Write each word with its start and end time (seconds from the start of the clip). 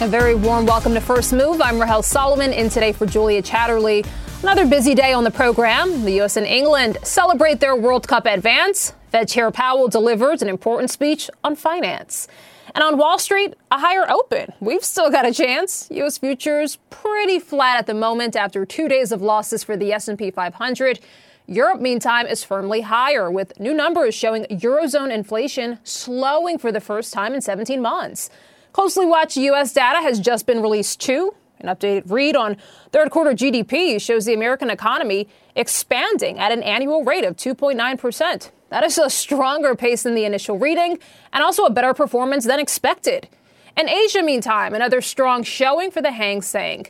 A 0.00 0.08
very 0.08 0.34
warm 0.34 0.66
welcome 0.66 0.92
to 0.94 1.00
First 1.00 1.32
Move. 1.32 1.62
I'm 1.62 1.80
Rahel 1.80 2.02
Solomon 2.02 2.52
in 2.52 2.68
today 2.68 2.90
for 2.90 3.06
Julia 3.06 3.40
Chatterley. 3.40 4.04
Another 4.42 4.66
busy 4.66 4.92
day 4.92 5.12
on 5.12 5.22
the 5.22 5.30
program. 5.30 6.04
The 6.04 6.10
U.S. 6.14 6.36
and 6.36 6.44
England 6.44 6.98
celebrate 7.04 7.60
their 7.60 7.76
World 7.76 8.08
Cup 8.08 8.26
advance. 8.26 8.92
Fed 9.10 9.28
Chair 9.28 9.52
Powell 9.52 9.86
delivers 9.86 10.42
an 10.42 10.48
important 10.48 10.90
speech 10.90 11.30
on 11.44 11.54
finance. 11.54 12.26
And 12.74 12.82
on 12.82 12.98
Wall 12.98 13.20
Street, 13.20 13.54
a 13.70 13.78
higher 13.78 14.10
open. 14.10 14.52
We've 14.58 14.84
still 14.84 15.10
got 15.10 15.26
a 15.26 15.32
chance. 15.32 15.86
U.S. 15.92 16.18
futures 16.18 16.76
pretty 16.90 17.38
flat 17.38 17.78
at 17.78 17.86
the 17.86 17.94
moment 17.94 18.34
after 18.34 18.66
two 18.66 18.88
days 18.88 19.12
of 19.12 19.22
losses 19.22 19.62
for 19.62 19.76
the 19.76 19.92
S&P 19.92 20.32
500. 20.32 20.98
Europe, 21.46 21.80
meantime, 21.80 22.26
is 22.26 22.42
firmly 22.42 22.80
higher, 22.80 23.30
with 23.30 23.58
new 23.60 23.72
numbers 23.72 24.14
showing 24.14 24.44
Eurozone 24.46 25.12
inflation 25.12 25.78
slowing 25.84 26.58
for 26.58 26.72
the 26.72 26.80
first 26.80 27.12
time 27.12 27.32
in 27.32 27.40
17 27.40 27.80
months. 27.80 28.28
Closely 28.74 29.06
watched 29.06 29.36
U.S. 29.36 29.72
data 29.72 30.02
has 30.02 30.18
just 30.18 30.46
been 30.46 30.60
released 30.60 31.00
too. 31.00 31.32
An 31.60 31.68
updated 31.68 32.10
read 32.10 32.34
on 32.34 32.56
third 32.90 33.08
quarter 33.12 33.30
GDP 33.30 34.02
shows 34.02 34.24
the 34.24 34.34
American 34.34 34.68
economy 34.68 35.28
expanding 35.54 36.40
at 36.40 36.50
an 36.50 36.60
annual 36.64 37.04
rate 37.04 37.22
of 37.22 37.36
2.9%. 37.36 38.50
That 38.70 38.82
is 38.82 38.98
a 38.98 39.08
stronger 39.08 39.76
pace 39.76 40.02
than 40.02 40.16
the 40.16 40.24
initial 40.24 40.58
reading 40.58 40.98
and 41.32 41.44
also 41.44 41.66
a 41.66 41.70
better 41.70 41.94
performance 41.94 42.46
than 42.46 42.58
expected. 42.58 43.28
In 43.76 43.88
Asia, 43.88 44.24
meantime, 44.24 44.74
another 44.74 45.00
strong 45.00 45.44
showing 45.44 45.92
for 45.92 46.02
the 46.02 46.10
Hang 46.10 46.42
Seng. 46.42 46.86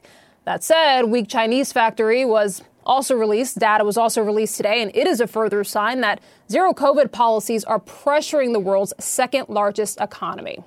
That 0.46 0.64
said, 0.64 1.02
weak 1.02 1.28
Chinese 1.28 1.70
factory 1.70 2.24
was 2.24 2.62
also 2.86 3.14
released. 3.14 3.58
Data 3.58 3.84
was 3.84 3.98
also 3.98 4.22
released 4.22 4.56
today, 4.56 4.80
and 4.80 4.90
it 4.96 5.06
is 5.06 5.20
a 5.20 5.26
further 5.26 5.62
sign 5.64 6.00
that 6.00 6.20
zero 6.50 6.72
COVID 6.72 7.12
policies 7.12 7.62
are 7.62 7.78
pressuring 7.78 8.54
the 8.54 8.60
world's 8.60 8.94
second 8.98 9.50
largest 9.50 10.00
economy. 10.00 10.64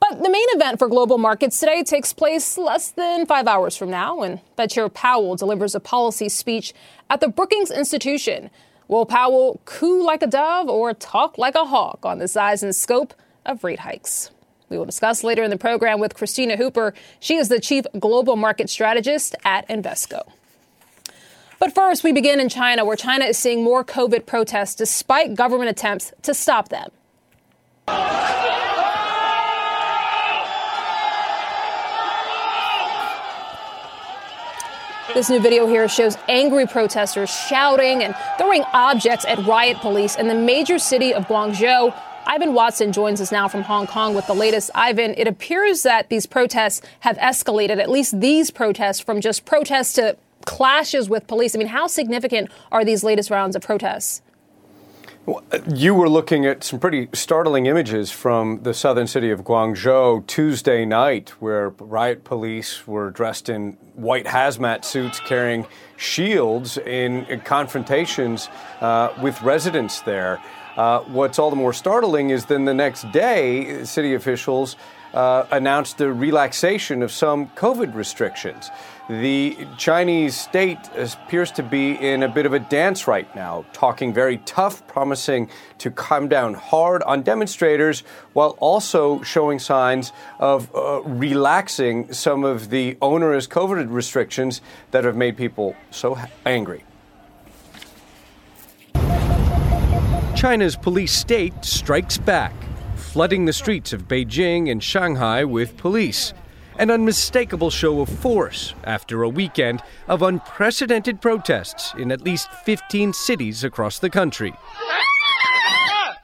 But 0.00 0.22
the 0.22 0.30
main 0.30 0.46
event 0.50 0.78
for 0.78 0.88
global 0.88 1.18
markets 1.18 1.58
today 1.58 1.82
takes 1.82 2.12
place 2.12 2.58
less 2.58 2.90
than 2.90 3.26
five 3.26 3.46
hours 3.46 3.76
from 3.76 3.90
now 3.90 4.18
when 4.18 4.40
Fed 4.56 4.70
Chair 4.70 4.88
Powell 4.88 5.36
delivers 5.36 5.74
a 5.74 5.80
policy 5.80 6.28
speech 6.28 6.74
at 7.08 7.20
the 7.20 7.28
Brookings 7.28 7.70
Institution. 7.70 8.50
Will 8.88 9.06
Powell 9.06 9.60
coo 9.64 10.04
like 10.04 10.22
a 10.22 10.26
dove 10.26 10.68
or 10.68 10.94
talk 10.94 11.38
like 11.38 11.54
a 11.54 11.64
hawk 11.64 12.04
on 12.04 12.18
the 12.18 12.28
size 12.28 12.62
and 12.62 12.74
scope 12.74 13.14
of 13.44 13.64
rate 13.64 13.80
hikes? 13.80 14.30
We 14.68 14.78
will 14.78 14.84
discuss 14.84 15.24
later 15.24 15.42
in 15.42 15.50
the 15.50 15.56
program 15.56 16.00
with 16.00 16.14
Kristina 16.14 16.56
Hooper. 16.56 16.92
She 17.20 17.36
is 17.36 17.48
the 17.48 17.60
Chief 17.60 17.84
Global 17.98 18.36
Market 18.36 18.68
Strategist 18.68 19.34
at 19.44 19.68
Invesco. 19.68 20.28
But 21.58 21.74
first, 21.74 22.04
we 22.04 22.12
begin 22.12 22.38
in 22.38 22.48
China, 22.48 22.84
where 22.84 22.96
China 22.96 23.24
is 23.24 23.38
seeing 23.38 23.64
more 23.64 23.84
COVID 23.84 24.26
protests 24.26 24.74
despite 24.74 25.34
government 25.34 25.70
attempts 25.70 26.12
to 26.22 26.34
stop 26.34 26.68
them. 26.68 26.90
This 35.14 35.30
new 35.30 35.38
video 35.38 35.68
here 35.68 35.88
shows 35.88 36.16
angry 36.28 36.66
protesters 36.66 37.30
shouting 37.30 38.02
and 38.02 38.14
throwing 38.38 38.64
objects 38.72 39.24
at 39.24 39.38
riot 39.46 39.76
police 39.78 40.16
in 40.16 40.26
the 40.26 40.34
major 40.34 40.80
city 40.80 41.14
of 41.14 41.26
Guangzhou. 41.26 41.94
Ivan 42.26 42.54
Watson 42.54 42.92
joins 42.92 43.20
us 43.20 43.30
now 43.30 43.46
from 43.46 43.62
Hong 43.62 43.86
Kong 43.86 44.16
with 44.16 44.26
the 44.26 44.34
latest. 44.34 44.70
Ivan, 44.74 45.14
it 45.16 45.28
appears 45.28 45.84
that 45.84 46.08
these 46.08 46.26
protests 46.26 46.82
have 47.00 47.16
escalated, 47.18 47.78
at 47.78 47.88
least 47.88 48.20
these 48.20 48.50
protests, 48.50 48.98
from 48.98 49.20
just 49.20 49.44
protests 49.44 49.92
to 49.94 50.16
clashes 50.44 51.08
with 51.08 51.28
police. 51.28 51.54
I 51.54 51.58
mean, 51.58 51.68
how 51.68 51.86
significant 51.86 52.50
are 52.72 52.84
these 52.84 53.04
latest 53.04 53.30
rounds 53.30 53.54
of 53.54 53.62
protests? 53.62 54.22
You 55.74 55.94
were 55.94 56.08
looking 56.08 56.46
at 56.46 56.62
some 56.62 56.78
pretty 56.78 57.08
startling 57.12 57.66
images 57.66 58.12
from 58.12 58.62
the 58.62 58.72
southern 58.72 59.08
city 59.08 59.32
of 59.32 59.42
Guangzhou 59.42 60.24
Tuesday 60.28 60.84
night, 60.84 61.30
where 61.40 61.70
riot 61.70 62.22
police 62.22 62.86
were 62.86 63.10
dressed 63.10 63.48
in 63.48 63.72
white 63.94 64.26
hazmat 64.26 64.84
suits 64.84 65.18
carrying 65.18 65.66
shields 65.96 66.78
in 66.78 67.40
confrontations 67.44 68.48
uh, 68.80 69.12
with 69.20 69.42
residents 69.42 70.00
there. 70.02 70.40
Uh, 70.76 71.00
what's 71.00 71.40
all 71.40 71.50
the 71.50 71.56
more 71.56 71.72
startling 71.72 72.30
is 72.30 72.46
then 72.46 72.64
the 72.64 72.74
next 72.74 73.10
day, 73.10 73.82
city 73.84 74.14
officials 74.14 74.76
uh, 75.14 75.46
announced 75.50 75.98
the 75.98 76.12
relaxation 76.12 77.02
of 77.02 77.10
some 77.10 77.48
COVID 77.48 77.94
restrictions. 77.94 78.70
The 79.08 79.56
Chinese 79.78 80.36
state 80.36 80.78
appears 80.96 81.52
to 81.52 81.62
be 81.62 81.92
in 81.92 82.24
a 82.24 82.28
bit 82.28 82.44
of 82.44 82.52
a 82.52 82.58
dance 82.58 83.06
right 83.06 83.32
now, 83.36 83.64
talking 83.72 84.12
very 84.12 84.38
tough, 84.38 84.84
promising 84.88 85.48
to 85.78 85.92
come 85.92 86.26
down 86.26 86.54
hard 86.54 87.04
on 87.04 87.22
demonstrators 87.22 88.02
while 88.32 88.56
also 88.58 89.22
showing 89.22 89.60
signs 89.60 90.12
of 90.40 90.74
uh, 90.74 91.02
relaxing 91.02 92.12
some 92.12 92.42
of 92.42 92.70
the 92.70 92.98
onerous 93.00 93.46
COVID 93.46 93.92
restrictions 93.92 94.60
that 94.90 95.04
have 95.04 95.14
made 95.14 95.36
people 95.36 95.76
so 95.92 96.18
angry. 96.44 96.82
China's 100.34 100.76
police 100.76 101.12
state 101.12 101.64
strikes 101.64 102.18
back, 102.18 102.52
flooding 103.16 103.46
the 103.46 103.52
streets 103.54 103.94
of 103.94 104.06
Beijing 104.06 104.70
and 104.70 104.84
Shanghai 104.84 105.42
with 105.42 105.78
police 105.78 106.34
an 106.78 106.90
unmistakable 106.90 107.70
show 107.70 108.02
of 108.02 108.10
force 108.10 108.74
after 108.84 109.22
a 109.22 109.28
weekend 109.30 109.82
of 110.06 110.20
unprecedented 110.20 111.22
protests 111.22 111.94
in 111.96 112.12
at 112.12 112.20
least 112.20 112.52
15 112.66 113.14
cities 113.14 113.64
across 113.64 113.98
the 113.98 114.10
country. 114.10 114.52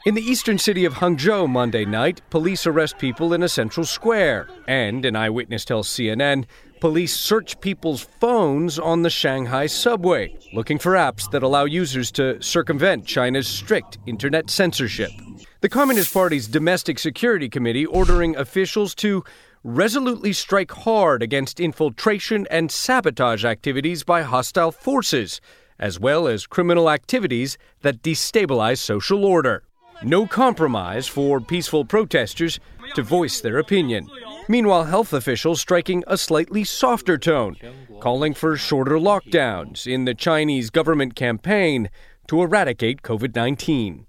In 0.04 0.14
the 0.14 0.20
eastern 0.20 0.58
city 0.58 0.84
of 0.84 0.92
Hangzhou 0.92 1.48
Monday 1.48 1.86
night, 1.86 2.20
police 2.28 2.66
arrest 2.66 2.98
people 2.98 3.32
in 3.32 3.42
a 3.42 3.48
central 3.48 3.86
square. 3.86 4.50
And, 4.68 5.06
an 5.06 5.16
eyewitness 5.16 5.64
tells 5.64 5.88
CNN, 5.88 6.44
police 6.78 7.16
search 7.16 7.58
people's 7.62 8.02
phones 8.02 8.78
on 8.78 9.00
the 9.00 9.08
Shanghai 9.08 9.64
subway, 9.66 10.36
looking 10.52 10.78
for 10.78 10.92
apps 10.92 11.30
that 11.30 11.42
allow 11.42 11.64
users 11.64 12.10
to 12.12 12.42
circumvent 12.42 13.06
China's 13.06 13.48
strict 13.48 13.96
internet 14.04 14.50
censorship. 14.50 15.12
The 15.62 15.68
Communist 15.68 16.12
Party's 16.12 16.48
Domestic 16.48 16.98
Security 16.98 17.48
Committee 17.48 17.86
ordering 17.86 18.34
officials 18.34 18.96
to 18.96 19.22
resolutely 19.62 20.32
strike 20.32 20.72
hard 20.72 21.22
against 21.22 21.60
infiltration 21.60 22.48
and 22.50 22.68
sabotage 22.68 23.44
activities 23.44 24.02
by 24.02 24.22
hostile 24.22 24.72
forces, 24.72 25.40
as 25.78 26.00
well 26.00 26.26
as 26.26 26.48
criminal 26.48 26.90
activities 26.90 27.58
that 27.82 28.02
destabilize 28.02 28.78
social 28.78 29.24
order. 29.24 29.62
No 30.02 30.26
compromise 30.26 31.06
for 31.06 31.40
peaceful 31.40 31.84
protesters 31.84 32.58
to 32.96 33.02
voice 33.04 33.40
their 33.40 33.58
opinion. 33.58 34.08
Meanwhile, 34.48 34.86
health 34.86 35.12
officials 35.12 35.60
striking 35.60 36.02
a 36.08 36.18
slightly 36.18 36.64
softer 36.64 37.16
tone, 37.16 37.54
calling 38.00 38.34
for 38.34 38.56
shorter 38.56 38.96
lockdowns 38.96 39.86
in 39.86 40.06
the 40.06 40.14
Chinese 40.14 40.70
government 40.70 41.14
campaign 41.14 41.88
to 42.26 42.42
eradicate 42.42 43.02
COVID 43.02 43.36
19. 43.36 44.06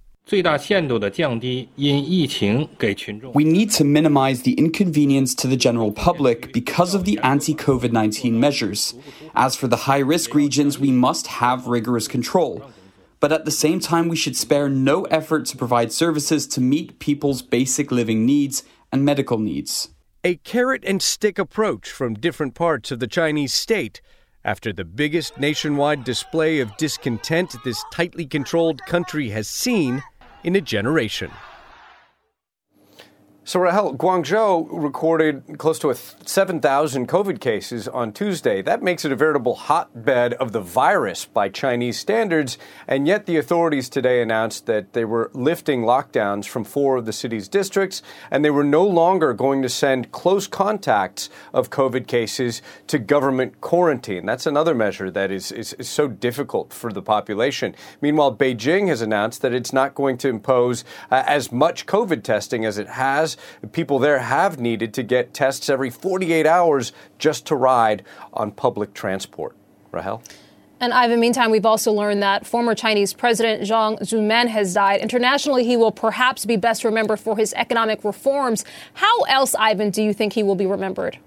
We 3.34 3.44
need 3.44 3.72
to 3.72 3.84
minimize 3.84 4.44
the 4.44 4.53
inconvenience 4.53 5.35
to 5.35 5.47
the 5.47 5.57
general 5.57 5.91
public 5.91 6.53
because 6.53 6.95
of 6.95 7.03
the 7.03 7.19
anti 7.19 7.53
COVID 7.53 7.91
19 7.91 8.39
measures. 8.39 8.94
As 9.35 9.57
for 9.57 9.67
the 9.67 9.75
high 9.75 10.00
risk 10.00 10.34
regions, 10.34 10.79
we 10.79 10.91
must 10.91 11.28
have 11.28 11.67
rigorous 11.67 12.07
control. 12.07 12.72
But 13.19 13.34
at 13.34 13.44
the 13.44 13.51
same 13.51 13.81
time, 13.81 14.07
we 14.07 14.16
should 14.16 14.38
spare 14.38 14.69
no 14.69 15.03
effort 15.06 15.45
to 15.47 15.57
provide 15.57 15.91
services 15.91 16.47
to 16.47 16.61
meet 16.61 17.00
people's 17.00 17.41
basic 17.41 17.91
living 17.91 18.25
needs 18.25 18.63
and 18.94 19.03
medical 19.03 19.40
needs. 19.40 19.90
A 20.23 20.35
carrot 20.38 20.85
and 20.85 21.01
stick 21.01 21.38
approach 21.38 21.90
from 21.90 22.13
different 22.13 22.55
parts 22.55 22.91
of 22.91 23.00
the 23.01 23.07
Chinese 23.07 23.53
state 23.53 24.00
after 24.45 24.73
the 24.73 24.84
biggest 24.84 25.38
nationwide 25.38 26.03
display 26.03 26.59
of 26.59 26.75
discontent 26.78 27.55
this 27.63 27.84
tightly 27.91 28.25
controlled 28.25 28.81
country 28.85 29.29
has 29.29 29.47
seen 29.47 30.03
in 30.44 30.56
a 30.56 30.62
generation. 30.62 31.31
So, 33.46 33.59
Rahel, 33.59 33.94
Guangzhou 33.96 34.70
recorded 34.72 35.58
close 35.58 35.78
to 35.79 35.94
7,000 35.94 37.09
COVID 37.09 37.41
cases 37.41 37.90
on 37.90 38.14
Tuesday. 38.14 38.62
That 38.62 38.82
makes 38.82 39.03
it 39.03 39.12
a 39.12 39.17
veritable 39.17 39.56
hotbed 39.56 40.34
of 40.35 40.53
the 40.53 40.62
virus 40.62 41.26
by 41.26 41.50
Chinese 41.50 42.00
standards. 42.00 42.58
And 42.88 43.06
yet, 43.06 43.26
the 43.26 43.35
authorities 43.35 43.90
today 43.90 44.22
announced 44.22 44.66
that 44.67 44.94
they 44.94 45.03
were 45.03 45.29
lifting 45.34 45.82
lockdowns 45.82 46.46
from 46.46 46.64
four 46.64 46.96
of 46.96 47.06
the 47.06 47.12
city's 47.12 47.50
districts, 47.50 48.02
and 48.32 48.46
they 48.46 48.50
were 48.50 48.64
no 48.64 48.88
longer 48.88 49.34
going 49.34 49.62
to 49.62 49.67
send 49.67 50.14
close 50.14 50.47
contacts 50.47 51.29
of 51.53 51.70
COVID 51.70 52.08
cases 52.08 52.62
to 52.88 52.97
government 52.97 53.59
quarantine. 53.59 54.26
That's 54.26 54.46
another 54.46 54.73
measure 54.73 55.12
that 55.12 55.32
is, 55.32 55.52
is, 55.52 55.73
is 55.73 55.90
so 55.90 56.08
difficult 56.08 56.72
for 56.72 56.94
the 56.94 57.02
population. 57.02 57.76
Meanwhile, 58.00 58.38
Beijing 58.38 58.88
has 58.88 59.02
announced 59.02 59.41
that 59.41 59.53
it's 59.53 59.73
not 59.73 59.96
going 59.96 60.17
to 60.20 60.29
impose 60.29 60.85
uh, 61.12 61.26
as 61.28 61.52
much 61.52 61.85
COVID 61.85 62.23
testing 62.23 62.64
as 62.64 62.78
it 62.78 62.88
has 62.88 63.33
people 63.72 64.00
there 64.00 64.20
have 64.20 64.59
needed 64.59 64.94
to 64.96 65.03
get 65.03 65.34
tests 65.34 65.70
every 65.70 65.90
48 65.90 66.46
hours 66.46 66.94
just 67.18 67.46
to 67.47 67.56
ride 67.56 68.03
on 68.34 68.52
public 68.52 68.94
transport. 68.94 69.56
Rahel? 69.91 70.24
And 70.80 70.94
Ivan, 70.94 71.22
meantime, 71.22 71.50
we've 71.50 71.66
also 71.66 71.94
learned 71.94 72.22
that 72.24 72.46
former 72.46 72.76
Chinese 72.76 73.14
President 73.14 73.64
Jiang 73.64 74.00
Zemin 74.02 74.47
has 74.47 74.74
died. 74.74 75.00
Internationally, 75.00 75.64
he 75.64 75.78
will 75.78 75.91
perhaps 75.91 76.46
be 76.46 76.58
best 76.58 76.84
remembered 76.84 77.22
for 77.22 77.38
his 77.38 77.53
economic 77.53 78.03
reforms. 78.03 78.66
How 78.96 79.22
else, 79.22 79.56
Ivan, 79.56 79.91
do 79.91 80.03
you 80.03 80.14
think 80.14 80.34
he 80.34 80.44
will 80.44 80.56
be 80.56 80.66
remembered? 80.66 81.20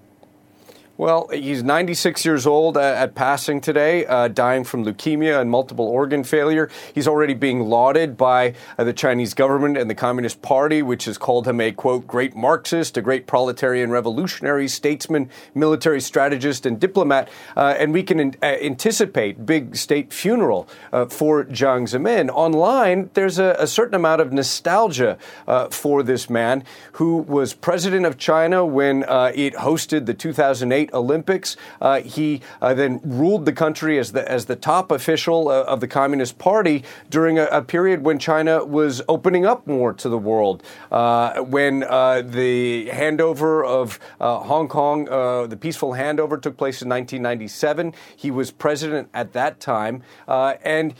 Well, 0.99 1.27
he's 1.31 1.61
96 1.61 2.25
years 2.25 2.47
old 2.47 2.75
at 2.75 3.13
passing 3.13 3.61
today, 3.61 4.03
uh, 4.07 4.29
dying 4.29 4.63
from 4.63 4.83
leukemia 4.83 5.39
and 5.39 5.47
multiple 5.47 5.85
organ 5.85 6.23
failure. 6.23 6.71
He's 6.95 7.07
already 7.07 7.35
being 7.35 7.69
lauded 7.69 8.17
by 8.17 8.55
uh, 8.79 8.83
the 8.83 8.93
Chinese 8.93 9.35
government 9.35 9.77
and 9.77 9.91
the 9.91 9.95
Communist 9.95 10.41
Party, 10.41 10.81
which 10.81 11.05
has 11.05 11.19
called 11.19 11.47
him 11.47 11.61
a, 11.61 11.71
quote, 11.71 12.07
great 12.07 12.35
Marxist, 12.35 12.97
a 12.97 13.03
great 13.03 13.27
proletarian 13.27 13.91
revolutionary, 13.91 14.67
statesman, 14.67 15.29
military 15.53 16.01
strategist, 16.01 16.65
and 16.65 16.79
diplomat. 16.79 17.29
Uh, 17.55 17.75
and 17.77 17.93
we 17.93 18.01
can 18.01 18.19
in- 18.19 18.35
uh, 18.41 18.47
anticipate 18.47 19.45
big 19.45 19.75
state 19.75 20.11
funeral 20.11 20.67
uh, 20.91 21.05
for 21.05 21.45
Jiang 21.45 21.83
Zemin. 21.83 22.31
Online, 22.33 23.11
there's 23.13 23.37
a, 23.37 23.55
a 23.59 23.67
certain 23.67 23.93
amount 23.93 24.19
of 24.19 24.33
nostalgia 24.33 25.19
uh, 25.47 25.67
for 25.69 26.01
this 26.01 26.27
man 26.27 26.63
who 26.93 27.17
was 27.17 27.53
president 27.53 28.07
of 28.07 28.17
China 28.17 28.65
when 28.65 29.03
it 29.03 29.53
hosted 29.53 30.07
the 30.07 30.15
2008 30.15 30.86
Olympics. 30.93 31.57
Uh, 31.81 32.01
he 32.01 32.41
uh, 32.61 32.73
then 32.73 32.99
ruled 33.03 33.45
the 33.45 33.53
country 33.53 33.97
as 33.99 34.11
the 34.11 34.29
as 34.29 34.45
the 34.45 34.55
top 34.55 34.91
official 34.91 35.49
uh, 35.49 35.63
of 35.63 35.79
the 35.79 35.87
Communist 35.87 36.37
Party 36.37 36.83
during 37.09 37.39
a, 37.39 37.45
a, 37.45 37.61
period 37.61 38.03
when 38.03 38.17
China 38.17 38.63
was 38.63 39.01
opening 39.09 39.45
up 39.45 39.67
more 39.67 39.93
to 39.93 40.09
the 40.09 40.17
world. 40.17 40.63
Uh, 40.91 41.41
when 41.41 41.83
uh, 41.83 42.21
the 42.21 42.89
handover 42.93 43.65
of 43.65 43.99
Hong 44.19 44.67
Kong, 44.67 45.05
the 45.05 45.57
peaceful 45.59 45.91
handover 45.91 46.41
took 46.41 46.57
place 46.57 46.81
in 46.81 46.89
1997, 46.89 47.93
he 48.15 48.31
was 48.31 48.51
president 48.51 49.09
at 49.13 49.33
that 49.33 49.59
time, 49.59 50.03
and 50.27 50.93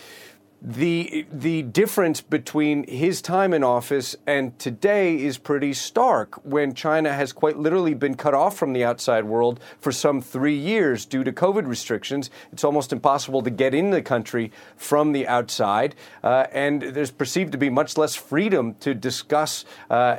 the 0.59 1.27
the 1.31 1.61
difference 1.61 2.19
between 2.19 2.87
his 2.87 3.21
time 3.21 3.53
in 3.53 3.63
office 3.63 4.15
and 4.25 4.57
today 4.57 5.15
is 5.15 5.37
pretty 5.37 5.71
stark 5.71 6.43
when 6.43 6.73
China 6.73 7.13
has 7.13 7.31
quite 7.31 7.57
literally 7.57 7.93
been 7.93 8.15
cut 8.15 8.33
off 8.33 8.57
from 8.57 8.73
the 8.73 8.83
outside 8.83 9.23
world 9.23 9.59
for 9.79 9.91
some 9.91 10.19
3 10.19 10.55
years 10.55 11.05
due 11.05 11.23
to 11.23 11.31
covid 11.31 11.67
restrictions. 11.67 12.31
It's 12.51 12.63
almost 12.63 12.91
impossible 12.91 13.43
to 13.43 13.51
get 13.51 13.75
in 13.75 13.91
the 13.91 14.01
country 14.01 14.51
from 14.75 15.11
the 15.11 15.27
outside 15.27 15.93
uh, 16.23 16.47
and 16.51 16.81
there's 16.81 17.11
perceived 17.11 17.51
to 17.51 17.57
be 17.59 17.69
much 17.69 17.95
less 17.95 18.15
freedom 18.15 18.73
to 18.79 18.95
discuss 18.95 19.63
uh, 19.91 20.17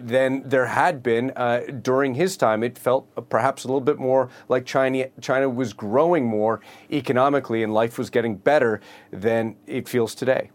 than 0.00 0.48
there 0.48 0.66
had 0.66 1.02
been 1.02 1.32
uh, 1.34 1.62
during 1.82 2.14
his 2.14 2.36
time. 2.36 2.62
It 2.62 2.78
felt 2.78 3.28
perhaps 3.28 3.64
a 3.64 3.66
little 3.66 3.80
bit 3.80 3.98
more 3.98 4.28
like 4.48 4.64
China 4.64 5.06
China 5.20 5.48
was 5.48 5.72
growing 5.72 6.26
more 6.26 6.60
economically 6.92 7.64
and 7.64 7.74
life 7.74 7.98
was 7.98 8.08
getting 8.08 8.36
better 8.36 8.80
than 9.10 9.56
it 9.80 9.88
feels 9.88 10.14
today. 10.14 10.50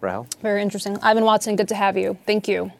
Rahel? 0.00 0.26
Very 0.40 0.62
interesting. 0.62 0.98
Ivan 1.02 1.24
Watson, 1.24 1.56
good 1.56 1.68
to 1.68 1.74
have 1.74 1.96
you. 1.96 2.18
Thank 2.26 2.48
you. 2.48 2.72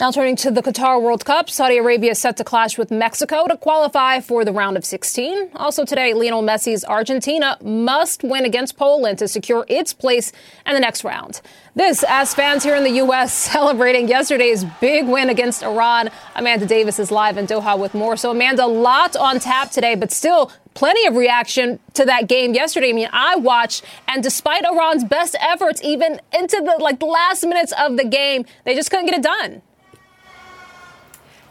Now 0.00 0.10
turning 0.10 0.34
to 0.36 0.50
the 0.50 0.62
Qatar 0.62 1.00
World 1.00 1.24
Cup, 1.24 1.48
Saudi 1.48 1.76
Arabia 1.76 2.10
is 2.10 2.18
set 2.18 2.36
to 2.38 2.44
clash 2.44 2.76
with 2.76 2.90
Mexico 2.90 3.46
to 3.46 3.56
qualify 3.56 4.18
for 4.18 4.44
the 4.44 4.50
round 4.50 4.76
of 4.76 4.84
16. 4.84 5.50
Also 5.54 5.84
today, 5.84 6.12
Lionel 6.12 6.42
Messi's 6.42 6.84
Argentina 6.84 7.56
must 7.62 8.24
win 8.24 8.44
against 8.44 8.76
Poland 8.76 9.18
to 9.18 9.28
secure 9.28 9.64
its 9.68 9.92
place 9.94 10.32
in 10.66 10.74
the 10.74 10.80
next 10.80 11.04
round. 11.04 11.40
This 11.76 12.04
as 12.08 12.34
fans 12.34 12.64
here 12.64 12.74
in 12.74 12.82
the 12.82 12.96
U.S. 13.04 13.32
celebrating 13.52 14.08
yesterday's 14.08 14.64
big 14.80 15.06
win 15.06 15.30
against 15.30 15.62
Iran. 15.62 16.10
Amanda 16.34 16.66
Davies 16.66 16.98
is 16.98 17.12
live 17.12 17.36
in 17.36 17.46
Doha 17.46 17.78
with 17.78 17.94
more. 17.94 18.16
So 18.16 18.32
Amanda, 18.32 18.66
lot 18.66 19.14
on 19.14 19.38
tap 19.38 19.70
today, 19.70 19.94
but 19.94 20.10
still 20.10 20.50
plenty 20.74 21.06
of 21.06 21.16
reaction 21.16 21.78
to 21.94 22.04
that 22.04 22.28
game 22.28 22.54
yesterday. 22.54 22.90
I 22.90 22.92
mean, 22.92 23.08
I 23.12 23.36
watched, 23.36 23.84
and 24.08 24.22
despite 24.22 24.64
Iran's 24.64 25.04
best 25.04 25.36
efforts, 25.40 25.82
even 25.82 26.20
into 26.36 26.56
the 26.56 26.76
like 26.82 27.02
last 27.02 27.44
minutes 27.44 27.72
of 27.78 27.96
the 27.96 28.04
game, 28.04 28.44
they 28.64 28.74
just 28.74 28.90
couldn't 28.90 29.06
get 29.06 29.14
it 29.14 29.22
done. 29.22 29.62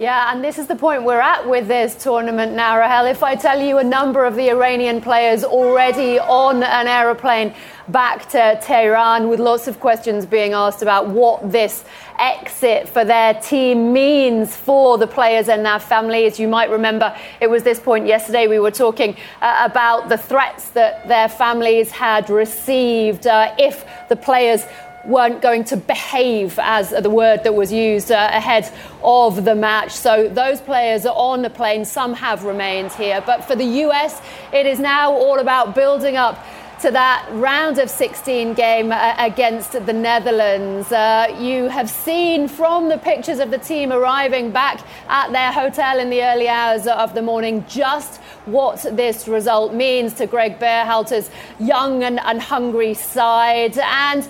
Yeah, 0.02 0.34
and 0.34 0.44
this 0.44 0.58
is 0.58 0.66
the 0.66 0.76
point 0.76 1.04
we're 1.04 1.22
at 1.22 1.48
with 1.48 1.68
this 1.68 1.94
tournament 1.94 2.54
now, 2.54 2.76
Rahel. 2.76 3.06
If 3.06 3.22
I 3.22 3.36
tell 3.36 3.62
you 3.62 3.78
a 3.78 3.84
number 3.84 4.26
of 4.26 4.36
the 4.36 4.50
Iranian 4.50 5.00
players 5.00 5.44
already 5.44 6.18
on 6.18 6.64
an 6.64 6.88
aeroplane 6.88 7.54
back 7.88 8.28
to 8.30 8.60
Tehran, 8.64 9.30
with 9.30 9.40
lots 9.40 9.68
of 9.68 9.80
questions 9.80 10.26
being 10.26 10.54
asked 10.54 10.82
about 10.82 11.10
what 11.10 11.52
this 11.52 11.86
exit 12.22 12.88
for 12.88 13.04
their 13.04 13.34
team 13.34 13.92
means 13.92 14.56
for 14.56 14.98
the 14.98 15.08
players 15.08 15.50
and 15.50 15.66
their 15.66 15.80
families. 15.80 16.40
You 16.40 16.48
might 16.48 16.70
remember 16.70 17.16
it 17.42 17.50
was 17.50 17.64
this 17.64 17.80
point 17.80 18.06
yesterday 18.06 18.48
we 18.48 18.60
were 18.60 18.72
talking 18.72 19.18
uh, 19.42 19.68
about 19.70 20.08
the 20.08 20.18
threats 20.18 20.70
that 20.70 21.08
their 21.08 21.28
families 21.28 21.90
had 21.92 22.30
received 22.30 23.26
uh, 23.26 23.54
if 23.58 23.84
the 24.08 24.16
players 24.16 24.64
weren't 25.06 25.42
going 25.42 25.64
to 25.64 25.78
behave 25.78 26.60
as 26.62 26.92
the 26.92 27.10
word 27.10 27.44
that 27.44 27.56
was 27.56 27.72
used 27.74 28.12
uh, 28.12 28.30
ahead 28.32 28.72
of 29.04 29.44
the 29.46 29.56
match. 29.56 29.92
So 29.92 30.30
those 30.30 30.62
players 30.62 31.06
are 31.06 31.16
on 31.16 31.42
the 31.42 31.50
plane. 31.50 31.86
Some 31.86 32.14
have 32.14 32.44
remained 32.44 32.92
here. 32.92 33.24
But 33.26 33.44
for 33.46 33.56
the 33.56 33.66
US, 33.86 34.22
it 34.54 34.66
is 34.66 34.80
now 34.80 35.12
all 35.12 35.40
about 35.40 35.74
building 35.74 36.18
up 36.18 36.46
to 36.82 36.90
that 36.90 37.28
round 37.34 37.78
of 37.78 37.92
16 37.92 38.56
game 38.56 38.92
uh, 38.92 39.14
against 39.20 39.74
the 39.74 39.94
Netherlands. 39.94 40.92
Uh, 40.92 41.28
you 41.40 41.68
have 41.68 41.88
seen 41.88 42.48
from 42.48 42.90
the 42.90 42.98
pictures 42.98 43.38
of 43.38 43.52
the 43.52 43.60
team 43.60 43.92
arriving 43.92 44.52
back 44.52 44.84
at 45.08 45.32
their 45.32 45.52
hotel 45.52 46.00
in 46.00 46.10
the 46.10 46.24
early 46.24 46.48
hours 46.48 46.88
of 46.88 47.14
the 47.14 47.22
morning 47.22 47.64
just 47.68 48.20
what 48.46 48.82
this 48.94 49.28
result 49.28 49.76
means 49.76 50.16
to 50.16 50.26
Greg 50.26 50.58
Berhalter's 50.58 51.30
young 51.60 52.04
and, 52.04 52.20
and 52.20 52.42
hungry 52.42 52.96
side. 52.96 53.78
And 53.78 54.28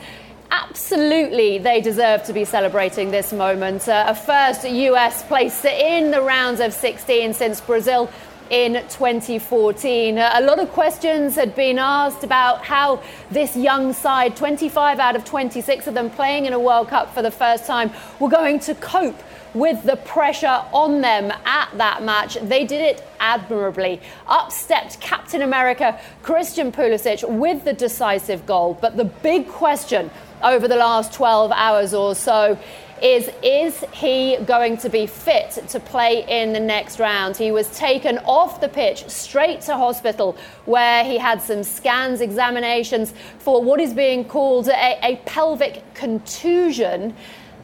absolutely 0.51 1.57
they 1.57 1.79
deserve 1.79 2.23
to 2.23 2.33
be 2.33 2.43
celebrating 2.43 3.11
this 3.11 3.31
moment. 3.31 3.87
Uh, 3.87 4.03
a 4.07 4.15
first 4.15 4.67
US 4.67 5.23
place 5.23 5.63
in 5.63 6.11
the 6.11 6.21
rounds 6.21 6.59
of 6.59 6.73
16 6.73 7.33
since 7.33 7.61
Brazil 7.61 8.11
in 8.51 8.73
2014. 8.73 10.17
Uh, 10.17 10.31
a 10.33 10.41
lot 10.41 10.59
of 10.59 10.69
questions 10.71 11.35
had 11.35 11.55
been 11.55 11.79
asked 11.79 12.23
about 12.23 12.63
how 12.63 13.01
this 13.31 13.55
young 13.55 13.93
side, 13.93 14.35
25 14.35 14.99
out 14.99 15.15
of 15.15 15.23
26 15.23 15.87
of 15.87 15.93
them 15.93 16.09
playing 16.09 16.45
in 16.45 16.53
a 16.53 16.59
World 16.59 16.89
Cup 16.89 17.13
for 17.13 17.21
the 17.21 17.31
first 17.31 17.65
time, 17.65 17.89
were 18.19 18.29
going 18.29 18.59
to 18.59 18.75
cope 18.75 19.23
with 19.53 19.83
the 19.83 19.95
pressure 19.95 20.63
on 20.73 20.99
them 20.99 21.31
at 21.45 21.69
that 21.77 22.03
match. 22.03 22.35
They 22.41 22.65
did 22.65 22.81
it 22.81 23.07
admirably. 23.21 24.01
Up 24.27 24.51
stepped 24.51 24.99
Captain 24.99 25.41
America 25.41 25.99
Christian 26.21 26.73
Pulisic 26.73 27.27
with 27.27 27.63
the 27.63 27.73
decisive 27.73 28.45
goal. 28.45 28.77
But 28.81 28.97
the 28.97 29.05
big 29.05 29.47
question 29.47 30.11
over 30.43 30.67
the 30.67 30.75
last 30.75 31.13
12 31.13 31.51
hours 31.53 31.93
or 31.93 32.15
so 32.15 32.57
is 33.01 33.29
is 33.41 33.83
he 33.93 34.37
going 34.45 34.77
to 34.77 34.89
be 34.89 35.07
fit 35.07 35.51
to 35.69 35.79
play 35.79 36.23
in 36.27 36.53
the 36.53 36.59
next 36.59 36.99
round? 36.99 37.35
He 37.35 37.51
was 37.51 37.67
taken 37.75 38.19
off 38.19 38.61
the 38.61 38.69
pitch 38.69 39.09
straight 39.09 39.61
to 39.61 39.75
hospital 39.75 40.37
where 40.65 41.03
he 41.03 41.17
had 41.17 41.41
some 41.41 41.63
scans, 41.63 42.21
examinations 42.21 43.13
for 43.39 43.61
what 43.61 43.79
is 43.79 43.93
being 43.93 44.23
called 44.23 44.67
a, 44.67 44.99
a 45.03 45.15
pelvic 45.25 45.83
contusion. 45.95 47.15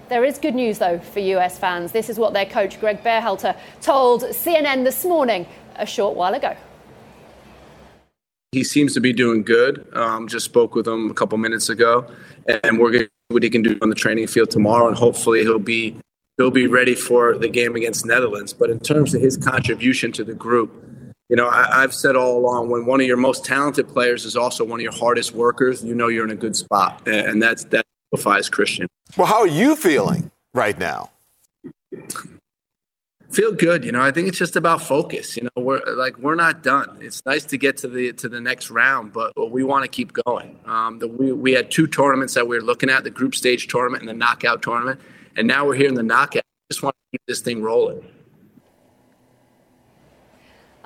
There 0.10 0.24
is 0.24 0.40
good 0.40 0.56
news, 0.56 0.80
though, 0.80 1.00
for 1.00 1.20
US 1.20 1.60
fans. 1.60 1.92
This 1.92 2.10
is 2.10 2.18
what 2.18 2.34
their 2.34 2.46
coach, 2.46 2.80
Greg 2.80 3.04
Berhalter, 3.04 3.56
told 3.82 4.24
CNN 4.24 4.84
this 4.86 5.06
morning 5.06 5.46
a 5.76 5.86
short 5.86 6.16
while 6.16 6.34
ago. 6.34 6.56
He 8.52 8.64
seems 8.64 8.94
to 8.94 9.02
be 9.02 9.12
doing 9.12 9.44
good. 9.44 9.88
Um, 9.94 10.28
just 10.28 10.46
spoke 10.46 10.74
with 10.74 10.88
him 10.88 11.12
a 11.12 11.14
couple 11.14 11.38
minutes 11.38 11.70
ago, 11.70 12.10
and 12.64 12.80
we're 12.80 12.92
going 12.92 13.04
to 13.04 13.10
see 13.10 13.34
what 13.34 13.44
he 13.44 13.50
can 13.50 13.62
do 13.62 13.78
on 13.82 13.90
the 13.90 13.96
training 13.96 14.28
field 14.28 14.50
tomorrow, 14.50 14.88
and 14.88 14.96
hopefully 14.96 15.42
he'll 15.42 15.60
be 15.60 15.98
he'll 16.38 16.52
be 16.52 16.68
ready 16.68 16.96
for 16.96 17.38
the 17.38 17.50
game 17.50 17.76
against 17.76 18.06
Netherlands. 18.06 18.54
But 18.54 18.70
in 18.70 18.80
terms 18.80 19.14
of 19.14 19.22
his 19.22 19.36
contribution 19.36 20.12
to 20.14 20.24
the 20.24 20.34
group, 20.34 20.72
you 21.30 21.36
know, 21.36 21.50
I, 21.50 21.82
have 21.82 21.94
said 21.94 22.16
all 22.16 22.38
along 22.38 22.70
when 22.70 22.86
one 22.86 23.02
of 23.02 23.08
your 23.08 23.18
most 23.18 23.44
talented 23.44 23.90
players 23.90 24.24
is 24.24 24.38
also 24.38 24.64
one 24.64 24.80
of 24.80 24.84
your 24.84 24.94
hardest 24.94 25.34
workers, 25.34 25.84
you 25.84 25.94
know 25.94 26.08
you're 26.08 26.24
in 26.24 26.32
a 26.32 26.36
good 26.36 26.56
spot, 26.56 27.06
and 27.06 27.42
that's 27.42 27.66
that 27.66 27.86
defies 28.14 28.50
Christian. 28.50 28.88
Well, 29.18 29.28
how 29.28 29.40
are 29.40 29.48
you 29.48 29.76
feeling 29.76 30.32
right 30.54 30.78
now? 30.80 31.10
Feel 33.30 33.52
good 33.52 33.84
you 33.84 33.92
know? 33.92 34.02
I 34.02 34.12
think 34.12 34.28
it's 34.28 34.38
just 34.38 34.56
about 34.56 34.82
focus 34.82 35.38
you 35.38 35.44
know? 35.44 35.64
We're 35.64 35.82
like 35.96 36.18
we're 36.18 36.36
not 36.36 36.64
done. 36.64 36.98
It's 37.02 37.26
nice 37.26 37.46
to 37.46 37.58
get 37.58 37.78
to 37.78 37.88
the 37.88 38.14
to 38.14 38.30
the 38.30 38.42
next 38.42 38.70
round 38.70 39.14
but 39.14 39.52
we 39.52 39.64
want 39.64 39.84
to 39.84 39.90
keep 39.90 40.14
going. 40.14 40.60
Um, 40.66 41.00
the, 41.00 41.08
we, 41.08 41.32
we 41.32 41.52
had 41.54 41.72
two 41.72 41.88
tournaments 41.88 42.34
that 42.34 42.48
we 42.48 42.58
were 42.58 42.64
looking 42.64 42.90
at 42.90 43.04
the 43.04 43.12
group 43.12 43.36
stage 43.36 43.68
tournament 43.68 44.02
and 44.02 44.10
the 44.10 44.14
knockout 44.14 44.62
tournament 44.62 45.00
and 45.36 45.48
now 45.48 45.66
we're 45.66 45.76
here 45.76 45.90
in 45.90 45.96
the 45.96 46.04
knockout. 46.04 46.44
Just 46.72 46.84
want 46.84 46.96
to 46.96 47.18
keep 47.18 47.22
this 47.28 47.42
thing 47.42 47.62
rolling 47.62 48.04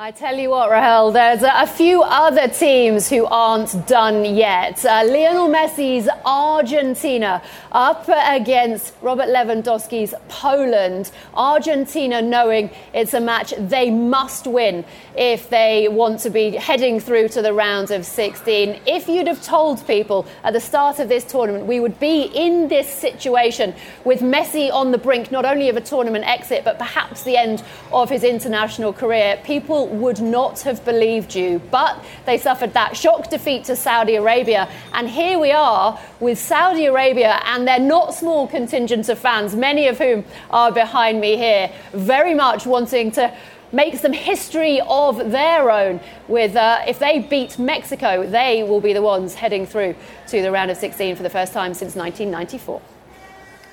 I 0.03 0.09
tell 0.09 0.35
you 0.35 0.49
what, 0.49 0.71
Rahel, 0.71 1.11
there's 1.11 1.43
a 1.43 1.67
few 1.67 2.01
other 2.01 2.47
teams 2.47 3.07
who 3.07 3.23
aren't 3.25 3.85
done 3.85 4.25
yet. 4.25 4.83
Uh, 4.83 5.03
Lionel 5.05 5.47
Messi's 5.47 6.09
Argentina 6.25 7.39
up 7.71 8.09
against 8.09 8.95
Robert 9.03 9.27
Lewandowski's 9.27 10.15
Poland. 10.27 11.11
Argentina 11.35 12.19
knowing 12.19 12.71
it's 12.95 13.13
a 13.13 13.19
match 13.19 13.53
they 13.59 13.91
must 13.91 14.47
win 14.47 14.83
if 15.15 15.51
they 15.51 15.87
want 15.87 16.19
to 16.21 16.31
be 16.31 16.49
heading 16.55 16.99
through 16.99 17.27
to 17.27 17.43
the 17.43 17.53
round 17.53 17.91
of 17.91 18.03
16. 18.03 18.81
If 18.87 19.07
you'd 19.07 19.27
have 19.27 19.43
told 19.43 19.85
people 19.85 20.25
at 20.43 20.53
the 20.53 20.59
start 20.59 20.97
of 20.97 21.09
this 21.09 21.23
tournament 21.25 21.67
we 21.67 21.79
would 21.79 21.99
be 21.99 22.23
in 22.23 22.69
this 22.69 22.89
situation 22.89 23.75
with 24.03 24.21
Messi 24.21 24.73
on 24.73 24.89
the 24.89 24.97
brink 24.97 25.31
not 25.31 25.45
only 25.45 25.69
of 25.69 25.77
a 25.77 25.81
tournament 25.81 26.25
exit 26.25 26.63
but 26.65 26.79
perhaps 26.79 27.21
the 27.21 27.37
end 27.37 27.63
of 27.93 28.09
his 28.09 28.23
international 28.23 28.93
career, 28.93 29.39
people 29.43 29.90
would 29.91 30.21
not 30.21 30.61
have 30.61 30.83
believed 30.85 31.35
you. 31.35 31.61
But 31.71 32.03
they 32.25 32.37
suffered 32.37 32.73
that 32.73 32.95
shock 32.95 33.29
defeat 33.29 33.65
to 33.65 33.75
Saudi 33.75 34.15
Arabia. 34.15 34.69
And 34.93 35.09
here 35.09 35.39
we 35.39 35.51
are 35.51 35.99
with 36.19 36.39
Saudi 36.39 36.85
Arabia 36.85 37.39
and 37.45 37.67
their 37.67 37.79
not 37.79 38.13
small 38.13 38.47
contingent 38.47 39.09
of 39.09 39.19
fans, 39.19 39.55
many 39.55 39.87
of 39.87 39.97
whom 39.97 40.23
are 40.49 40.71
behind 40.71 41.19
me 41.19 41.37
here, 41.37 41.71
very 41.93 42.33
much 42.33 42.65
wanting 42.65 43.11
to 43.11 43.35
make 43.71 43.95
some 43.95 44.13
history 44.13 44.81
of 44.87 45.31
their 45.31 45.69
own. 45.71 45.99
With 46.27 46.55
uh, 46.55 46.83
if 46.87 46.99
they 46.99 47.19
beat 47.19 47.57
Mexico, 47.57 48.25
they 48.25 48.63
will 48.63 48.81
be 48.81 48.93
the 48.93 49.01
ones 49.01 49.33
heading 49.33 49.65
through 49.65 49.95
to 50.27 50.41
the 50.41 50.51
round 50.51 50.71
of 50.71 50.77
16 50.77 51.15
for 51.15 51.23
the 51.23 51.29
first 51.29 51.53
time 51.53 51.73
since 51.73 51.95
1994. 51.95 52.81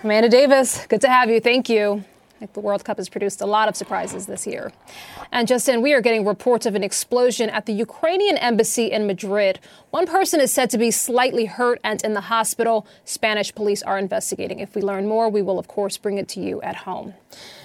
Amanda 0.04 0.28
Davies, 0.28 0.86
good 0.86 1.00
to 1.00 1.08
have 1.08 1.28
you. 1.28 1.40
Thank 1.40 1.68
you. 1.68 2.04
The 2.40 2.60
World 2.60 2.84
Cup 2.84 2.98
has 2.98 3.08
produced 3.08 3.40
a 3.40 3.46
lot 3.46 3.68
of 3.68 3.76
surprises 3.76 4.26
this 4.26 4.46
year. 4.46 4.72
And 5.32 5.48
Justin, 5.48 5.82
we 5.82 5.92
are 5.92 6.00
getting 6.00 6.24
reports 6.24 6.66
of 6.66 6.74
an 6.76 6.84
explosion 6.84 7.50
at 7.50 7.66
the 7.66 7.72
Ukrainian 7.72 8.36
embassy 8.38 8.92
in 8.92 9.06
Madrid. 9.06 9.58
One 9.90 10.06
person 10.06 10.40
is 10.40 10.52
said 10.52 10.70
to 10.70 10.78
be 10.78 10.90
slightly 10.92 11.46
hurt 11.46 11.80
and 11.82 12.02
in 12.04 12.14
the 12.14 12.22
hospital. 12.22 12.86
Spanish 13.04 13.52
police 13.54 13.82
are 13.82 13.98
investigating. 13.98 14.60
If 14.60 14.76
we 14.76 14.82
learn 14.82 15.08
more, 15.08 15.28
we 15.28 15.42
will, 15.42 15.58
of 15.58 15.66
course, 15.66 15.96
bring 15.96 16.18
it 16.18 16.28
to 16.28 16.40
you 16.40 16.62
at 16.62 16.76
home. 16.76 17.14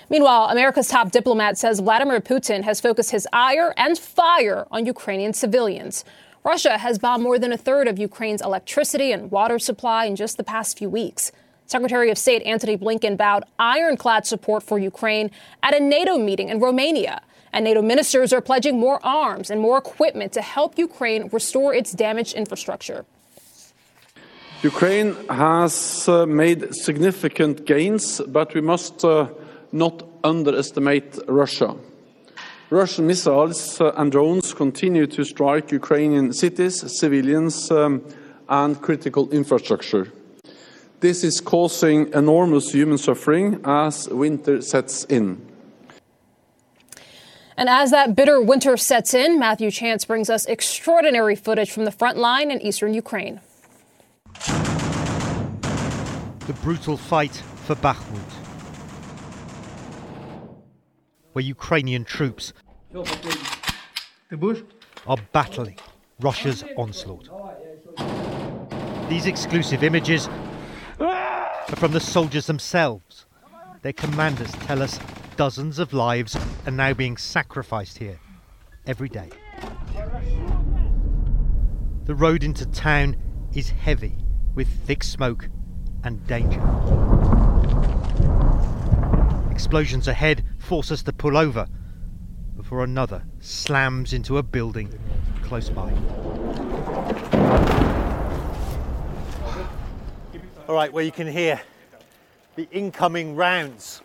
Meanwhile, 0.10 0.50
America's 0.50 0.88
top 0.88 1.12
diplomat 1.12 1.58
says 1.58 1.80
Vladimir 1.80 2.20
Putin 2.20 2.64
has 2.64 2.82
focused 2.82 3.12
his 3.12 3.28
ire 3.32 3.74
and 3.78 3.98
fire 3.98 4.66
on 4.72 4.86
Ukrainian 4.86 5.34
civilians. 5.34 6.04
Russia 6.44 6.78
has 6.78 7.00
bombed 7.00 7.24
more 7.24 7.40
than 7.40 7.54
a 7.54 7.58
third 7.58 7.88
of 7.88 7.98
Ukraine's 7.98 8.42
electricity 8.42 9.12
and 9.12 9.32
water 9.32 9.58
supply 9.58 10.06
in 10.06 10.16
just 10.16 10.36
the 10.36 10.44
past 10.44 10.78
few 10.78 10.90
weeks. 10.90 11.32
Secretary 11.66 12.10
of 12.12 12.18
State 12.18 12.42
Antony 12.44 12.78
Blinken 12.78 13.18
vowed 13.18 13.44
ironclad 13.58 14.26
support 14.26 14.64
for 14.64 14.78
Ukraine 14.78 15.32
at 15.62 15.74
a 15.74 15.80
NATO 15.80 16.18
meeting 16.18 16.50
in 16.50 16.60
Romania. 16.60 17.22
And 17.52 17.66
NATO 17.66 17.82
ministers 17.82 18.34
are 18.34 18.42
pledging 18.42 18.80
more 18.80 19.00
arms 19.06 19.50
and 19.52 19.62
more 19.62 19.78
equipment 19.78 20.34
to 20.34 20.42
help 20.42 20.78
Ukraine 20.78 21.30
restore 21.32 21.74
its 21.74 21.92
damaged 21.92 22.34
infrastructure. 22.34 23.06
Ukraine 24.64 25.16
has 25.30 26.08
uh, 26.08 26.26
made 26.26 26.74
significant 26.74 27.66
gains, 27.66 28.22
but 28.28 28.54
we 28.54 28.62
must 28.62 29.04
uh, 29.04 29.28
not 29.72 30.04
underestimate 30.24 31.20
Russia. 31.28 31.76
Russian 32.70 33.06
missiles 33.06 33.80
uh, 33.82 33.92
and 33.98 34.12
drones 34.12 34.54
continue 34.54 35.06
to 35.06 35.24
strike 35.24 35.72
Ukrainian 35.72 36.34
cities, 36.34 36.76
civilians, 37.00 37.70
um, 37.70 38.02
and 38.50 38.82
critical 38.82 39.30
infrastructure. 39.32 40.08
This 41.04 41.26
is 41.26 41.42
causing 41.42 42.14
enormous 42.14 42.72
human 42.72 42.98
suffering 42.98 43.60
as 43.66 44.08
winter 44.08 44.62
sets 44.62 45.04
in. 45.04 45.46
And 47.58 47.68
as 47.68 47.92
that 47.92 48.16
bitter 48.16 48.42
winter 48.42 48.78
sets 48.78 49.14
in, 49.14 49.38
Matthew 49.38 49.70
Chance 49.70 50.06
brings 50.06 50.30
us 50.30 50.46
extraordinary 50.46 51.36
footage 51.36 51.72
from 51.72 51.84
the 51.84 51.92
front 51.92 52.18
line 52.18 52.52
in 52.52 52.62
eastern 52.62 52.94
Ukraine. 52.94 53.42
The 56.48 56.54
brutal 56.62 56.96
fight 56.96 57.36
for 57.66 57.76
Bakhmut, 57.76 58.32
where 61.34 61.44
Ukrainian 61.44 62.06
troops 62.06 62.54
are 65.06 65.18
battling 65.34 65.78
Russia's 66.22 66.64
onslaught. 66.78 67.28
These 69.10 69.26
exclusive 69.26 69.84
images 69.84 70.30
but 71.68 71.80
from 71.80 71.92
the 71.92 72.00
soldiers 72.00 72.48
themselves. 72.48 73.26
Their 73.82 73.94
commanders 73.94 74.52
tell 74.52 74.82
us 74.82 75.00
dozens 75.36 75.80
of 75.80 75.94
lives 75.94 76.38
are 76.66 76.72
now 76.72 76.94
being 76.94 77.18
sacrificed 77.18 77.98
here 77.98 78.20
every 78.86 79.10
day. 79.10 79.30
The 82.06 82.16
road 82.16 82.44
into 82.44 82.66
town 82.66 83.16
is 83.54 83.70
heavy 83.70 84.18
with 84.56 84.68
thick 84.86 85.04
smoke 85.04 85.50
and 86.04 86.26
danger. 86.28 86.62
Explosions 89.52 90.08
ahead 90.08 90.44
force 90.60 90.92
us 90.92 91.04
to 91.04 91.14
pull 91.14 91.38
over 91.38 91.68
before 92.56 92.84
another 92.84 93.24
slams 93.40 94.14
into 94.14 94.38
a 94.38 94.44
building 94.44 94.90
close 95.44 95.70
by. 95.70 95.92
All 100.69 100.75
right, 100.75 100.93
well, 100.93 101.05
you 101.05 101.13
can 101.13 101.27
hear 101.27 101.61
the 102.57 102.69
incoming 102.73 103.37
rounds. 103.37 104.03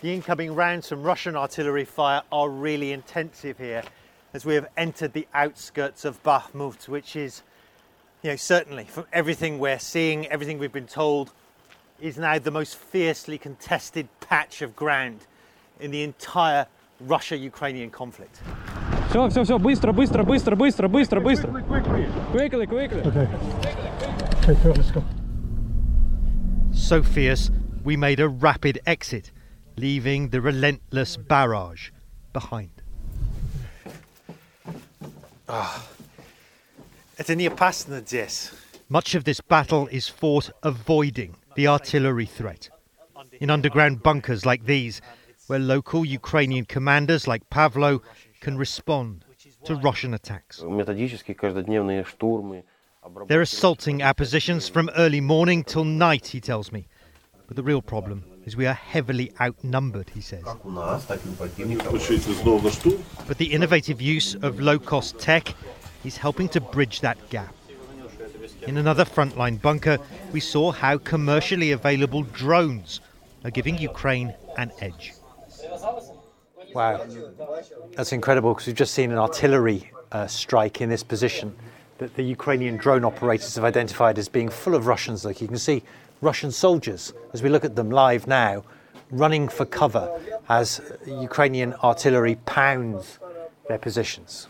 The 0.00 0.12
incoming 0.14 0.54
rounds 0.54 0.88
from 0.88 1.02
Russian 1.02 1.36
artillery 1.36 1.84
fire 1.84 2.22
are 2.30 2.48
really 2.48 2.92
intensive 2.92 3.58
here 3.58 3.82
as 4.32 4.44
we 4.44 4.54
have 4.54 4.68
entered 4.76 5.12
the 5.12 5.26
outskirts 5.34 6.04
of 6.04 6.22
Bakhmut, 6.22 6.88
which 6.88 7.16
is, 7.16 7.42
you 8.22 8.30
know, 8.30 8.36
certainly 8.36 8.84
from 8.84 9.04
everything 9.12 9.58
we're 9.58 9.78
seeing, 9.78 10.26
everything 10.28 10.58
we've 10.58 10.72
been 10.72 10.86
told, 10.86 11.32
is 12.00 12.18
now 12.18 12.38
the 12.38 12.50
most 12.50 12.76
fiercely 12.76 13.38
contested 13.38 14.08
patch 14.20 14.62
of 14.62 14.76
ground 14.76 15.26
in 15.80 15.90
the 15.90 16.02
entire 16.02 16.66
Russia-Ukrainian 17.00 17.90
conflict. 17.90 18.40
Все, 19.08 19.28
все, 19.28 19.44
все, 19.44 19.58
быстро, 19.58 19.92
быстро, 19.92 20.22
быстро, 20.24 20.56
быстро, 20.56 20.88
быстро, 20.88 21.20
быстро. 21.20 21.50
Quickly, 22.32 22.66
quickly. 22.66 23.00
Okay. 23.02 23.28
Okay, 24.48 24.68
let's 24.68 24.90
go 24.90 25.02
so 26.73 27.03
fierce 27.03 27.51
we 27.83 27.97
made 27.97 28.19
a 28.19 28.27
rapid 28.27 28.79
exit, 28.85 29.31
leaving 29.77 30.29
the 30.29 30.41
relentless 30.41 31.17
barrage 31.17 31.89
behind. 32.33 32.69
Ah, 35.49 35.87
it's 37.17 37.29
a 37.29 37.35
near 37.35 37.49
passing 37.49 38.03
yes. 38.09 38.55
Much 38.89 39.15
of 39.15 39.23
this 39.23 39.41
battle 39.41 39.87
is 39.87 40.07
fought 40.07 40.49
avoiding 40.63 41.35
the 41.55 41.67
artillery 41.67 42.25
threat. 42.25 42.69
In 43.39 43.49
underground 43.49 44.03
bunkers 44.03 44.45
like 44.45 44.65
these, 44.65 45.01
where 45.47 45.59
local 45.59 46.05
Ukrainian 46.05 46.65
commanders 46.65 47.27
like 47.27 47.49
Pavlo 47.49 48.01
can 48.39 48.57
respond 48.57 49.25
to 49.65 49.75
Russian 49.75 50.13
attacks. 50.13 50.63
They're 53.27 53.41
assaulting 53.41 54.03
our 54.03 54.13
positions 54.13 54.69
from 54.69 54.89
early 54.95 55.21
morning 55.21 55.63
till 55.63 55.83
night, 55.83 56.27
he 56.27 56.39
tells 56.39 56.71
me. 56.71 56.87
But 57.47 57.55
the 57.55 57.63
real 57.63 57.81
problem 57.81 58.23
is 58.45 58.55
we 58.55 58.67
are 58.67 58.73
heavily 58.73 59.31
outnumbered, 59.41 60.09
he 60.09 60.21
says. 60.21 60.43
But 60.43 60.57
the 63.37 63.49
innovative 63.51 64.01
use 64.01 64.35
of 64.35 64.59
low 64.59 64.77
cost 64.77 65.17
tech 65.17 65.53
is 66.05 66.17
helping 66.17 66.47
to 66.49 66.61
bridge 66.61 67.01
that 67.01 67.17
gap. 67.29 67.55
In 68.67 68.77
another 68.77 69.05
frontline 69.05 69.59
bunker, 69.59 69.97
we 70.31 70.39
saw 70.39 70.71
how 70.71 70.97
commercially 70.99 71.71
available 71.71 72.21
drones 72.23 73.01
are 73.43 73.51
giving 73.51 73.77
Ukraine 73.79 74.33
an 74.57 74.71
edge. 74.79 75.13
Wow, 76.73 77.05
that's 77.95 78.11
incredible 78.13 78.53
because 78.53 78.67
we've 78.67 78.75
just 78.75 78.93
seen 78.93 79.11
an 79.11 79.17
artillery 79.17 79.91
uh, 80.11 80.27
strike 80.27 80.81
in 80.81 80.89
this 80.89 81.03
position 81.03 81.55
that 82.01 82.15
the 82.15 82.23
Ukrainian 82.23 82.77
drone 82.77 83.05
operators 83.05 83.53
have 83.53 83.63
identified 83.63 84.17
as 84.17 84.27
being 84.27 84.49
full 84.49 84.73
of 84.73 84.87
Russians. 84.87 85.23
Like 85.23 85.39
you 85.39 85.47
can 85.47 85.59
see 85.59 85.83
Russian 86.19 86.51
soldiers, 86.51 87.13
as 87.31 87.43
we 87.43 87.49
look 87.49 87.63
at 87.63 87.75
them 87.75 87.91
live 87.91 88.25
now, 88.25 88.63
running 89.11 89.47
for 89.47 89.65
cover 89.65 90.19
as 90.49 90.81
Ukrainian 91.05 91.75
artillery 91.75 92.37
pounds 92.57 93.19
their 93.67 93.77
positions. 93.77 94.47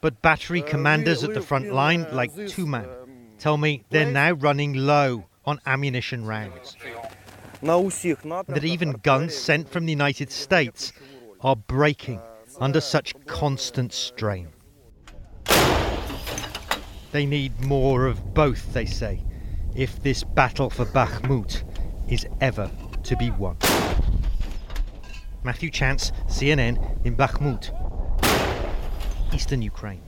But 0.00 0.22
battery 0.22 0.62
commanders 0.62 1.24
at 1.24 1.34
the 1.34 1.40
front 1.40 1.72
line, 1.72 2.06
like 2.12 2.32
Tuman, 2.52 2.88
tell 3.40 3.56
me 3.56 3.82
they're 3.90 4.12
now 4.24 4.32
running 4.34 4.74
low 4.74 5.24
on 5.44 5.58
ammunition 5.66 6.24
rounds. 6.26 6.76
That 7.60 8.64
even 8.64 8.92
guns 9.02 9.34
sent 9.34 9.68
from 9.68 9.86
the 9.86 9.92
United 9.92 10.30
States 10.30 10.92
are 11.40 11.56
breaking 11.56 12.20
under 12.60 12.80
such 12.80 13.14
constant 13.26 13.92
strain. 13.92 14.48
They 17.12 17.26
need 17.26 17.60
more 17.60 18.06
of 18.06 18.34
both, 18.34 18.72
they 18.72 18.86
say, 18.86 19.22
if 19.74 20.02
this 20.02 20.24
battle 20.24 20.70
for 20.70 20.84
Bakhmut 20.86 21.62
is 22.08 22.26
ever 22.40 22.70
to 23.04 23.16
be 23.16 23.30
won. 23.30 23.56
Matthew 25.42 25.70
Chance, 25.70 26.12
CNN, 26.26 27.04
in 27.04 27.16
Bakhmut, 27.16 27.70
eastern 29.34 29.62
Ukraine. 29.62 30.02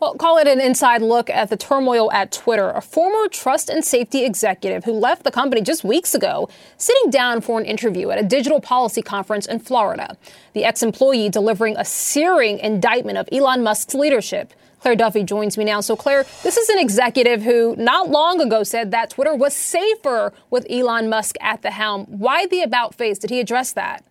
Well, 0.00 0.14
call 0.14 0.38
it 0.38 0.46
an 0.46 0.60
inside 0.60 1.02
look 1.02 1.28
at 1.28 1.50
the 1.50 1.56
turmoil 1.56 2.12
at 2.12 2.30
Twitter. 2.30 2.70
A 2.70 2.80
former 2.80 3.28
trust 3.28 3.68
and 3.68 3.84
safety 3.84 4.24
executive 4.24 4.84
who 4.84 4.92
left 4.92 5.24
the 5.24 5.32
company 5.32 5.60
just 5.60 5.82
weeks 5.82 6.14
ago, 6.14 6.48
sitting 6.76 7.10
down 7.10 7.40
for 7.40 7.58
an 7.58 7.66
interview 7.66 8.10
at 8.10 8.18
a 8.18 8.22
digital 8.22 8.60
policy 8.60 9.02
conference 9.02 9.46
in 9.46 9.58
Florida. 9.58 10.16
The 10.52 10.64
ex 10.64 10.84
employee 10.84 11.30
delivering 11.30 11.76
a 11.76 11.84
searing 11.84 12.60
indictment 12.60 13.18
of 13.18 13.28
Elon 13.32 13.64
Musk's 13.64 13.92
leadership. 13.92 14.52
Claire 14.78 14.94
Duffy 14.94 15.24
joins 15.24 15.58
me 15.58 15.64
now. 15.64 15.80
So, 15.80 15.96
Claire, 15.96 16.24
this 16.44 16.56
is 16.56 16.68
an 16.68 16.78
executive 16.78 17.42
who 17.42 17.74
not 17.74 18.08
long 18.08 18.40
ago 18.40 18.62
said 18.62 18.92
that 18.92 19.10
Twitter 19.10 19.34
was 19.34 19.52
safer 19.52 20.32
with 20.48 20.64
Elon 20.70 21.08
Musk 21.08 21.34
at 21.40 21.62
the 21.62 21.72
helm. 21.72 22.04
Why 22.04 22.46
the 22.46 22.62
about 22.62 22.94
face? 22.94 23.18
Did 23.18 23.30
he 23.30 23.40
address 23.40 23.72
that? 23.72 24.04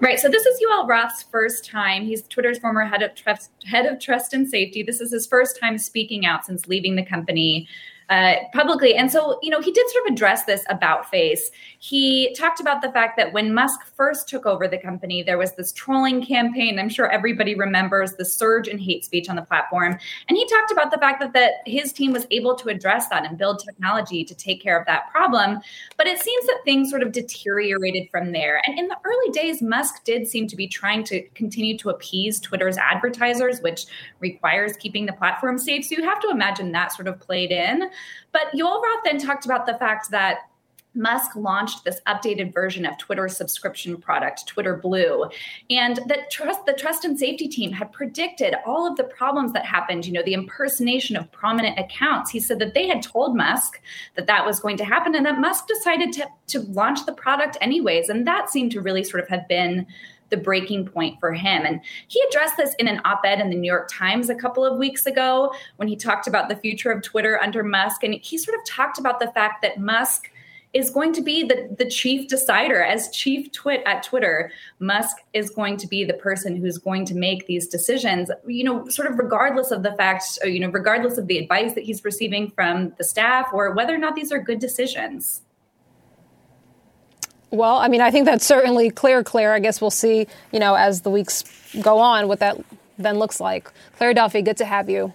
Right. 0.00 0.18
So 0.18 0.28
this 0.28 0.46
is 0.46 0.60
Yoel 0.60 0.88
Roth's 0.88 1.22
first 1.22 1.64
time. 1.64 2.04
He's 2.04 2.22
Twitter's 2.22 2.58
former 2.58 2.84
head 2.84 3.02
of 3.02 3.14
trust, 3.14 3.50
head 3.64 3.86
of 3.86 4.00
trust 4.00 4.32
and 4.32 4.48
safety. 4.48 4.82
This 4.82 5.00
is 5.00 5.12
his 5.12 5.26
first 5.26 5.58
time 5.60 5.78
speaking 5.78 6.24
out 6.24 6.46
since 6.46 6.66
leaving 6.66 6.96
the 6.96 7.04
company 7.04 7.68
uh, 8.08 8.34
publicly. 8.52 8.94
And 8.94 9.10
so, 9.10 9.38
you 9.42 9.50
know, 9.50 9.60
he 9.60 9.72
did 9.72 9.88
sort 9.90 10.06
of 10.06 10.12
address 10.12 10.44
this 10.44 10.64
about 10.68 11.10
face. 11.10 11.50
He 11.78 12.34
talked 12.38 12.60
about 12.60 12.82
the 12.82 12.92
fact 12.92 13.16
that 13.16 13.32
when 13.32 13.52
Musk 13.52 13.84
first 13.96 14.28
took 14.28 14.46
over 14.46 14.68
the 14.68 14.78
company, 14.78 15.22
there 15.22 15.38
was 15.38 15.52
this 15.52 15.72
trolling 15.72 16.24
campaign. 16.24 16.78
I'm 16.78 16.88
sure 16.88 17.10
everybody 17.10 17.54
remembers 17.54 18.14
the 18.14 18.24
surge 18.24 18.68
in 18.68 18.78
hate 18.78 19.04
speech 19.04 19.28
on 19.28 19.36
the 19.36 19.42
platform. 19.42 19.98
And 20.28 20.36
he 20.36 20.46
talked 20.46 20.70
about 20.70 20.90
the 20.90 20.98
fact 20.98 21.20
that, 21.20 21.32
that 21.32 21.54
his 21.66 21.92
team 21.92 22.12
was 22.12 22.26
able 22.30 22.54
to 22.56 22.68
address 22.68 23.08
that 23.08 23.26
and 23.26 23.36
build 23.36 23.58
technology 23.58 24.24
to 24.24 24.34
take 24.34 24.62
care 24.62 24.78
of 24.78 24.86
that 24.86 25.10
problem. 25.10 25.60
But 25.96 26.06
it 26.06 26.20
seems 26.20 26.46
that 26.46 26.60
things 26.64 26.90
sort 26.90 27.02
of 27.02 27.12
deteriorated 27.12 28.08
from 28.10 28.32
there. 28.32 28.62
And 28.66 28.78
in 28.78 28.88
the 28.88 28.96
early 29.04 29.30
days, 29.32 29.62
Musk 29.62 30.04
did 30.04 30.26
seem 30.26 30.46
to 30.48 30.56
be 30.56 30.68
trying 30.68 31.04
to 31.04 31.22
continue 31.30 31.76
to 31.78 31.90
appease 31.90 32.40
Twitter's 32.40 32.78
advertisers, 32.78 33.60
which 33.60 33.86
requires 34.20 34.76
keeping 34.76 35.06
the 35.06 35.12
platform 35.12 35.58
safe. 35.58 35.84
So 35.84 35.96
you 35.96 36.04
have 36.04 36.20
to 36.20 36.30
imagine 36.30 36.72
that 36.72 36.92
sort 36.92 37.08
of 37.08 37.18
played 37.18 37.50
in. 37.50 37.90
But 38.32 38.52
Yoel 38.54 38.82
Roth 38.82 39.04
then 39.04 39.18
talked 39.18 39.44
about 39.44 39.66
the 39.66 39.78
fact 39.78 40.10
that 40.10 40.40
Musk 40.96 41.36
launched 41.36 41.84
this 41.84 42.00
updated 42.06 42.54
version 42.54 42.86
of 42.86 42.96
Twitter's 42.96 43.36
subscription 43.36 43.98
product, 43.98 44.46
Twitter 44.46 44.76
Blue, 44.76 45.28
and 45.68 46.00
that 46.06 46.30
trust 46.30 46.64
the 46.64 46.72
trust 46.72 47.04
and 47.04 47.18
safety 47.18 47.46
team 47.48 47.70
had 47.70 47.92
predicted 47.92 48.54
all 48.64 48.86
of 48.86 48.96
the 48.96 49.04
problems 49.04 49.52
that 49.52 49.66
happened. 49.66 50.06
You 50.06 50.14
know, 50.14 50.22
the 50.22 50.32
impersonation 50.32 51.16
of 51.16 51.30
prominent 51.32 51.78
accounts. 51.78 52.30
He 52.30 52.40
said 52.40 52.58
that 52.60 52.74
they 52.74 52.88
had 52.88 53.02
told 53.02 53.36
Musk 53.36 53.80
that 54.14 54.26
that 54.26 54.46
was 54.46 54.58
going 54.58 54.78
to 54.78 54.84
happen, 54.84 55.14
and 55.14 55.26
that 55.26 55.38
Musk 55.38 55.68
decided 55.68 56.12
to 56.14 56.26
to 56.48 56.60
launch 56.60 57.04
the 57.04 57.12
product 57.12 57.58
anyways, 57.60 58.08
and 58.08 58.26
that 58.26 58.48
seemed 58.48 58.72
to 58.72 58.80
really 58.80 59.04
sort 59.04 59.22
of 59.22 59.28
have 59.28 59.46
been 59.48 59.86
the 60.30 60.36
breaking 60.36 60.86
point 60.86 61.18
for 61.20 61.32
him. 61.32 61.64
And 61.64 61.80
he 62.08 62.22
addressed 62.28 62.56
this 62.56 62.74
in 62.78 62.88
an 62.88 63.00
op 63.04 63.22
ed 63.24 63.40
in 63.40 63.50
the 63.50 63.56
New 63.56 63.70
York 63.70 63.88
Times 63.90 64.30
a 64.30 64.34
couple 64.34 64.64
of 64.64 64.78
weeks 64.78 65.06
ago 65.06 65.52
when 65.76 65.88
he 65.88 65.96
talked 65.96 66.26
about 66.26 66.48
the 66.48 66.56
future 66.56 66.90
of 66.90 67.02
Twitter 67.02 67.40
under 67.42 67.62
Musk. 67.62 68.02
And 68.02 68.14
he 68.14 68.38
sort 68.38 68.58
of 68.58 68.64
talked 68.64 68.98
about 68.98 69.20
the 69.20 69.30
fact 69.32 69.62
that 69.62 69.78
Musk 69.78 70.30
is 70.76 70.90
going 70.90 71.12
to 71.14 71.22
be 71.22 71.42
the, 71.42 71.74
the 71.78 71.88
chief 71.88 72.28
decider 72.28 72.82
as 72.82 73.10
chief 73.10 73.50
twit 73.52 73.82
at 73.86 74.02
Twitter. 74.02 74.50
Musk 74.78 75.16
is 75.32 75.48
going 75.48 75.78
to 75.78 75.86
be 75.86 76.04
the 76.04 76.14
person 76.14 76.54
who's 76.54 76.76
going 76.76 77.06
to 77.06 77.14
make 77.14 77.46
these 77.46 77.66
decisions, 77.66 78.30
you 78.46 78.62
know, 78.62 78.86
sort 78.88 79.10
of 79.10 79.18
regardless 79.18 79.70
of 79.70 79.82
the 79.82 79.92
fact, 79.92 80.38
uh, 80.44 80.46
you 80.46 80.60
know, 80.60 80.68
regardless 80.68 81.16
of 81.16 81.28
the 81.28 81.38
advice 81.38 81.72
that 81.74 81.84
he's 81.84 82.04
receiving 82.04 82.50
from 82.50 82.92
the 82.98 83.04
staff 83.04 83.46
or 83.54 83.72
whether 83.72 83.94
or 83.94 83.98
not 83.98 84.16
these 84.16 84.30
are 84.30 84.38
good 84.38 84.58
decisions. 84.58 85.40
Well, 87.50 87.76
I 87.76 87.88
mean, 87.88 88.00
I 88.00 88.10
think 88.10 88.26
that's 88.26 88.44
certainly 88.44 88.90
clear, 88.90 89.22
Claire. 89.22 89.54
I 89.54 89.60
guess 89.60 89.80
we'll 89.80 89.90
see, 89.90 90.26
you 90.52 90.58
know, 90.58 90.74
as 90.74 91.02
the 91.02 91.10
weeks 91.10 91.44
go 91.80 91.98
on, 91.98 92.28
what 92.28 92.40
that 92.40 92.58
then 92.98 93.18
looks 93.18 93.40
like. 93.40 93.70
Claire 93.98 94.14
Duffy, 94.14 94.42
good 94.42 94.56
to 94.56 94.64
have 94.64 94.90
you. 94.90 95.12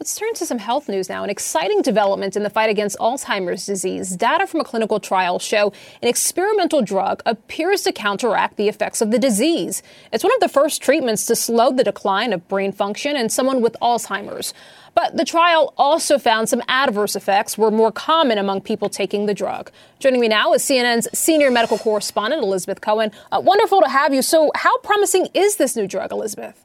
Let's 0.00 0.14
turn 0.14 0.32
to 0.34 0.46
some 0.46 0.58
health 0.58 0.88
news 0.88 1.08
now. 1.08 1.24
An 1.24 1.30
exciting 1.30 1.82
development 1.82 2.36
in 2.36 2.44
the 2.44 2.50
fight 2.50 2.70
against 2.70 2.96
Alzheimer's 2.98 3.66
disease. 3.66 4.10
Data 4.10 4.46
from 4.46 4.60
a 4.60 4.64
clinical 4.64 5.00
trial 5.00 5.40
show 5.40 5.72
an 6.00 6.08
experimental 6.08 6.82
drug 6.82 7.20
appears 7.26 7.82
to 7.82 7.92
counteract 7.92 8.56
the 8.56 8.68
effects 8.68 9.00
of 9.00 9.10
the 9.10 9.18
disease. 9.18 9.82
It's 10.12 10.22
one 10.22 10.32
of 10.32 10.40
the 10.40 10.48
first 10.48 10.82
treatments 10.82 11.26
to 11.26 11.34
slow 11.34 11.72
the 11.72 11.82
decline 11.82 12.32
of 12.32 12.46
brain 12.46 12.70
function 12.70 13.16
in 13.16 13.28
someone 13.28 13.60
with 13.60 13.76
Alzheimer's. 13.82 14.54
But 14.98 15.16
the 15.16 15.24
trial 15.24 15.74
also 15.78 16.18
found 16.18 16.48
some 16.48 16.60
adverse 16.66 17.14
effects 17.14 17.56
were 17.56 17.70
more 17.70 17.92
common 17.92 18.36
among 18.36 18.62
people 18.62 18.88
taking 18.88 19.26
the 19.26 19.32
drug. 19.32 19.70
Joining 20.00 20.18
me 20.18 20.26
now 20.26 20.54
is 20.54 20.62
CNN's 20.64 21.06
senior 21.16 21.52
medical 21.52 21.78
correspondent, 21.78 22.42
Elizabeth 22.42 22.80
Cohen. 22.80 23.12
Uh, 23.30 23.40
wonderful 23.40 23.80
to 23.80 23.88
have 23.88 24.12
you. 24.12 24.22
So, 24.22 24.50
how 24.56 24.76
promising 24.78 25.28
is 25.34 25.54
this 25.54 25.76
new 25.76 25.86
drug, 25.86 26.10
Elizabeth? 26.10 26.64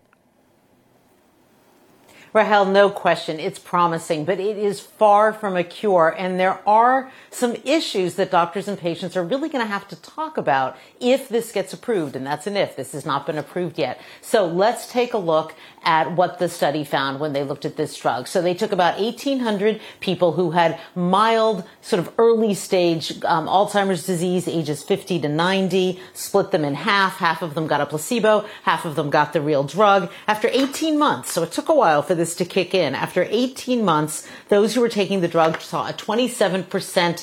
Rahel, 2.33 2.65
no 2.65 2.89
question, 2.89 3.39
it's 3.39 3.59
promising, 3.59 4.25
but 4.25 4.39
it 4.39 4.57
is 4.57 4.79
far 4.79 5.31
from 5.31 5.55
a 5.55 5.63
cure. 5.63 6.15
And 6.17 6.39
there 6.39 6.59
are 6.67 7.11
some 7.35 7.55
issues 7.63 8.15
that 8.15 8.31
doctors 8.31 8.67
and 8.67 8.77
patients 8.77 9.17
are 9.17 9.23
really 9.23 9.49
going 9.49 9.63
to 9.63 9.71
have 9.71 9.87
to 9.89 9.95
talk 9.97 10.37
about 10.37 10.77
if 10.99 11.29
this 11.29 11.51
gets 11.51 11.73
approved. 11.73 12.15
And 12.15 12.25
that's 12.25 12.47
an 12.47 12.57
if. 12.57 12.75
This 12.75 12.91
has 12.93 13.05
not 13.05 13.25
been 13.25 13.37
approved 13.37 13.77
yet. 13.77 13.99
So 14.21 14.45
let's 14.45 14.87
take 14.87 15.13
a 15.13 15.17
look 15.17 15.55
at 15.83 16.13
what 16.13 16.39
the 16.39 16.47
study 16.47 16.83
found 16.83 17.19
when 17.19 17.33
they 17.33 17.43
looked 17.43 17.65
at 17.65 17.75
this 17.75 17.97
drug. 17.97 18.27
So 18.27 18.41
they 18.41 18.53
took 18.53 18.71
about 18.71 18.99
1,800 18.99 19.81
people 19.99 20.33
who 20.33 20.51
had 20.51 20.79
mild, 20.95 21.63
sort 21.81 21.99
of 21.99 22.13
early 22.17 22.53
stage 22.53 23.11
um, 23.25 23.47
Alzheimer's 23.47 24.05
disease, 24.05 24.47
ages 24.47 24.83
50 24.83 25.19
to 25.21 25.29
90, 25.29 25.99
split 26.13 26.51
them 26.51 26.63
in 26.63 26.75
half. 26.75 27.17
Half 27.17 27.41
of 27.41 27.53
them 27.53 27.67
got 27.67 27.81
a 27.81 27.85
placebo, 27.85 28.45
half 28.63 28.85
of 28.85 28.95
them 28.95 29.09
got 29.09 29.33
the 29.33 29.41
real 29.41 29.63
drug. 29.63 30.11
After 30.27 30.49
18 30.51 30.97
months, 30.97 31.31
so 31.31 31.43
it 31.43 31.51
took 31.51 31.69
a 31.69 31.75
while 31.75 32.01
for 32.01 32.15
this 32.15 32.35
to 32.35 32.45
kick 32.45 32.73
in. 32.73 32.95
After 32.95 33.27
18 33.29 33.83
months, 33.83 34.27
those 34.49 34.73
who 34.73 34.81
were 34.81 34.89
taking 34.89 35.21
the 35.21 35.27
drug 35.27 35.59
saw 35.59 35.89
a 35.89 35.93
27% 35.93 37.22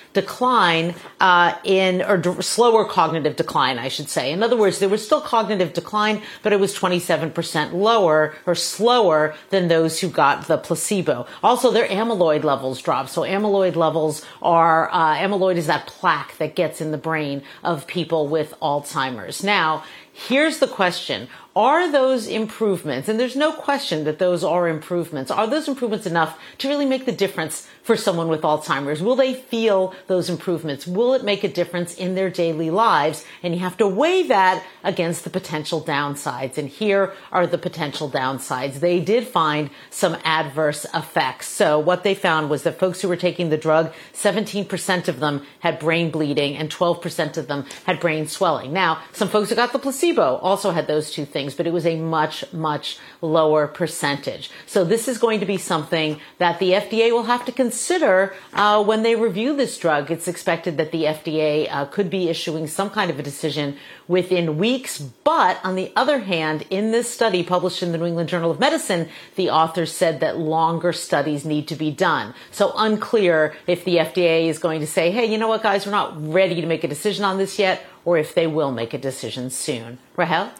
decline 0.13 0.95
uh, 1.19 1.55
in, 1.63 2.01
or 2.01 2.17
d- 2.17 2.41
slower 2.41 2.85
cognitive 2.85 3.35
decline, 3.35 3.79
I 3.79 3.87
should 3.87 4.09
say. 4.09 4.31
In 4.31 4.43
other 4.43 4.57
words, 4.57 4.79
there 4.79 4.89
was 4.89 5.05
still 5.05 5.21
cognitive 5.21 5.73
decline, 5.73 6.21
but 6.43 6.53
it 6.53 6.59
was 6.59 6.77
27% 6.77 7.73
lower 7.73 8.35
or 8.45 8.55
slower 8.55 9.35
than 9.49 9.67
those 9.67 9.99
who 9.99 10.09
got 10.09 10.47
the 10.47 10.57
placebo. 10.57 11.27
Also, 11.43 11.71
their 11.71 11.87
amyloid 11.87 12.43
levels 12.43 12.81
dropped. 12.81 13.09
So 13.09 13.21
amyloid 13.21 13.75
levels 13.75 14.25
are, 14.41 14.89
uh, 14.91 15.15
amyloid 15.15 15.55
is 15.55 15.67
that 15.67 15.87
plaque 15.87 16.37
that 16.37 16.55
gets 16.55 16.81
in 16.81 16.91
the 16.91 16.97
brain 16.97 17.43
of 17.63 17.87
people 17.87 18.27
with 18.27 18.53
Alzheimer's. 18.61 19.43
Now, 19.43 19.83
here's 20.13 20.59
the 20.59 20.67
question. 20.67 21.27
Are 21.55 21.91
those 21.91 22.27
improvements, 22.27 23.09
and 23.09 23.19
there's 23.19 23.35
no 23.35 23.51
question 23.51 24.05
that 24.05 24.19
those 24.19 24.41
are 24.41 24.69
improvements, 24.69 25.29
are 25.29 25.47
those 25.47 25.67
improvements 25.67 26.05
enough 26.05 26.39
to 26.59 26.69
really 26.69 26.85
make 26.85 27.05
the 27.05 27.11
difference 27.11 27.67
for 27.83 27.97
someone 27.97 28.29
with 28.29 28.41
Alzheimer's? 28.41 29.01
Will 29.01 29.17
they 29.17 29.33
feel 29.33 29.93
those 30.07 30.29
improvements? 30.29 30.87
Will 30.87 31.13
it 31.13 31.23
make 31.23 31.43
a 31.43 31.47
difference 31.47 31.95
in 31.95 32.15
their 32.15 32.29
daily 32.29 32.69
lives? 32.69 33.25
And 33.43 33.53
you 33.53 33.59
have 33.61 33.77
to 33.77 33.87
weigh 33.87 34.23
that 34.23 34.63
against 34.83 35.23
the 35.23 35.29
potential 35.29 35.81
downsides. 35.81 36.57
And 36.57 36.67
here 36.69 37.13
are 37.31 37.47
the 37.47 37.57
potential 37.57 38.09
downsides. 38.09 38.79
They 38.79 38.99
did 38.99 39.27
find 39.27 39.69
some 39.89 40.17
adverse 40.23 40.85
effects. 40.93 41.47
So 41.47 41.79
what 41.79 42.03
they 42.03 42.15
found 42.15 42.49
was 42.49 42.63
that 42.63 42.79
folks 42.79 43.01
who 43.01 43.07
were 43.07 43.15
taking 43.15 43.49
the 43.49 43.57
drug, 43.57 43.93
17% 44.13 45.07
of 45.07 45.19
them 45.19 45.45
had 45.59 45.79
brain 45.79 46.11
bleeding 46.11 46.55
and 46.57 46.69
12% 46.69 47.37
of 47.37 47.47
them 47.47 47.65
had 47.85 47.99
brain 47.99 48.27
swelling. 48.27 48.73
Now, 48.73 49.01
some 49.11 49.27
folks 49.27 49.49
who 49.49 49.55
got 49.55 49.73
the 49.73 49.79
placebo 49.79 50.37
also 50.37 50.71
had 50.71 50.87
those 50.87 51.11
two 51.11 51.25
things, 51.25 51.53
but 51.53 51.67
it 51.67 51.73
was 51.73 51.85
a 51.85 51.97
much, 51.97 52.51
much 52.53 52.97
lower 53.21 53.67
percentage. 53.67 54.49
So 54.65 54.83
this 54.83 55.07
is 55.07 55.17
going 55.17 55.39
to 55.39 55.45
be 55.45 55.57
something 55.57 56.19
that 56.37 56.59
the 56.59 56.71
FDA 56.71 57.11
will 57.11 57.23
have 57.23 57.45
to 57.45 57.51
consider 57.51 58.33
uh, 58.53 58.83
when 58.83 59.03
they 59.03 59.15
review 59.15 59.55
this 59.55 59.77
drug. 59.77 59.90
It's 59.91 60.27
expected 60.27 60.77
that 60.77 60.91
the 60.91 61.03
FDA 61.03 61.67
uh, 61.69 61.85
could 61.85 62.09
be 62.09 62.29
issuing 62.29 62.67
some 62.67 62.89
kind 62.89 63.11
of 63.11 63.19
a 63.19 63.23
decision 63.23 63.77
within 64.07 64.57
weeks. 64.57 64.99
But 64.99 65.59
on 65.63 65.75
the 65.75 65.91
other 65.95 66.19
hand, 66.19 66.65
in 66.69 66.91
this 66.91 67.09
study 67.09 67.43
published 67.43 67.83
in 67.83 67.91
the 67.91 67.97
New 67.97 68.05
England 68.05 68.29
Journal 68.29 68.51
of 68.51 68.59
Medicine, 68.59 69.09
the 69.35 69.49
authors 69.49 69.91
said 69.91 70.19
that 70.19 70.37
longer 70.37 70.93
studies 70.93 71.45
need 71.45 71.67
to 71.67 71.75
be 71.75 71.91
done. 71.91 72.33
So 72.51 72.73
unclear 72.75 73.55
if 73.67 73.83
the 73.83 73.97
FDA 73.97 74.47
is 74.47 74.59
going 74.59 74.79
to 74.79 74.87
say, 74.87 75.11
hey, 75.11 75.25
you 75.25 75.37
know 75.37 75.47
what, 75.47 75.63
guys, 75.63 75.85
we're 75.85 75.91
not 75.91 76.13
ready 76.31 76.61
to 76.61 76.67
make 76.67 76.83
a 76.83 76.87
decision 76.87 77.25
on 77.25 77.37
this 77.37 77.59
yet, 77.59 77.83
or 78.05 78.17
if 78.17 78.33
they 78.33 78.47
will 78.47 78.71
make 78.71 78.93
a 78.93 78.97
decision 78.97 79.49
soon. 79.49 79.99
Rahel? 80.15 80.51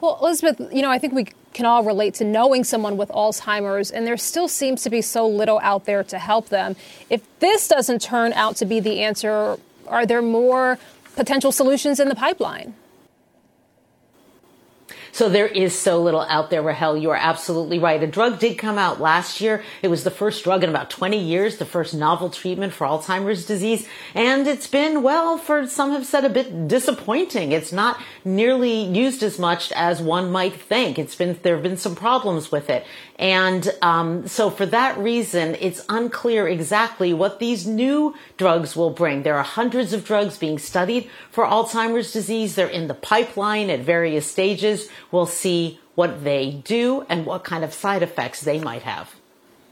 Well, 0.00 0.18
Elizabeth, 0.20 0.72
you 0.72 0.82
know, 0.82 0.90
I 0.90 0.98
think 0.98 1.12
we 1.12 1.26
can 1.52 1.66
all 1.66 1.84
relate 1.84 2.14
to 2.14 2.24
knowing 2.24 2.64
someone 2.64 2.96
with 2.96 3.08
Alzheimer's, 3.10 3.90
and 3.90 4.06
there 4.06 4.16
still 4.16 4.48
seems 4.48 4.82
to 4.82 4.90
be 4.90 5.02
so 5.02 5.26
little 5.26 5.60
out 5.62 5.84
there 5.84 6.02
to 6.04 6.18
help 6.18 6.48
them. 6.48 6.76
If 7.10 7.22
this 7.40 7.68
doesn't 7.68 8.02
turn 8.02 8.32
out 8.32 8.56
to 8.56 8.64
be 8.64 8.80
the 8.80 9.00
answer, 9.00 9.58
are 9.86 10.06
there 10.06 10.22
more 10.22 10.78
potential 11.14 11.52
solutions 11.52 12.00
in 12.00 12.08
the 12.08 12.14
pipeline? 12.14 12.74
So 15.14 15.28
there 15.28 15.46
is 15.46 15.78
so 15.78 16.02
little 16.02 16.22
out 16.22 16.48
there, 16.48 16.62
Rahel. 16.62 16.96
You 16.96 17.10
are 17.10 17.16
absolutely 17.16 17.78
right. 17.78 18.02
A 18.02 18.06
drug 18.06 18.38
did 18.38 18.56
come 18.56 18.78
out 18.78 18.98
last 18.98 19.42
year. 19.42 19.62
It 19.82 19.88
was 19.88 20.04
the 20.04 20.10
first 20.10 20.42
drug 20.42 20.64
in 20.64 20.70
about 20.70 20.88
20 20.88 21.18
years, 21.18 21.58
the 21.58 21.66
first 21.66 21.92
novel 21.92 22.30
treatment 22.30 22.72
for 22.72 22.86
Alzheimer's 22.86 23.44
disease. 23.44 23.86
And 24.14 24.46
it's 24.46 24.66
been, 24.66 25.02
well, 25.02 25.36
for 25.36 25.66
some 25.66 25.90
have 25.90 26.06
said 26.06 26.24
a 26.24 26.30
bit 26.30 26.66
disappointing. 26.66 27.52
It's 27.52 27.72
not 27.72 28.00
nearly 28.24 28.84
used 28.84 29.22
as 29.22 29.38
much 29.38 29.70
as 29.72 30.00
one 30.00 30.32
might 30.32 30.54
think. 30.54 30.98
It's 30.98 31.14
been, 31.14 31.38
there 31.42 31.56
have 31.56 31.62
been 31.62 31.76
some 31.76 31.94
problems 31.94 32.50
with 32.50 32.70
it. 32.70 32.86
And 33.18 33.70
um, 33.82 34.26
so 34.26 34.48
for 34.48 34.64
that 34.66 34.96
reason, 34.96 35.56
it's 35.60 35.84
unclear 35.90 36.48
exactly 36.48 37.12
what 37.12 37.38
these 37.38 37.66
new 37.66 38.14
drugs 38.38 38.74
will 38.74 38.90
bring. 38.90 39.22
There 39.22 39.36
are 39.36 39.44
hundreds 39.44 39.92
of 39.92 40.06
drugs 40.06 40.38
being 40.38 40.58
studied 40.58 41.10
for 41.30 41.44
Alzheimer's 41.44 42.12
disease. 42.12 42.54
They're 42.54 42.66
in 42.66 42.88
the 42.88 42.94
pipeline 42.94 43.68
at 43.68 43.80
various 43.80 44.28
stages. 44.28 44.88
We'll 45.12 45.26
see 45.26 45.78
what 45.94 46.24
they 46.24 46.62
do 46.64 47.06
and 47.08 47.24
what 47.24 47.44
kind 47.44 47.62
of 47.62 47.72
side 47.72 48.02
effects 48.02 48.40
they 48.40 48.58
might 48.58 48.82
have. 48.82 49.14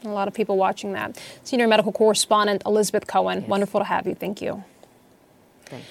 A 0.05 0.09
lot 0.09 0.27
of 0.27 0.33
people 0.33 0.55
watching 0.55 0.93
that. 0.93 1.19
Senior 1.43 1.67
medical 1.67 1.91
correspondent 1.91 2.63
Elizabeth 2.65 3.07
Cohen, 3.07 3.41
yes. 3.41 3.49
wonderful 3.49 3.79
to 3.81 3.83
have 3.83 4.07
you. 4.07 4.15
Thank 4.15 4.41
you. 4.41 4.63
Thanks. 5.65 5.87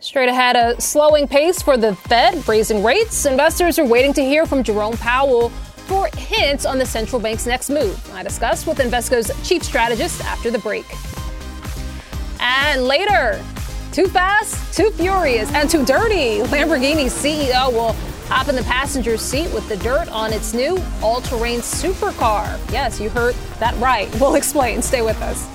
Straight 0.00 0.28
ahead, 0.28 0.56
a 0.56 0.80
slowing 0.80 1.28
pace 1.28 1.60
for 1.60 1.76
the 1.76 1.94
Fed, 1.94 2.46
raising 2.48 2.82
rates. 2.82 3.26
Investors 3.26 3.78
are 3.78 3.84
waiting 3.84 4.12
to 4.14 4.22
hear 4.22 4.46
from 4.46 4.62
Jerome 4.62 4.96
Powell 4.96 5.50
for 5.90 6.08
hints 6.16 6.64
on 6.64 6.78
the 6.78 6.86
central 6.86 7.20
bank's 7.20 7.46
next 7.46 7.68
move. 7.68 7.98
I 8.14 8.22
discuss 8.22 8.66
with 8.66 8.78
Invesco's 8.78 9.30
chief 9.46 9.62
strategist 9.62 10.24
after 10.24 10.50
the 10.50 10.58
break. 10.60 10.86
And 12.40 12.84
later, 12.84 13.44
too 13.92 14.06
fast, 14.06 14.74
too 14.74 14.90
furious, 14.92 15.52
and 15.52 15.68
too 15.68 15.84
dirty. 15.84 16.38
Lamborghini 16.44 17.06
CEO 17.06 17.72
will 17.72 17.94
hop 18.30 18.46
in 18.46 18.54
the 18.54 18.62
passenger 18.62 19.16
seat 19.16 19.52
with 19.52 19.68
the 19.68 19.76
dirt 19.78 20.08
on 20.08 20.32
its 20.32 20.54
new 20.54 20.80
all 21.02 21.20
terrain 21.20 21.58
supercar. 21.58 22.56
Yes, 22.72 23.00
you 23.00 23.10
heard 23.10 23.34
that 23.58 23.76
right. 23.78 24.08
We'll 24.20 24.36
explain. 24.36 24.82
Stay 24.82 25.02
with 25.02 25.20
us. 25.20 25.48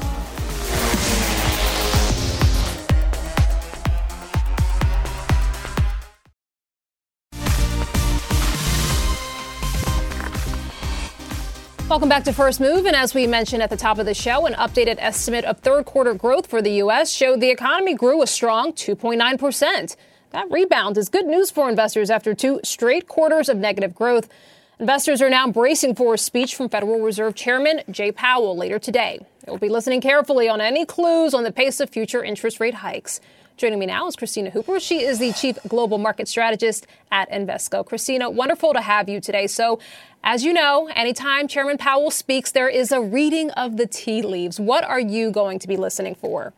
Welcome 11.88 12.10
back 12.10 12.26
to 12.26 12.34
First 12.34 12.60
Move. 12.60 12.88
And 12.88 12.96
as 12.96 13.14
we 13.14 13.26
mentioned 13.26 13.64
at 13.64 13.70
the 13.70 13.78
top 13.78 14.00
of 14.00 14.06
the 14.06 14.14
show, 14.14 14.48
an 14.48 14.54
updated 14.56 14.96
estimate 14.98 15.46
of 15.46 15.60
third 15.60 15.86
quarter 15.86 16.14
growth 16.14 16.48
for 16.48 16.62
the 16.62 16.72
U.S. 16.72 17.10
showed 17.14 17.40
the 17.40 17.52
economy 17.52 17.94
grew 17.94 18.22
a 18.22 18.28
strong 18.28 18.74
2.9%. 18.74 19.96
That 20.36 20.52
rebound 20.52 20.98
is 20.98 21.08
good 21.08 21.26
news 21.26 21.50
for 21.50 21.70
investors 21.70 22.10
after 22.10 22.36
two 22.36 22.60
straight 22.62 23.08
quarters 23.08 23.48
of 23.48 23.56
negative 23.56 23.96
growth. 23.96 24.28
Investors 24.82 25.22
are 25.22 25.30
now 25.30 25.48
bracing 25.48 25.96
for 25.96 26.16
a 26.16 26.18
speech 26.18 26.56
from 26.56 26.68
Federal 26.68 27.00
Reserve 27.00 27.36
Chairman 27.36 27.84
Jay 27.90 28.12
Powell 28.12 28.58
later 28.58 28.78
today. 28.78 29.26
They 29.46 29.50
will 29.50 29.60
be 29.60 29.70
listening 29.70 30.02
carefully 30.02 30.50
on 30.50 30.60
any 30.60 30.86
clues 30.86 31.34
on 31.34 31.46
the 31.46 31.54
pace 31.54 31.80
of 31.80 31.90
future 31.90 32.22
interest 32.22 32.60
rate 32.60 32.74
hikes. 32.74 33.22
Joining 33.56 33.80
me 33.80 33.86
now 33.86 34.08
is 34.08 34.18
Kristina 34.18 34.52
Hooper. 34.52 34.82
She 34.82 35.06
is 35.06 35.20
the 35.20 35.32
Chief 35.32 35.58
Global 35.70 36.00
Market 36.00 36.28
Strategist 36.28 36.86
at 37.14 37.32
Invesco. 37.32 37.86
Kristina, 37.86 38.30
wonderful 38.30 38.74
to 38.74 38.82
have 38.82 39.08
you 39.08 39.22
today. 39.22 39.48
So, 39.48 39.80
as 40.22 40.44
you 40.44 40.52
know, 40.52 40.90
anytime 40.94 41.48
Chairman 41.48 41.78
Powell 41.78 42.12
speaks, 42.12 42.52
there 42.52 42.68
is 42.68 42.92
a 42.92 43.00
reading 43.00 43.52
of 43.52 43.78
the 43.78 43.88
tea 43.88 44.22
leaves. 44.22 44.60
What 44.60 44.84
are 44.84 45.00
you 45.00 45.32
going 45.32 45.60
to 45.60 45.68
be 45.70 45.78
listening 45.78 46.16
for? 46.16 46.52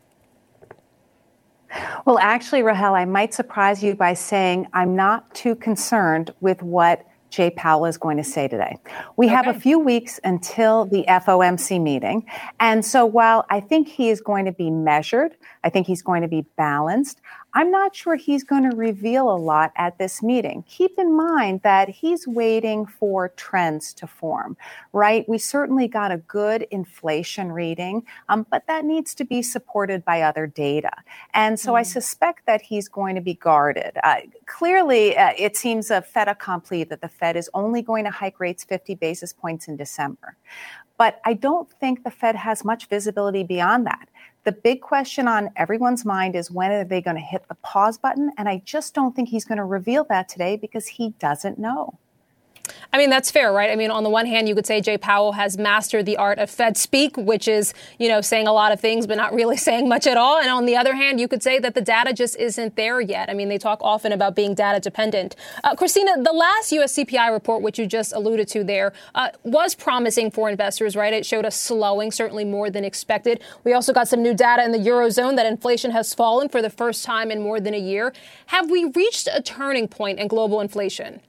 Well, 2.06 2.18
actually, 2.18 2.62
Rahel, 2.62 2.94
I 2.94 3.04
might 3.04 3.34
surprise 3.34 3.82
you 3.82 3.94
by 3.94 4.14
saying 4.14 4.68
I'm 4.72 4.96
not 4.96 5.34
too 5.34 5.54
concerned 5.54 6.32
with 6.40 6.62
what 6.62 7.04
Jay 7.30 7.50
Powell 7.50 7.84
is 7.84 7.98
going 7.98 8.16
to 8.16 8.24
say 8.24 8.48
today. 8.48 8.78
We 9.16 9.26
okay. 9.26 9.34
have 9.34 9.48
a 9.48 9.58
few 9.58 9.78
weeks 9.78 10.18
until 10.24 10.86
the 10.86 11.04
FOMC 11.08 11.80
meeting. 11.80 12.26
And 12.58 12.84
so 12.84 13.04
while 13.04 13.44
I 13.50 13.60
think 13.60 13.88
he 13.88 14.08
is 14.08 14.20
going 14.20 14.46
to 14.46 14.52
be 14.52 14.70
measured, 14.70 15.36
I 15.62 15.70
think 15.70 15.86
he's 15.86 16.02
going 16.02 16.22
to 16.22 16.28
be 16.28 16.46
balanced, 16.56 17.20
I'm 17.58 17.72
not 17.72 17.92
sure 17.92 18.14
he's 18.14 18.44
going 18.44 18.70
to 18.70 18.76
reveal 18.76 19.28
a 19.28 19.34
lot 19.36 19.72
at 19.74 19.98
this 19.98 20.22
meeting. 20.22 20.62
Keep 20.68 20.96
in 20.96 21.16
mind 21.16 21.62
that 21.64 21.88
he's 21.88 22.24
waiting 22.24 22.86
for 22.86 23.30
trends 23.30 23.92
to 23.94 24.06
form, 24.06 24.56
right? 24.92 25.28
We 25.28 25.38
certainly 25.38 25.88
got 25.88 26.12
a 26.12 26.18
good 26.18 26.68
inflation 26.70 27.50
reading, 27.50 28.04
um, 28.28 28.46
but 28.48 28.68
that 28.68 28.84
needs 28.84 29.12
to 29.16 29.24
be 29.24 29.42
supported 29.42 30.04
by 30.04 30.22
other 30.22 30.46
data. 30.46 30.92
And 31.34 31.58
so 31.58 31.72
mm. 31.72 31.80
I 31.80 31.82
suspect 31.82 32.46
that 32.46 32.62
he's 32.62 32.86
going 32.86 33.16
to 33.16 33.20
be 33.20 33.34
guarded. 33.34 33.98
Uh, 34.04 34.18
clearly, 34.46 35.16
uh, 35.16 35.32
it 35.36 35.56
seems 35.56 35.90
a 35.90 36.00
fait 36.00 36.28
accompli 36.28 36.84
that 36.84 37.00
the 37.00 37.08
Fed 37.08 37.34
is 37.36 37.50
only 37.54 37.82
going 37.82 38.04
to 38.04 38.12
hike 38.12 38.38
rates 38.38 38.62
50 38.62 38.94
basis 38.94 39.32
points 39.32 39.66
in 39.66 39.74
December. 39.74 40.36
But 40.96 41.20
I 41.24 41.34
don't 41.34 41.68
think 41.80 42.04
the 42.04 42.10
Fed 42.12 42.36
has 42.36 42.64
much 42.64 42.86
visibility 42.86 43.42
beyond 43.42 43.86
that. 43.86 44.08
The 44.48 44.52
big 44.52 44.80
question 44.80 45.28
on 45.28 45.50
everyone's 45.56 46.06
mind 46.06 46.34
is 46.34 46.50
when 46.50 46.70
are 46.70 46.82
they 46.82 47.02
going 47.02 47.16
to 47.16 47.22
hit 47.22 47.46
the 47.48 47.54
pause 47.56 47.98
button? 47.98 48.32
And 48.38 48.48
I 48.48 48.62
just 48.64 48.94
don't 48.94 49.14
think 49.14 49.28
he's 49.28 49.44
going 49.44 49.58
to 49.58 49.64
reveal 49.64 50.04
that 50.04 50.26
today 50.26 50.56
because 50.56 50.86
he 50.86 51.10
doesn't 51.18 51.58
know. 51.58 51.98
I 52.92 52.98
mean, 52.98 53.10
that's 53.10 53.30
fair, 53.30 53.52
right? 53.52 53.70
I 53.70 53.76
mean, 53.76 53.90
on 53.90 54.02
the 54.02 54.10
one 54.10 54.26
hand, 54.26 54.48
you 54.48 54.54
could 54.54 54.66
say 54.66 54.80
Jay 54.80 54.96
Powell 54.96 55.32
has 55.32 55.58
mastered 55.58 56.06
the 56.06 56.16
art 56.16 56.38
of 56.38 56.50
Fed 56.50 56.76
speak, 56.76 57.16
which 57.16 57.46
is, 57.46 57.74
you 57.98 58.08
know, 58.08 58.20
saying 58.20 58.46
a 58.46 58.52
lot 58.52 58.72
of 58.72 58.80
things, 58.80 59.06
but 59.06 59.16
not 59.16 59.34
really 59.34 59.56
saying 59.68 59.88
much 59.88 60.06
at 60.06 60.16
all. 60.16 60.38
And 60.38 60.48
on 60.48 60.66
the 60.66 60.76
other 60.76 60.94
hand, 60.94 61.20
you 61.20 61.28
could 61.28 61.42
say 61.42 61.58
that 61.58 61.74
the 61.74 61.80
data 61.80 62.12
just 62.12 62.36
isn't 62.36 62.76
there 62.76 63.00
yet. 63.00 63.28
I 63.28 63.34
mean, 63.34 63.48
they 63.48 63.58
talk 63.58 63.78
often 63.82 64.12
about 64.12 64.34
being 64.34 64.54
data 64.54 64.80
dependent. 64.80 65.36
Uh, 65.64 65.74
Kristina, 65.74 66.22
the 66.22 66.32
last 66.32 66.72
US 66.72 66.94
CPI 66.94 67.32
report, 67.32 67.62
which 67.62 67.78
you 67.78 67.86
just 67.86 68.12
alluded 68.12 68.48
to 68.48 68.64
there, 68.64 68.92
uh, 69.14 69.28
was 69.44 69.74
promising 69.74 70.30
for 70.30 70.48
investors, 70.48 70.96
right? 70.96 71.12
It 71.12 71.26
showed 71.26 71.44
a 71.44 71.50
slowing, 71.50 72.10
certainly 72.10 72.44
more 72.44 72.70
than 72.70 72.84
expected. 72.84 73.42
We 73.64 73.72
also 73.72 73.92
got 73.92 74.08
some 74.08 74.22
new 74.22 74.34
data 74.34 74.64
in 74.64 74.72
the 74.72 74.78
Eurozone 74.78 75.36
that 75.36 75.46
inflation 75.46 75.90
has 75.90 76.14
fallen 76.14 76.48
for 76.48 76.62
the 76.62 76.70
first 76.70 77.04
time 77.04 77.30
in 77.30 77.42
more 77.42 77.60
than 77.60 77.74
a 77.74 77.78
year. 77.78 78.12
Have 78.46 78.70
we 78.70 78.84
reached 78.84 79.28
a 79.32 79.42
turning 79.42 79.88
point 79.88 80.18
in 80.18 80.28
global 80.28 80.60
inflation? 80.60 81.20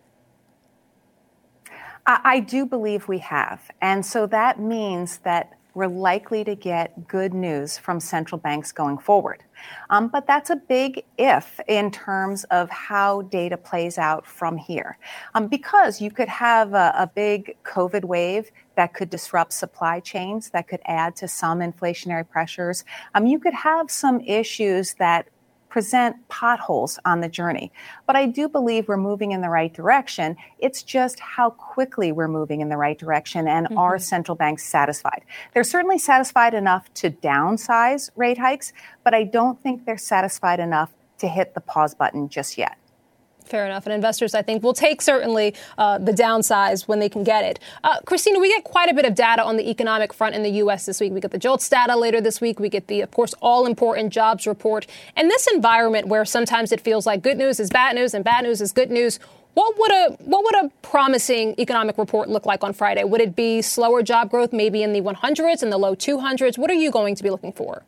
I, 2.06 2.40
do 2.40 2.66
believe 2.66 3.08
we 3.08 3.20
have. 3.20 3.70
And 3.82 4.06
so 4.06 4.26
that 4.28 4.60
means 4.60 5.20
that 5.20 5.54
we're 5.74 5.88
likely 5.88 6.44
to 6.44 6.56
get 6.56 7.08
good 7.08 7.34
news 7.34 7.78
from 7.78 8.00
central 8.00 8.40
banks 8.40 8.72
going 8.72 8.98
forward. 8.98 9.44
Um, 9.90 10.08
but 10.08 10.26
that's 10.26 10.50
a 10.50 10.56
big 10.56 11.04
if 11.18 11.60
in 11.68 11.92
terms 11.92 12.44
of 12.46 12.70
how 12.70 13.22
data 13.24 13.56
plays 13.56 13.98
out 13.98 14.26
from 14.26 14.58
here. 14.58 14.98
Um, 15.36 15.48
because 15.48 16.02
you 16.02 16.12
could 16.12 16.28
have 16.28 16.74
a, 16.74 16.94
a, 16.98 17.08
big 17.08 17.56
COVID 17.64 18.06
wave 18.06 18.52
that 18.76 18.94
could 18.94 19.10
disrupt 19.10 19.54
supply 19.54 20.00
chains, 20.00 20.50
that 20.52 20.68
could 20.68 20.82
add 20.86 21.16
to 21.18 21.28
some 21.28 21.60
inflationary 21.60 22.28
pressures. 22.28 22.84
Um, 23.14 23.26
you 23.26 23.40
could 23.40 23.54
have 23.54 23.92
some 23.92 24.22
issues 24.22 24.96
that 24.96 25.28
present 25.70 26.16
potholes 26.28 27.00
on 27.06 27.22
the 27.22 27.30
journey. 27.30 27.72
But 28.08 28.16
I 28.16 28.26
do 28.26 28.50
believe 28.50 28.88
we're 28.88 28.98
moving 28.98 29.32
in 29.32 29.42
the 29.42 29.50
right 29.50 29.74
direction. 29.74 30.36
It's 30.58 30.82
just 30.82 31.20
how 31.20 31.52
quickly 31.52 32.12
we're 32.12 32.28
moving 32.28 32.62
in 32.62 32.70
the 32.70 32.78
right 32.78 32.98
direction 32.98 33.48
and 33.48 33.68
mm-hmm. 33.68 33.78
are 33.78 34.00
central 34.00 34.36
banks 34.36 34.66
satisfied? 34.66 35.24
They're 35.54 35.64
certainly 35.64 36.00
satisfied 36.00 36.54
enough 36.54 36.92
to 36.96 37.12
downsize 37.12 38.10
rate 38.16 38.40
hikes, 38.40 38.74
but 39.04 39.14
I 39.14 39.24
don't 39.24 39.62
think 39.62 39.86
they're 39.86 39.98
satisfied 39.98 40.60
enough 40.60 40.92
to 41.20 41.28
hit 41.28 41.54
the 41.54 41.62
pause 41.62 41.94
button 41.94 42.30
just 42.30 42.58
yet. 42.58 42.79
Fair 43.50 43.66
enough. 43.66 43.88
And 43.88 43.94
investors, 43.94 44.36
I 44.36 44.44
think, 44.44 44.62
will 44.62 44.76
take 44.76 45.02
certainly 45.02 45.56
uh, 45.80 45.98
the 45.98 46.12
downsize 46.12 46.88
when 46.88 47.00
they 47.00 47.10
can 47.10 47.24
get 47.24 47.44
it. 47.44 47.60
Uh, 47.84 48.00
Kristina, 48.02 48.40
we 48.40 48.48
get 48.50 48.64
quite 48.64 48.92
a 48.92 48.94
bit 48.94 49.06
of 49.06 49.16
data 49.16 49.44
on 49.44 49.58
the 49.58 49.68
economic 49.72 50.14
front 50.14 50.36
in 50.36 50.44
the 50.44 50.52
U.S. 50.64 50.86
this 50.86 51.00
week. 51.00 51.14
We 51.14 51.20
get 51.20 51.32
the 51.32 51.40
JOLTS 51.40 51.68
data 51.68 51.96
later 51.96 52.22
this 52.22 52.40
week. 52.40 52.60
We 52.60 52.70
get 52.70 52.86
the, 52.86 53.02
of 53.02 53.10
course, 53.10 53.34
all 53.42 53.66
important 53.66 54.14
jobs 54.14 54.46
report. 54.46 54.86
And 55.16 55.32
this 55.32 55.48
environment 55.48 56.08
where 56.08 56.26
sometimes 56.26 56.72
it 56.72 56.80
feels 56.80 57.08
like 57.08 57.24
good 57.24 57.38
news 57.38 57.60
is 57.60 57.72
bad 57.72 57.96
news 57.96 58.14
and 58.14 58.24
bad 58.24 58.44
news 58.44 58.62
is 58.62 58.72
good 58.72 58.92
news. 58.92 59.20
What 59.56 59.80
would 59.80 59.92
a 59.92 60.16
what 60.26 60.44
would 60.44 60.66
a 60.66 60.70
promising 60.84 61.56
economic 61.58 61.98
report 61.98 62.30
look 62.30 62.46
like 62.46 62.64
on 62.64 62.72
Friday? 62.72 63.04
Would 63.04 63.20
it 63.20 63.36
be 63.36 63.64
slower 63.64 64.04
job 64.04 64.30
growth, 64.30 64.54
maybe 64.54 64.84
in 64.84 64.94
the 64.94 65.02
100s 65.02 65.64
and 65.64 65.72
the 65.72 65.78
low 65.80 65.96
200s? 65.96 66.60
What 66.60 66.70
are 66.70 66.76
you 66.76 66.92
going 66.92 67.16
to 67.16 67.24
be 67.24 67.32
looking 67.32 67.52
for? 67.52 67.84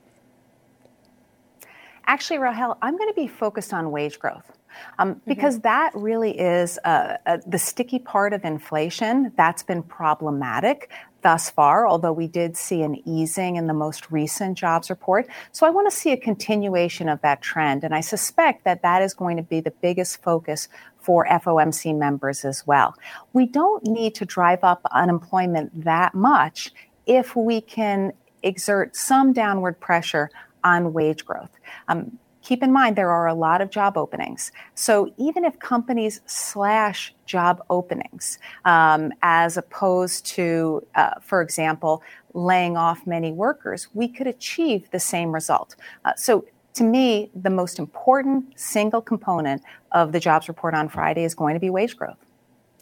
Actually, 2.08 2.40
Rahel, 2.40 2.80
I'm 2.82 2.98
going 2.98 3.10
to 3.10 3.16
be 3.16 3.28
focused 3.28 3.74
on 3.74 3.92
wage 3.92 4.18
growth. 4.18 4.52
Um, 5.00 5.16
mm-hmm. 5.16 5.20
because 5.30 5.60
that 5.62 5.92
really 5.96 6.38
is 6.40 6.80
uh, 6.84 7.18
uh, 7.26 7.38
the 7.46 7.60
sticky 7.60 8.00
part 8.00 8.34
of 8.34 8.44
inflation 8.44 9.32
that's 9.36 9.64
been 9.64 9.84
problematic 9.84 10.90
thus 11.22 11.50
far, 11.50 11.88
although 11.88 12.12
we 12.12 12.28
did 12.28 12.58
see 12.58 12.82
an 12.82 13.08
easing 13.08 13.56
in 13.56 13.68
the 13.68 13.74
most 13.74 14.12
recent 14.12 14.58
jobs 14.58 14.90
report. 14.90 15.28
So 15.52 15.68
I 15.68 15.70
want 15.70 15.90
to 15.90 15.96
see 15.96 16.12
a 16.12 16.18
continuation 16.18 17.10
of 17.10 17.22
that 17.22 17.42
trend. 17.42 17.84
And 17.84 17.94
I 17.94 18.02
suspect 18.02 18.64
that 18.64 18.82
that 18.82 19.02
is 19.02 19.14
going 19.14 19.38
to 19.38 19.44
be 19.44 19.60
the 19.60 19.72
biggest 19.72 20.22
focus 20.22 20.68
for 21.00 21.26
FOMC 21.28 21.98
members 21.98 22.46
as 22.46 22.66
well. 22.66 22.96
We 23.34 23.46
don't 23.46 23.84
need 23.86 24.16
to 24.16 24.26
drive 24.26 24.64
up 24.64 24.82
unemployment 24.92 25.84
that 25.84 26.14
much 26.14 26.72
if 27.06 27.36
we 27.36 27.62
can 27.62 28.14
exert 28.44 28.96
some 28.96 29.34
downward 29.34 29.80
pressure 29.80 30.30
on 30.64 30.94
wage 30.94 31.26
growth. 31.26 31.52
Um, 31.88 32.18
keep 32.42 32.64
in 32.64 32.72
mind 32.72 32.96
there 32.96 33.12
are 33.12 33.28
a 33.28 33.34
lot 33.34 33.62
of 33.62 33.70
job 33.70 33.98
openings. 33.98 34.52
So 34.76 35.14
even 35.18 35.46
if 35.46 35.60
companies 35.60 36.22
slash 36.26 37.14
job 37.26 37.64
openings, 37.70 38.40
um, 38.66 39.12
as 39.22 39.58
opposed 39.58 40.26
to, 40.28 40.86
uh, 40.96 41.20
for 41.22 41.42
example, 41.42 42.04
laying 42.34 42.78
off 42.78 43.06
many 43.06 43.32
workers, 43.32 43.88
we 43.94 44.08
could 44.08 44.28
achieve 44.28 44.90
the 44.92 45.00
same 45.00 45.32
result. 45.32 45.76
Uh, 46.06 46.14
so 46.16 46.46
to 46.74 46.84
me, 46.84 47.30
the 47.36 47.50
most 47.50 47.80
important 47.80 48.58
single 48.60 49.02
component 49.02 49.62
of 49.92 50.12
the 50.14 50.20
jobs 50.20 50.48
report 50.48 50.74
on 50.74 50.88
Friday 50.88 51.24
is 51.24 51.36
going 51.36 51.54
to 51.54 51.60
be 51.60 51.70
wage 51.70 51.98
growth. 51.98 52.18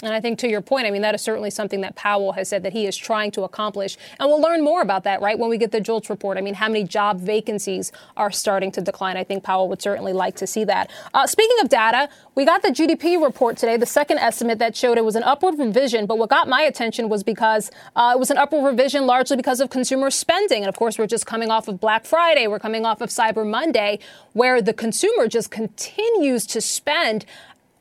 And 0.01 0.13
I 0.13 0.21
think 0.21 0.39
to 0.39 0.47
your 0.47 0.61
point, 0.61 0.87
I 0.87 0.91
mean, 0.91 1.01
that 1.01 1.13
is 1.13 1.21
certainly 1.21 1.49
something 1.49 1.81
that 1.81 1.95
Powell 1.97 2.31
has 2.31 2.47
said 2.47 2.63
that 2.63 2.71
he 2.71 2.85
is 2.85 2.95
trying 2.95 3.31
to 3.31 3.43
accomplish. 3.43 3.97
And 4.17 4.29
we'll 4.29 4.41
learn 4.41 4.63
more 4.63 4.81
about 4.81 5.03
that, 5.03 5.21
right, 5.21 5.37
when 5.37 5.49
we 5.49 5.57
get 5.57 5.73
the 5.73 5.81
JOLTS 5.81 6.09
report. 6.09 6.37
I 6.37 6.41
mean, 6.41 6.53
how 6.53 6.69
many 6.69 6.85
job 6.85 7.19
vacancies 7.19 7.91
are 8.15 8.31
starting 8.31 8.71
to 8.71 8.81
decline? 8.81 9.17
I 9.17 9.25
think 9.25 9.43
Powell 9.43 9.67
would 9.67 9.81
certainly 9.81 10.13
like 10.13 10.37
to 10.37 10.47
see 10.47 10.63
that. 10.63 10.89
Uh, 11.13 11.27
speaking 11.27 11.57
of 11.61 11.67
data, 11.67 12.07
we 12.33 12.45
got 12.45 12.61
the 12.61 12.69
GDP 12.69 13.21
report 13.21 13.57
today, 13.57 13.75
the 13.75 13.85
second 13.85 14.19
estimate 14.19 14.57
that 14.59 14.73
showed 14.73 14.97
it 14.97 15.03
was 15.03 15.17
an 15.17 15.23
upward 15.23 15.59
revision. 15.59 16.05
But 16.05 16.17
what 16.17 16.29
got 16.29 16.47
my 16.47 16.61
attention 16.61 17.09
was 17.09 17.21
because 17.21 17.69
uh, 17.97 18.13
it 18.15 18.19
was 18.19 18.31
an 18.31 18.37
upward 18.37 18.63
revision 18.63 19.05
largely 19.05 19.35
because 19.35 19.59
of 19.59 19.69
consumer 19.69 20.09
spending. 20.09 20.63
And 20.63 20.69
of 20.69 20.77
course, 20.77 20.97
we're 20.97 21.07
just 21.07 21.25
coming 21.25 21.51
off 21.51 21.67
of 21.67 21.81
Black 21.81 22.05
Friday, 22.05 22.47
we're 22.47 22.59
coming 22.59 22.85
off 22.85 23.01
of 23.01 23.09
Cyber 23.09 23.45
Monday, 23.45 23.99
where 24.31 24.61
the 24.61 24.73
consumer 24.73 25.27
just 25.27 25.51
continues 25.51 26.45
to 26.45 26.61
spend. 26.61 27.25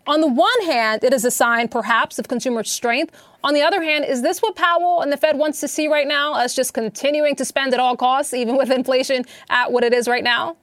On 0.08 0.22
the 0.22 0.26
one 0.26 0.62
hand, 0.64 1.04
it 1.04 1.12
is 1.12 1.26
a 1.26 1.30
sign 1.30 1.68
perhaps 1.68 2.18
of 2.18 2.28
consumer 2.28 2.64
strength. 2.64 3.14
On 3.44 3.52
the 3.52 3.60
other 3.60 3.82
hand, 3.82 4.06
is 4.06 4.22
this 4.22 4.40
what 4.40 4.56
Powell 4.56 5.02
and 5.02 5.12
the 5.12 5.18
Fed 5.18 5.36
wants 5.36 5.60
to 5.60 5.68
see 5.68 5.86
right 5.86 6.08
now? 6.08 6.32
Us 6.32 6.56
just 6.56 6.72
continuing 6.72 7.36
to 7.36 7.44
spend 7.44 7.74
at 7.74 7.78
all 7.78 7.94
costs, 7.94 8.32
even 8.32 8.56
with 8.56 8.70
inflation 8.70 9.26
at 9.50 9.70
what 9.70 9.84
it 9.84 9.92
is 9.92 10.08
right 10.08 10.24
now? 10.24 10.56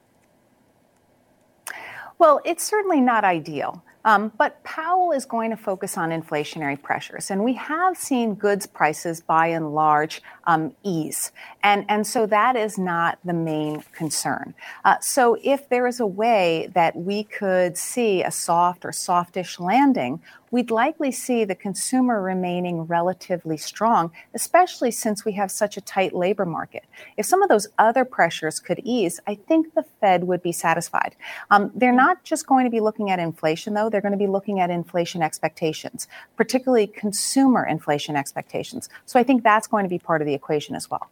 Well, 2.18 2.42
it's 2.44 2.64
certainly 2.64 3.02
not 3.02 3.24
ideal. 3.24 3.84
Um, 4.04 4.32
but 4.36 4.64
Powell 4.64 5.12
is 5.12 5.26
going 5.26 5.52
to 5.52 5.58
focus 5.58 5.96
on 5.96 6.10
inflationary 6.10 6.82
pressures. 6.82 7.30
And 7.30 7.44
we 7.44 7.54
have 7.54 7.98
seen 7.98 8.34
goods 8.34 8.66
prices 8.66 9.22
by 9.22 9.48
and 9.48 9.76
large 9.76 10.24
um, 10.48 10.74
ease. 10.84 11.32
And, 11.64 11.86
and 11.90 12.06
so 12.06 12.26
that 12.28 12.56
is 12.56 12.78
not 12.78 13.20
the 13.24 13.34
main 13.34 13.84
concern. 13.92 14.54
Uh, 14.84 15.00
so 15.00 15.38
if 15.44 15.70
there 15.70 15.88
is 15.88 16.00
a 16.00 16.06
way 16.06 16.70
that 16.74 16.96
we 16.96 17.24
could 17.24 17.78
see 17.78 18.24
a 18.24 18.32
soft 18.32 18.86
or 18.86 18.92
softish 18.92 19.60
landing, 19.60 20.22
we'd 20.52 20.72
likely 20.72 21.12
see 21.12 21.44
the 21.44 21.56
consumer 21.56 22.22
remaining 22.22 22.84
relatively 22.84 23.58
strong, 23.58 24.12
especially 24.34 24.92
since 24.92 25.26
we 25.26 25.34
have 25.34 25.52
such 25.52 25.76
a 25.76 25.82
tight 25.82 26.14
labor 26.14 26.46
market. 26.46 26.86
If 27.18 27.26
some 27.26 27.42
of 27.42 27.50
those 27.50 27.68
other 27.78 28.06
pressures 28.06 28.62
could 28.62 28.80
ease, 28.84 29.20
I 29.28 29.36
think 29.36 29.74
the 29.74 29.84
Fed 30.00 30.24
would 30.26 30.42
be 30.42 30.52
satisfied. 30.54 31.16
Um, 31.52 31.72
they're 31.76 31.92
not 31.92 32.24
just 32.24 32.48
going 32.48 32.64
to 32.66 32.72
be 32.72 32.80
looking 32.80 33.10
at 33.10 33.20
inflation, 33.20 33.74
though, 33.74 33.90
they're 33.90 34.00
going 34.00 34.12
to 34.12 34.18
be 34.18 34.28
looking 34.28 34.62
at 34.62 34.70
inflation 34.70 35.22
expectations, 35.22 36.08
particularly 36.38 36.88
consumer 36.88 37.66
inflation 37.66 38.16
expectations. 38.16 38.88
So 39.06 39.20
I 39.20 39.24
think 39.24 39.44
that's 39.44 39.68
going 39.68 39.84
to 39.84 39.90
be 39.90 40.00
part 40.00 40.22
of 40.22 40.26
the 40.26 40.35
equation 40.36 40.76
as 40.76 40.90
well. 40.90 41.10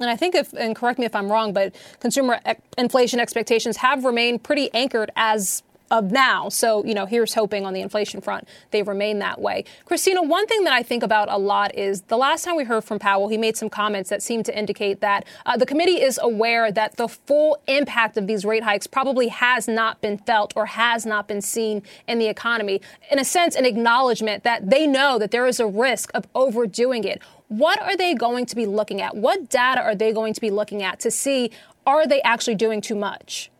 And 0.00 0.10
I 0.10 0.16
think 0.16 0.34
if, 0.34 0.52
and 0.52 0.76
correct 0.76 0.98
me 0.98 1.06
if 1.06 1.16
I'm 1.16 1.30
wrong, 1.30 1.52
but 1.52 1.74
consumer 2.00 2.38
inflation 2.76 3.18
expectations 3.18 3.78
have 3.78 4.04
remained 4.04 4.42
pretty 4.42 4.72
anchored 4.74 5.10
as 5.16 5.62
of 5.90 6.10
now. 6.10 6.48
So, 6.48 6.84
you 6.84 6.94
know, 6.94 7.06
here's 7.06 7.34
hoping 7.34 7.64
on 7.64 7.72
the 7.72 7.80
inflation 7.80 8.20
front 8.20 8.48
they 8.70 8.82
remain 8.82 9.20
that 9.20 9.40
way. 9.40 9.64
Kristina, 9.88 10.26
one 10.26 10.46
thing 10.46 10.64
that 10.64 10.72
I 10.72 10.82
think 10.82 11.02
about 11.02 11.30
a 11.30 11.38
lot 11.38 11.74
is 11.74 12.02
the 12.02 12.16
last 12.16 12.44
time 12.44 12.56
we 12.56 12.64
heard 12.64 12.84
from 12.84 12.98
Powell, 12.98 13.28
he 13.28 13.38
made 13.38 13.56
some 13.56 13.68
comments 13.68 14.10
that 14.10 14.22
seemed 14.22 14.44
to 14.46 14.58
indicate 14.58 15.00
that 15.00 15.24
uh, 15.44 15.56
the 15.56 15.66
committee 15.66 16.02
is 16.02 16.18
aware 16.22 16.72
that 16.72 16.96
the 16.96 17.08
full 17.08 17.58
impact 17.66 18.16
of 18.16 18.26
these 18.26 18.44
rate 18.44 18.64
hikes 18.64 18.86
probably 18.86 19.28
has 19.28 19.68
not 19.68 20.00
been 20.00 20.18
felt 20.18 20.52
or 20.56 20.66
has 20.66 21.06
not 21.06 21.28
been 21.28 21.40
seen 21.40 21.82
in 22.08 22.18
the 22.18 22.26
economy. 22.26 22.80
In 23.10 23.18
a 23.18 23.24
sense, 23.24 23.54
an 23.54 23.64
acknowledgement 23.64 24.42
that 24.42 24.68
they 24.70 24.86
know 24.86 25.18
that 25.18 25.30
there 25.30 25.46
is 25.46 25.60
a 25.60 25.66
risk 25.66 26.10
of 26.14 26.26
overdoing 26.34 27.04
it. 27.04 27.22
What 27.48 27.80
are 27.80 27.96
they 27.96 28.14
going 28.14 28.46
to 28.46 28.56
be 28.56 28.66
looking 28.66 29.00
at? 29.00 29.16
What 29.16 29.48
data 29.48 29.80
are 29.80 29.94
they 29.94 30.12
going 30.12 30.34
to 30.34 30.40
be 30.40 30.50
looking 30.50 30.82
at 30.82 30.98
to 31.00 31.10
see 31.10 31.50
are 31.86 32.06
they 32.06 32.20
actually 32.22 32.56
doing 32.56 32.80
too 32.80 32.96
much? 32.96 33.50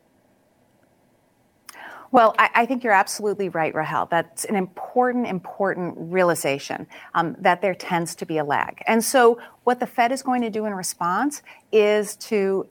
Well, 2.12 2.34
I, 2.38 2.50
I, 2.54 2.66
think 2.66 2.82
you're 2.82 2.92
absolutely 2.92 3.48
right, 3.48 3.74
Rahel. 3.74 4.06
That's 4.06 4.44
an 4.44 4.56
important, 4.56 5.26
important 5.26 5.94
realization 5.98 6.86
um, 7.14 7.36
that 7.40 7.60
there 7.60 7.74
tends 7.74 8.14
to 8.16 8.26
be 8.26 8.38
a 8.38 8.44
lag. 8.44 8.82
And 8.86 9.04
so, 9.04 9.40
what 9.64 9.80
the 9.80 9.86
Fed 9.86 10.12
is 10.12 10.22
going 10.22 10.40
to 10.42 10.50
do 10.50 10.66
in 10.66 10.72
response 10.72 11.42
is 11.72 12.16
to 12.16 12.68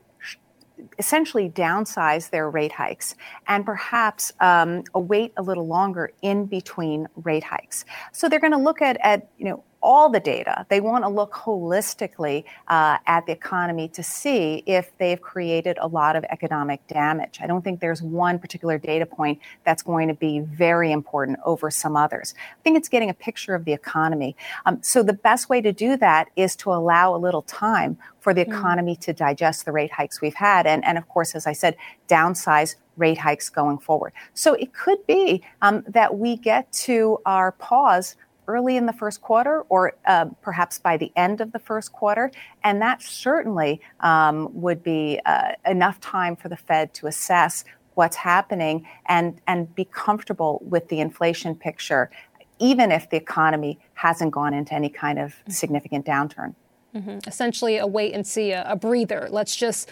essentially 0.98 1.48
downsize 1.48 2.30
their 2.30 2.50
rate 2.50 2.72
hikes 2.72 3.14
and 3.46 3.64
perhaps 3.64 4.32
um, 4.40 4.82
await 4.94 5.32
a 5.36 5.42
little 5.42 5.66
longer 5.66 6.10
in 6.22 6.46
between 6.46 7.06
rate 7.16 7.44
hikes. 7.44 7.84
So 8.12 8.28
they're 8.28 8.40
going 8.40 8.52
to 8.52 8.58
look 8.58 8.82
at, 8.82 8.98
at 9.02 9.28
you 9.38 9.46
know 9.46 9.64
all 9.86 10.08
the 10.10 10.18
data. 10.18 10.66
They 10.68 10.80
want 10.80 11.04
to 11.04 11.08
look 11.08 11.32
holistically 11.32 12.42
uh, 12.66 12.98
at 13.06 13.24
the 13.26 13.32
economy 13.32 13.86
to 13.90 14.02
see 14.02 14.64
if 14.66 14.90
they've 14.98 15.20
created 15.20 15.78
a 15.80 15.86
lot 15.86 16.16
of 16.16 16.24
economic 16.24 16.84
damage. 16.88 17.38
I 17.40 17.46
don't 17.46 17.62
think 17.62 17.78
there's 17.78 18.02
one 18.02 18.40
particular 18.40 18.78
data 18.78 19.06
point 19.06 19.38
that's 19.62 19.84
going 19.84 20.08
to 20.08 20.14
be 20.14 20.40
very 20.40 20.90
important 20.90 21.38
over 21.44 21.70
some 21.70 21.96
others. 21.96 22.34
I 22.36 22.62
think 22.64 22.76
it's 22.76 22.88
getting 22.88 23.10
a 23.10 23.14
picture 23.14 23.54
of 23.54 23.64
the 23.64 23.72
economy. 23.72 24.34
Um, 24.66 24.82
so 24.82 25.04
the 25.04 25.12
best 25.12 25.48
way 25.48 25.60
to 25.60 25.72
do 25.72 25.96
that 25.98 26.30
is 26.34 26.56
to 26.56 26.72
allow 26.72 27.14
a 27.14 27.18
little 27.18 27.42
time 27.42 27.96
for 28.18 28.34
the 28.34 28.42
hmm. 28.42 28.50
economy 28.50 28.96
to 28.96 29.12
digest 29.12 29.66
the 29.66 29.72
rate 29.72 29.92
hikes 29.92 30.20
we've 30.20 30.34
had. 30.34 30.66
And, 30.66 30.84
and 30.84 30.98
of 30.98 31.08
course, 31.08 31.36
as 31.36 31.46
I 31.46 31.52
said, 31.52 31.76
downsize 32.08 32.74
rate 32.96 33.18
hikes 33.18 33.48
going 33.48 33.78
forward. 33.78 34.12
So 34.34 34.54
it 34.54 34.72
could 34.72 35.06
be 35.06 35.44
um, 35.62 35.84
that 35.86 36.18
we 36.18 36.36
get 36.36 36.72
to 36.72 37.20
our 37.24 37.52
pause 37.52 38.16
early 38.48 38.76
in 38.76 38.86
the 38.86 38.92
first 38.92 39.20
quarter 39.20 39.62
or 39.68 39.94
uh, 40.06 40.26
perhaps 40.42 40.78
by 40.78 40.96
the 40.96 41.12
end 41.16 41.40
of 41.40 41.52
the 41.52 41.58
first 41.58 41.92
quarter. 41.92 42.30
And 42.64 42.80
that 42.82 43.02
certainly 43.02 43.80
um, 44.00 44.48
would 44.52 44.82
be 44.82 45.20
uh, 45.24 45.52
enough 45.66 46.00
time 46.00 46.36
for 46.36 46.48
the 46.48 46.56
Fed 46.56 46.94
to 46.94 47.06
assess 47.06 47.64
what's 47.94 48.16
happening 48.16 48.86
and, 49.06 49.40
and 49.46 49.74
be 49.74 49.84
comfortable 49.84 50.60
with 50.64 50.88
the 50.88 51.00
inflation 51.00 51.54
picture, 51.54 52.10
even 52.58 52.92
if 52.92 53.08
the 53.10 53.16
economy 53.16 53.78
hasn't 53.94 54.32
gone 54.32 54.52
into 54.54 54.74
any 54.74 54.88
kind 54.88 55.18
of 55.18 55.34
significant 55.48 56.04
downturn. 56.04 56.54
Mm-hmm. 56.94 57.18
Essentially, 57.26 57.76
a 57.78 57.86
wait 57.86 58.14
and 58.14 58.26
see, 58.26 58.52
a, 58.52 58.64
a 58.70 58.76
breather. 58.76 59.28
Let's 59.30 59.56
just 59.56 59.90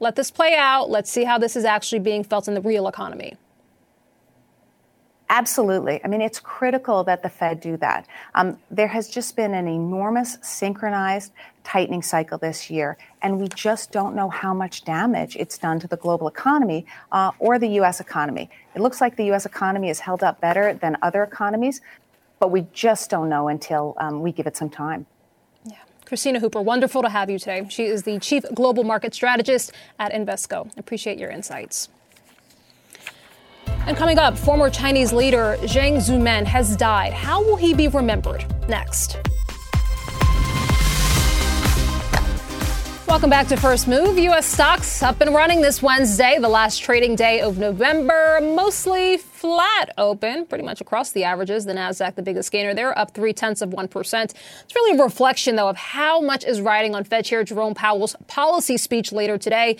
let 0.00 0.16
this 0.16 0.30
play 0.30 0.54
out. 0.56 0.90
Let's 0.90 1.10
see 1.10 1.24
how 1.24 1.38
this 1.38 1.56
is 1.56 1.64
actually 1.64 2.00
being 2.00 2.24
felt 2.24 2.48
in 2.48 2.54
the 2.54 2.60
real 2.60 2.88
economy. 2.88 3.36
Absolutely. 5.34 6.00
I 6.04 6.06
mean, 6.06 6.20
it's 6.20 6.38
critical 6.38 7.02
that 7.02 7.24
the 7.24 7.28
Fed 7.28 7.60
do 7.60 7.76
that. 7.78 8.06
Um, 8.36 8.56
there 8.70 8.86
has 8.86 9.08
just 9.08 9.34
been 9.34 9.52
an 9.52 9.66
enormous 9.66 10.38
synchronized 10.42 11.32
tightening 11.64 12.02
cycle 12.02 12.38
this 12.38 12.70
year, 12.70 12.96
and 13.20 13.40
we 13.40 13.48
just 13.48 13.90
don't 13.90 14.14
know 14.14 14.28
how 14.28 14.54
much 14.54 14.84
damage 14.84 15.34
it's 15.34 15.58
done 15.58 15.80
to 15.80 15.88
the 15.88 15.96
global 15.96 16.28
economy 16.28 16.86
uh, 17.10 17.32
or 17.40 17.58
the 17.58 17.66
U.S. 17.80 17.98
economy. 17.98 18.48
It 18.76 18.80
looks 18.80 19.00
like 19.00 19.16
the 19.16 19.24
U.S. 19.24 19.44
economy 19.44 19.90
is 19.90 19.98
held 19.98 20.22
up 20.22 20.40
better 20.40 20.72
than 20.72 20.96
other 21.02 21.24
economies, 21.24 21.80
but 22.38 22.52
we 22.52 22.68
just 22.72 23.10
don't 23.10 23.28
know 23.28 23.48
until 23.48 23.94
um, 23.96 24.22
we 24.22 24.30
give 24.30 24.46
it 24.46 24.56
some 24.56 24.70
time. 24.70 25.04
Yeah. 25.64 25.78
Kristina 26.06 26.38
Hooper, 26.38 26.62
wonderful 26.62 27.02
to 27.02 27.08
have 27.08 27.28
you 27.28 27.40
today. 27.40 27.66
She 27.70 27.86
is 27.86 28.04
the 28.04 28.20
Chief 28.20 28.44
Global 28.54 28.84
Market 28.84 29.12
Strategist 29.12 29.72
at 29.98 30.12
Invesco. 30.12 30.70
Appreciate 30.78 31.18
your 31.18 31.30
insights. 31.30 31.88
And 33.86 33.96
coming 33.96 34.18
up, 34.18 34.36
former 34.36 34.70
Chinese 34.70 35.12
leader 35.12 35.56
Jiang 35.62 35.96
Zemin 35.96 36.44
has 36.46 36.76
died. 36.76 37.12
How 37.12 37.42
will 37.42 37.56
he 37.56 37.74
be 37.74 37.88
remembered? 37.88 38.44
Next. 38.68 39.18
Welcome 43.14 43.30
back 43.30 43.46
to 43.46 43.56
First 43.56 43.86
Move. 43.86 44.18
U.S. 44.18 44.44
stocks 44.44 45.00
up 45.00 45.20
and 45.20 45.32
running 45.32 45.60
this 45.60 45.80
Wednesday, 45.80 46.36
the 46.40 46.48
last 46.48 46.82
trading 46.82 47.14
day 47.14 47.42
of 47.42 47.58
November, 47.58 48.40
mostly 48.42 49.18
flat 49.18 49.94
open, 49.96 50.46
pretty 50.46 50.64
much 50.64 50.80
across 50.80 51.12
the 51.12 51.22
averages. 51.22 51.64
The 51.64 51.74
Nasdaq, 51.74 52.16
the 52.16 52.22
biggest 52.22 52.50
gainer, 52.50 52.74
they're 52.74 52.98
up 52.98 53.14
three 53.14 53.32
tenths 53.32 53.62
of 53.62 53.72
one 53.72 53.86
percent. 53.86 54.34
It's 54.64 54.74
really 54.74 54.98
a 54.98 55.02
reflection, 55.04 55.54
though, 55.54 55.68
of 55.68 55.76
how 55.76 56.20
much 56.20 56.42
is 56.44 56.60
riding 56.60 56.96
on 56.96 57.04
Fed 57.04 57.24
Chair 57.24 57.44
Jerome 57.44 57.74
Powell's 57.74 58.16
policy 58.26 58.76
speech 58.76 59.12
later 59.12 59.38
today. 59.38 59.76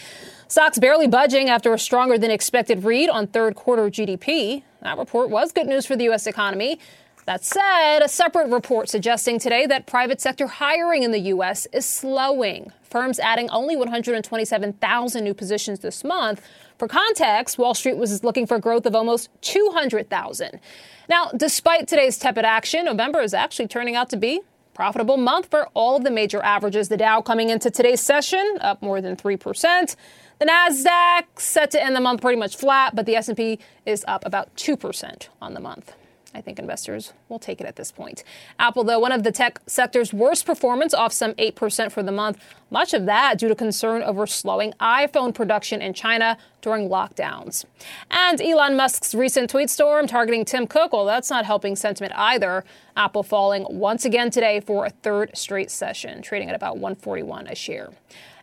Stocks 0.47 0.79
barely 0.79 1.09
budging 1.09 1.49
after 1.49 1.75
a 1.75 1.79
stronger 1.79 2.17
than 2.17 2.31
expected 2.31 2.85
read 2.85 3.11
on 3.11 3.27
third 3.27 3.57
quarter 3.57 3.91
GDP. 3.91 4.63
That 4.83 4.97
report 4.97 5.29
was 5.31 5.51
good 5.51 5.67
news 5.67 5.87
for 5.87 5.97
the 5.97 6.05
U.S. 6.05 6.29
economy. 6.29 6.79
That 7.27 7.43
said, 7.43 8.01
a 8.01 8.09
separate 8.09 8.51
report 8.51 8.91
suggesting 8.91 9.39
today 9.39 9.65
that 9.67 9.87
private 9.87 10.21
sector 10.21 10.47
hiring 10.47 11.05
in 11.05 11.11
the 11.11 11.21
U.S. 11.21 11.67
is 11.73 11.87
slowing. 11.87 12.71
Firms 12.83 13.19
adding 13.19 13.49
only 13.49 13.77
127,000 13.77 15.25
new 15.25 15.33
positions 15.33 15.81
this 15.81 16.05
month. 16.05 16.43
For 16.79 16.87
context, 16.87 17.57
Wall 17.57 17.73
Street 17.73 17.97
was 17.97 18.23
looking 18.23 18.47
for 18.47 18.59
growth 18.59 18.85
of 18.85 18.95
almost 18.95 19.31
200,000. 19.41 20.61
Now, 21.09 21.31
despite 21.35 21.89
today's 21.89 22.19
tepid 22.19 22.45
action, 22.45 22.85
November 22.85 23.23
is 23.23 23.33
actually 23.33 23.69
turning 23.69 23.97
out 23.97 24.11
to 24.11 24.19
be 24.19 24.37
a 24.37 24.75
Profitable 24.75 25.17
month 25.17 25.51
for 25.51 25.69
all 25.73 25.97
of 25.97 26.03
the 26.03 26.11
major 26.11 26.43
averages. 26.43 26.89
The 26.89 26.97
Dow 26.97 27.23
coming 27.23 27.49
into 27.49 27.71
today's 27.71 28.01
session 28.01 28.59
up 28.61 28.83
more 28.83 29.01
than 29.01 29.17
3%. 29.17 29.97
The 30.41 30.45
Nasdaq 30.45 31.25
set 31.37 31.71
to 31.71 31.83
end 31.83 31.95
the 31.95 32.01
month 32.01 32.21
pretty 32.21 32.39
much 32.39 32.57
flat, 32.57 32.97
but 32.97 33.07
the 33.07 33.15
S&P 33.15 33.61
is 33.87 34.05
up 34.09 34.27
about 34.27 34.55
2% 34.57 35.29
on 35.41 35.55
the 35.55 35.61
month. 35.61 35.95
I 36.35 36.41
think 36.41 36.59
investors 36.59 37.13
will 37.29 37.39
take 37.39 37.61
it 37.61 37.67
at 37.67 37.77
this 37.77 37.93
point. 37.93 38.25
Apple, 38.59 38.83
though, 38.83 38.99
one 38.99 39.13
of 39.13 39.23
the 39.23 39.31
tech 39.31 39.61
sector's 39.67 40.13
worst 40.13 40.45
performance, 40.45 40.93
off 40.93 41.13
some 41.13 41.33
8% 41.35 41.93
for 41.93 42.03
the 42.03 42.11
month. 42.13 42.39
Much 42.71 42.93
of 42.93 43.07
that 43.07 43.39
due 43.39 43.49
to 43.49 43.55
concern 43.55 44.03
over 44.03 44.27
slowing 44.27 44.73
iPhone 44.81 45.33
production 45.33 45.81
in 45.81 45.95
China 45.95 46.37
during 46.61 46.89
lockdowns. 46.89 47.65
And 48.11 48.41
Elon 48.41 48.77
Musk's 48.77 49.15
recent 49.15 49.49
tweet 49.51 49.71
storm 49.71 50.07
targeting 50.07 50.45
Tim 50.45 50.67
Cook, 50.67 50.93
well, 50.93 51.05
that's 51.05 51.31
not 51.31 51.45
helping 51.45 51.77
sentiment 51.77 52.13
either. 52.17 52.65
Apple 52.97 53.23
falling 53.23 53.67
once 53.71 54.05
again 54.05 54.31
today 54.31 54.61
for 54.61 54.87
a 54.87 54.91
third 54.91 55.31
straight 55.37 55.71
session, 55.71 56.21
trading 56.21 56.49
at 56.49 56.57
about 56.57 56.79
141 56.79 57.47
a 57.47 57.55
share. 57.55 57.91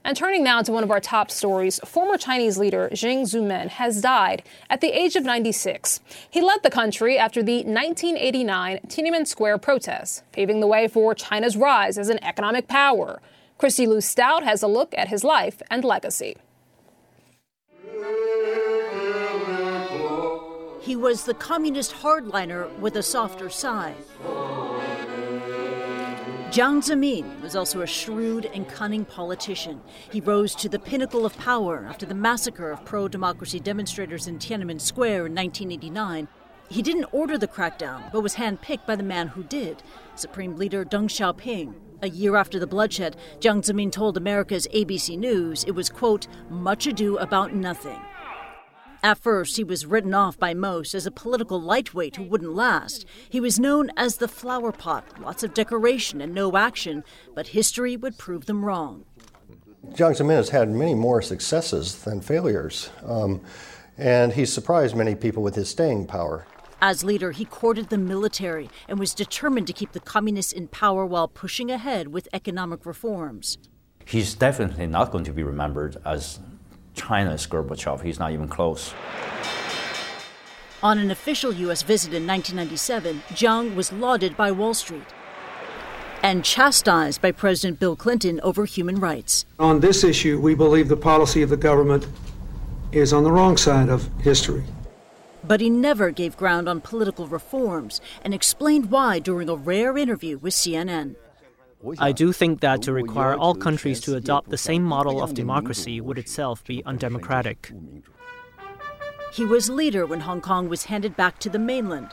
And 0.04 0.18
turning 0.18 0.44
now 0.44 0.64
to 0.64 0.72
one 0.72 0.84
of 0.84 0.90
our 0.90 1.00
top 1.00 1.30
stories, 1.30 1.80
former 1.86 2.18
Chinese 2.18 2.58
leader 2.58 2.90
Jiang 2.92 3.22
Zemin 3.22 3.68
has 3.68 4.02
died 4.02 4.42
at 4.70 4.82
the 4.82 4.90
age 4.90 5.16
of 5.16 5.24
96. 5.24 6.00
He 6.28 6.42
led 6.42 6.64
the 6.64 6.72
country 6.72 7.20
after 7.20 7.44
the 7.44 7.58
1989 7.58 8.80
Tiananmen 8.88 9.28
Square 9.28 9.60
protests, 9.60 10.24
paving 10.32 10.60
the 10.60 10.68
way 10.68 10.88
for 10.88 11.14
China's 11.14 11.56
rise 11.56 12.00
as 12.00 12.10
an 12.10 12.24
economic 12.24 12.68
power. 12.68 13.22
Kristie 13.60 13.88
Lu 13.88 14.02
Stout 14.02 14.44
has 14.44 14.64
a 14.64 14.68
look 14.68 14.92
at 14.98 15.10
his 15.10 15.24
life 15.24 15.62
and 15.70 15.84
legacy. 15.84 16.36
He 20.82 20.96
was 20.96 21.26
the 21.26 21.36
communist 21.36 21.94
hardliner 21.94 22.76
with 22.80 22.96
a 22.96 23.04
softer 23.04 23.52
side. 23.52 23.96
Jiang 26.52 26.84
Zemin 26.84 27.42
was 27.42 27.56
also 27.56 27.80
a 27.80 27.88
shrewd 27.88 28.46
and 28.46 28.68
cunning 28.68 29.06
politician. 29.06 29.80
He 30.12 30.20
rose 30.20 30.54
to 30.56 30.68
the 30.68 30.80
pinnacle 30.80 31.26
of 31.26 31.38
power 31.38 31.86
after 31.88 32.06
the 32.06 32.14
massacre 32.14 32.72
of 32.72 32.84
pro 32.84 33.08
democracy 33.08 33.62
demonstrators 33.62 34.28
in 34.28 34.38
Tiananmen 34.38 34.82
Square 34.82 35.28
in 35.28 35.36
1989. 35.36 36.28
He 36.70 36.82
didn't 36.82 37.14
order 37.14 37.38
the 37.38 37.48
crackdown, 37.48 38.12
but 38.12 38.20
was 38.20 38.36
handpicked 38.36 38.86
by 38.86 38.98
the 38.98 39.02
man 39.02 39.30
who 39.30 39.44
did, 39.44 39.82
Supreme 40.16 40.58
Leader 40.58 40.84
Deng 40.84 41.06
Xiaoping. 41.06 41.74
A 42.02 42.10
year 42.10 42.36
after 42.36 42.60
the 42.60 42.68
bloodshed, 42.68 43.16
Jiang 43.40 43.64
Zemin 43.64 43.90
told 43.90 44.18
America's 44.18 44.68
ABC 44.74 45.18
News 45.18 45.64
it 45.64 45.72
was, 45.72 45.90
quote, 45.90 46.28
much 46.50 46.86
ado 46.86 47.16
about 47.18 47.56
nothing. 47.56 48.02
At 49.04 49.18
first, 49.18 49.58
he 49.58 49.64
was 49.64 49.88
written 49.88 50.14
off 50.14 50.38
by 50.38 50.54
most 50.54 50.94
as 50.94 51.08
a 51.08 51.12
political 51.12 51.60
lightweight 51.60 52.18
who 52.18 52.24
wouldn't 52.24 52.54
last. 52.54 53.04
He 53.28 53.40
was 53.40 53.60
known 53.60 53.90
as 53.98 54.18
the 54.18 54.28
flower 54.28 54.72
pot, 54.72 55.20
lots 55.20 55.42
of 55.42 55.56
decoration 55.56 56.22
and 56.22 56.36
no 56.36 56.56
action, 56.56 57.04
but 57.34 57.48
history 57.48 57.98
would 57.98 58.20
prove 58.20 58.46
them 58.46 58.64
wrong. 58.64 59.06
Jiang 59.94 60.16
Zemin 60.16 60.36
has 60.36 60.50
had 60.50 60.70
many 60.70 60.94
more 60.94 61.24
successes 61.24 62.04
than 62.04 62.22
failures, 62.22 62.92
um, 63.04 63.42
and 63.98 64.34
he 64.34 64.46
surprised 64.46 64.96
many 64.96 65.16
people 65.16 65.42
with 65.42 65.56
his 65.56 65.70
staying 65.70 66.06
power. 66.06 66.46
As 66.80 67.04
leader, 67.04 67.32
he 67.32 67.46
courted 67.46 67.90
the 67.90 67.98
military 67.98 68.70
and 68.88 69.00
was 69.00 69.16
determined 69.16 69.66
to 69.68 69.74
keep 69.74 69.94
the 69.94 70.00
communists 70.00 70.54
in 70.54 70.68
power 70.68 71.08
while 71.08 71.28
pushing 71.28 71.72
ahead 71.72 72.10
with 72.10 72.28
economic 72.34 72.86
reforms. 72.86 73.58
He's 74.06 74.36
definitely 74.36 74.86
not 74.88 75.12
going 75.12 75.24
to 75.24 75.34
be 75.34 75.44
remembered 75.44 75.98
as 76.06 76.40
China's 76.96 77.48
Gorbachev. 77.48 78.02
He's 78.04 78.20
not 78.20 78.32
even 78.32 78.48
close. 78.48 78.94
On 80.84 80.98
an 80.98 81.12
official 81.12 81.54
U.S. 81.54 81.84
visit 81.84 82.14
in 82.14 82.26
1997, 82.26 83.24
Jiang 83.30 83.76
was 83.76 83.94
lauded 83.94 84.36
by 84.36 84.52
Wall 84.52 84.74
Street 84.74 85.04
and 86.24 86.44
chastised 86.44 87.22
by 87.22 87.32
President 87.32 87.80
Bill 87.80 87.96
Clinton 87.96 88.40
over 88.42 88.66
human 88.66 89.00
rights. 89.00 89.46
On 89.60 89.80
this 89.80 90.04
issue, 90.04 90.40
we 90.40 90.56
believe 90.56 90.88
the 90.88 90.98
policy 90.98 91.42
of 91.42 91.50
the 91.50 91.58
government 91.58 92.08
is 92.92 93.14
on 93.14 93.24
the 93.24 93.32
wrong 93.32 93.58
side 93.58 93.90
of 93.90 94.10
history. 94.22 94.64
But 95.44 95.62
he 95.62 95.70
never 95.70 96.12
gave 96.12 96.38
ground 96.38 96.70
on 96.70 96.82
political 96.82 97.28
reforms 97.28 98.00
and 98.24 98.34
explained 98.34 98.92
why 98.92 99.20
during 99.20 99.50
a 99.50 99.56
rare 99.56 99.98
interview 99.98 100.38
with 100.38 100.54
CNN. 100.54 101.16
I 101.98 102.12
do 102.12 102.32
think 102.32 102.62
that 102.62 102.82
to 102.84 102.94
require 102.94 103.36
all 103.36 103.56
countries 103.56 104.00
to 104.02 104.16
adopt 104.16 104.50
the 104.50 104.58
same 104.58 104.84
model 104.84 105.22
of 105.22 105.34
democracy 105.34 106.00
would 106.00 106.18
itself 106.18 106.64
be 106.64 106.84
undemocratic. 106.86 107.72
He 109.34 109.46
was 109.46 109.70
leader 109.70 110.06
when 110.06 110.22
Hong 110.22 110.42
Kong 110.42 110.70
was 110.70 110.86
handed 110.86 111.16
back 111.16 111.40
to 111.40 111.50
the 111.50 111.60
mainland, 111.60 112.10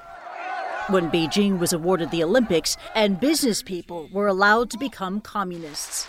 when 0.88 1.10
Beijing 1.10 1.58
was 1.58 1.72
awarded 1.72 2.10
the 2.10 2.22
Olympics, 2.22 2.76
and 2.94 3.20
business 3.20 3.62
people 3.62 4.08
were 4.12 4.26
allowed 4.26 4.70
to 4.70 4.78
become 4.78 5.20
communists. 5.20 6.06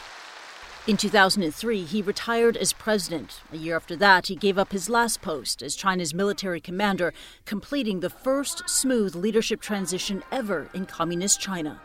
In 0.88 0.96
2003, 0.96 1.84
he 1.84 2.02
retired 2.02 2.56
as 2.56 2.74
president. 2.74 3.42
A 3.52 3.58
year 3.58 3.76
after 3.76 3.96
that, 3.98 4.28
he 4.28 4.36
gave 4.36 4.58
up 4.58 4.72
his 4.72 4.90
last 4.90 5.22
post 5.22 5.62
as 5.62 5.76
China's 5.76 6.14
military 6.14 6.62
commander, 6.62 7.14
completing 7.46 8.00
the 8.00 8.10
first 8.10 8.68
smooth 8.70 9.16
leadership 9.16 9.62
transition 9.62 10.24
ever 10.32 10.70
in 10.74 10.86
communist 10.86 11.42
China. 11.42 11.82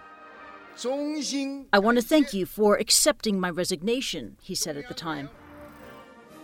I 1.72 1.78
want 1.78 1.98
to 1.98 2.02
thank 2.02 2.34
you 2.34 2.46
for 2.46 2.76
accepting 2.76 3.38
my 3.38 3.48
resignation, 3.48 4.36
he 4.42 4.54
said 4.54 4.76
at 4.76 4.88
the 4.88 4.94
time. 4.94 5.30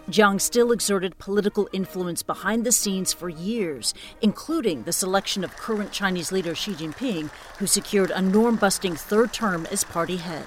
Jiang 0.08 0.40
still 0.40 0.72
exerted 0.72 1.18
political 1.18 1.68
influence 1.72 2.22
behind 2.22 2.64
the 2.64 2.72
scenes 2.72 3.12
for 3.12 3.28
years, 3.28 3.92
including 4.20 4.84
the 4.84 4.92
selection 4.92 5.42
of 5.42 5.56
current 5.56 5.92
Chinese 5.92 6.32
leader 6.32 6.54
Xi 6.54 6.72
Jinping, 6.72 7.30
who 7.58 7.66
secured 7.66 8.10
a 8.10 8.22
norm 8.22 8.56
busting 8.56 8.96
third 8.96 9.32
term 9.32 9.66
as 9.70 9.84
party 9.84 10.16
head. 10.16 10.46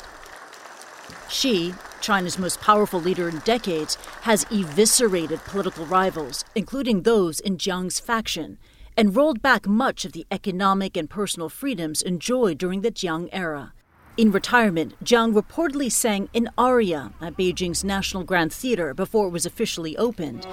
Xi, 1.29 1.73
China's 2.01 2.39
most 2.39 2.61
powerful 2.61 3.01
leader 3.01 3.27
in 3.27 3.39
decades, 3.39 3.95
has 4.21 4.45
eviscerated 4.49 5.39
political 5.45 5.85
rivals, 5.85 6.45
including 6.55 7.03
those 7.03 7.39
in 7.39 7.57
Jiang's 7.57 7.99
faction, 7.99 8.57
and 8.95 9.15
rolled 9.15 9.41
back 9.41 9.67
much 9.67 10.05
of 10.05 10.11
the 10.11 10.25
economic 10.31 10.95
and 10.97 11.09
personal 11.09 11.49
freedoms 11.49 12.01
enjoyed 12.01 12.57
during 12.57 12.81
the 12.81 12.91
Jiang 12.91 13.29
era. 13.31 13.73
In 14.15 14.31
retirement, 14.31 14.93
Jiang 15.03 15.33
reportedly 15.33 15.91
sang 15.91 16.29
an 16.35 16.49
aria 16.57 17.11
at 17.19 17.35
Beijing's 17.35 17.83
National 17.83 18.23
Grand 18.23 18.53
Theater 18.53 18.93
before 18.93 19.27
it 19.27 19.31
was 19.31 19.45
officially 19.45 19.97
opened. 19.97 20.45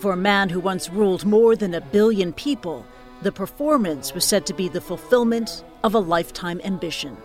For 0.00 0.12
a 0.12 0.16
man 0.16 0.48
who 0.48 0.58
once 0.58 0.90
ruled 0.90 1.24
more 1.24 1.54
than 1.54 1.74
a 1.74 1.80
billion 1.80 2.32
people, 2.32 2.84
the 3.22 3.30
performance 3.30 4.12
was 4.12 4.24
said 4.24 4.44
to 4.46 4.54
be 4.54 4.68
the 4.68 4.80
fulfillment 4.80 5.62
of 5.84 5.94
a 5.94 6.00
lifetime 6.00 6.60
ambition. 6.64 7.16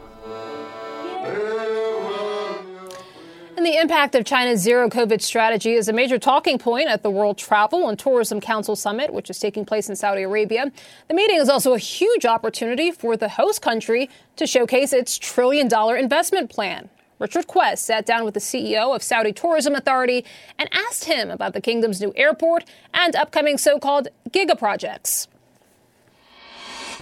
And 3.58 3.66
the 3.66 3.78
impact 3.78 4.14
of 4.14 4.24
China's 4.24 4.62
zero 4.62 4.88
COVID 4.88 5.20
strategy 5.20 5.74
is 5.74 5.88
a 5.88 5.94
major 5.94 6.20
talking 6.20 6.60
point 6.60 6.90
at 6.90 7.02
the 7.02 7.10
World 7.10 7.40
Travel 7.40 7.90
and 7.90 7.98
Tourism 7.98 8.40
Council 8.40 8.76
Summit, 8.76 9.12
which 9.12 9.32
is 9.32 9.40
taking 9.40 9.66
place 9.66 9.90
in 9.90 9.96
Saudi 9.96 10.22
Arabia. 10.22 10.72
The 11.08 11.16
meeting 11.16 11.38
is 11.38 11.50
also 11.50 11.74
a 11.74 11.80
huge 11.80 12.24
opportunity 12.24 12.92
for 12.92 13.18
the 13.18 13.30
host 13.30 13.64
country 13.64 14.12
to 14.36 14.46
showcase 14.46 14.94
its 14.94 15.18
trillion 15.18 15.68
dollar 15.68 15.98
investment 15.98 16.52
plan. 16.52 16.90
Richard 17.18 17.48
Quest 17.48 17.84
sat 17.84 18.06
down 18.06 18.26
with 18.26 18.36
the 18.36 18.40
CEO 18.40 18.96
of 18.96 19.02
Saudi 19.02 19.34
Tourism 19.34 19.74
Authority 19.74 20.24
and 20.60 20.70
asked 20.72 21.06
him 21.06 21.32
about 21.32 21.54
the 21.54 21.62
kingdom's 21.62 22.00
new 22.00 22.14
airport 22.16 22.64
and 22.94 23.16
upcoming 23.16 23.58
so 23.58 23.80
called 23.80 24.10
giga 24.30 24.56
projects. 24.56 25.28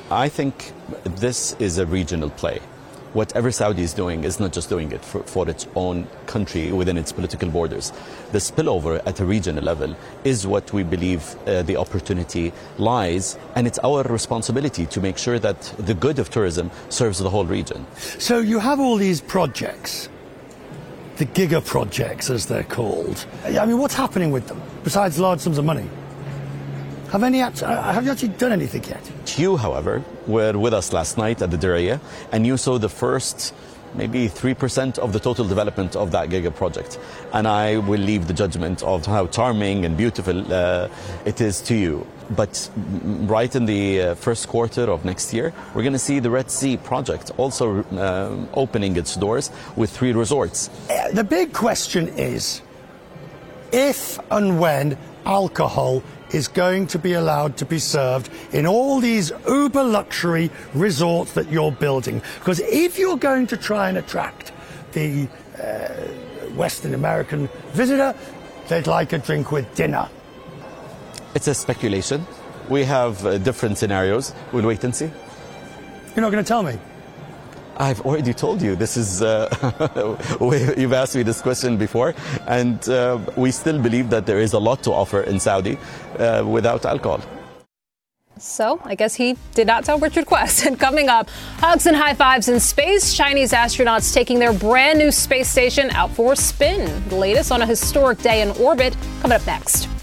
I 0.10 0.30
think 0.30 0.72
this 1.04 1.52
is 1.60 1.80
a 1.80 1.86
regional 1.86 2.30
play 2.30 2.62
whatever 3.16 3.50
Saudi 3.50 3.82
is 3.82 3.94
doing 3.94 4.26
is 4.26 4.40
not 4.40 4.52
just 4.52 4.68
doing 4.68 4.92
it 4.92 5.04
for, 5.04 5.24
for, 5.24 5.48
its 5.50 5.68
own 5.76 6.06
country 6.26 6.72
within 6.72 6.98
its 6.98 7.12
political 7.14 7.50
borders. 7.50 7.94
The 8.34 8.40
spillover 8.40 9.02
at 9.06 9.20
a 9.22 9.26
regional 9.26 9.64
level 9.64 9.96
is 10.26 10.46
what 10.46 10.74
we 10.74 10.84
believe 10.84 11.36
uh, 11.48 11.64
the 11.64 11.78
opportunity 11.78 12.52
lies, 12.78 13.38
and 13.56 13.68
it's 13.68 13.80
our 13.80 14.04
responsibility 14.04 14.86
to 14.88 15.00
make 15.00 15.18
sure 15.18 15.40
that 15.40 15.62
the 15.78 15.94
good 15.94 16.20
of 16.20 16.30
tourism 16.30 16.70
serves 16.90 17.20
the 17.20 17.30
whole 17.30 17.46
region. 17.46 17.86
So 18.20 18.40
you 18.40 18.60
have 18.60 18.80
all 18.82 18.98
these 18.98 19.22
projects. 19.22 20.10
The 21.16 21.26
giga 21.26 21.66
projects, 21.66 22.30
as 22.30 22.48
they're 22.48 22.64
called. 22.64 23.26
I 23.46 23.66
mean, 23.66 23.78
what's 23.78 23.94
happening 23.94 24.32
with 24.32 24.48
them 24.48 24.62
besides 24.84 25.18
large 25.18 25.40
sums 25.40 25.58
of 25.58 25.64
money? 25.64 25.88
Have, 27.12 27.24
any, 27.24 27.42
uh, 27.42 27.52
have 27.52 28.06
you 28.06 28.12
actually 28.12 28.30
done 28.30 28.52
anything 28.52 28.84
yet? 28.84 29.38
You, 29.38 29.58
however, 29.58 30.04
were 30.28 30.58
with 30.58 30.74
us 30.74 30.92
last 30.92 31.18
night 31.18 31.42
at 31.42 31.52
the 31.52 31.58
Diriyah, 31.58 32.00
and 32.32 32.46
you 32.46 32.58
saw 32.58 32.78
the 32.78 32.90
first 32.90 33.54
maybe 33.96 34.28
3% 34.28 34.98
of 35.00 35.14
the 35.14 35.20
total 35.20 35.46
development 35.46 35.96
of 35.96 36.12
that 36.12 36.30
giga 36.30 36.54
project. 36.54 37.00
And 37.34 37.48
I 37.48 37.78
will 37.78 38.00
leave 38.00 38.28
the 38.28 38.34
judgment 38.34 38.84
of 38.84 39.06
how 39.06 39.28
charming 39.28 39.86
and 39.86 39.96
beautiful 39.96 40.54
uh, 40.54 40.90
it 41.26 41.42
is 41.42 41.62
to 41.62 41.76
you. 41.76 42.06
But 42.32 42.70
right 42.76 43.56
in 43.56 43.66
the 43.66 44.02
uh, 44.02 44.16
first 44.16 44.48
quarter 44.48 44.90
of 44.92 45.06
next 45.06 45.34
year, 45.34 45.54
we're 45.74 45.84
going 45.84 45.94
to 45.94 46.00
see 46.00 46.20
the 46.20 46.30
Red 46.30 46.50
Sea 46.50 46.76
project 46.76 47.32
also 47.38 47.84
uh, 47.84 48.36
opening 48.54 48.98
its 48.98 49.16
doors 49.16 49.52
with 49.76 49.92
three 49.92 50.12
resorts. 50.12 50.70
Uh, 50.90 51.12
the 51.14 51.24
big 51.24 51.54
question 51.54 52.08
is 52.18 52.62
if 53.72 54.20
and 54.32 54.60
when 54.60 54.98
alcohol 55.26 56.04
is 56.36 56.50
going 56.50 56.86
to 56.88 57.00
be 57.00 57.14
allowed 57.14 57.56
to 57.58 57.66
be 57.66 57.80
served 57.80 58.30
in 58.52 58.68
all 58.68 59.00
these 59.00 59.32
uber 59.48 59.84
luxury 59.84 60.52
resorts 60.74 61.34
that 61.34 61.50
you're 61.50 61.72
building. 61.72 62.22
Because 62.40 62.60
if 62.60 63.00
you're 63.00 63.18
going 63.18 63.48
to 63.48 63.58
try 63.58 63.88
and 63.88 63.98
attract 63.98 64.52
the 64.92 65.28
uh, 65.58 65.88
Western 66.56 66.94
American 66.94 67.48
visitor, 67.72 68.14
they'd 68.68 68.86
like 68.86 69.14
a 69.14 69.18
drink 69.18 69.52
with 69.52 69.74
dinner. 69.76 70.10
It's 71.34 71.48
a 71.48 71.54
speculation. 71.54 72.28
We 72.70 72.84
have 72.84 73.26
uh, 73.26 73.38
different 73.38 73.78
scenarios. 73.78 74.34
We'll 74.52 74.66
wait 74.66 74.84
and 74.84 74.94
see. 74.94 75.06
You're 75.06 76.22
not 76.22 76.32
going 76.32 76.44
to 76.44 76.48
tell 76.48 76.64
me? 76.64 76.78
I've 77.78 78.02
already 78.02 78.34
told 78.34 78.62
you. 78.62 78.76
This 78.76 78.98
is, 78.98 79.22
uh, 79.22 79.50
you've 80.78 80.94
asked 80.94 81.16
me 81.16 81.24
this 81.24 81.42
question 81.42 81.78
before, 81.78 82.14
and 82.48 82.88
uh, 82.90 83.20
we 83.36 83.52
still 83.52 83.80
believe 83.80 84.10
that 84.10 84.26
there 84.26 84.40
is 84.40 84.54
a 84.54 84.60
lot 84.60 84.84
to 84.84 84.92
offer 84.92 85.22
in 85.22 85.40
Saudi 85.40 85.78
uh, 86.20 86.44
without 86.46 86.86
alcohol. 86.86 87.22
So, 88.38 88.82
I 88.84 88.96
guess 88.96 89.16
he 89.16 89.38
did 89.54 89.68
not 89.68 89.86
tell 89.86 89.98
Richard 89.98 90.26
Quest. 90.26 90.66
And 90.66 90.78
coming 90.80 91.08
up, 91.08 91.30
hugs 91.60 91.86
and 91.86 91.96
high 91.96 92.14
fives 92.14 92.50
in 92.50 92.60
space. 92.60 93.14
Chinese 93.14 93.54
astronauts 93.54 94.14
taking 94.14 94.40
their 94.40 94.54
brand 94.54 95.00
new 95.00 95.12
space 95.12 95.50
station 95.50 95.90
out 95.92 96.12
for 96.12 96.34
a 96.34 96.36
spin. 96.36 97.08
The 97.10 97.16
latest 97.16 97.52
on 97.52 97.62
a 97.62 97.66
historic 97.66 98.20
day 98.20 98.42
in 98.42 98.52
orbit 98.52 98.96
coming 99.22 99.36
up 99.38 99.46
next. 99.46 99.95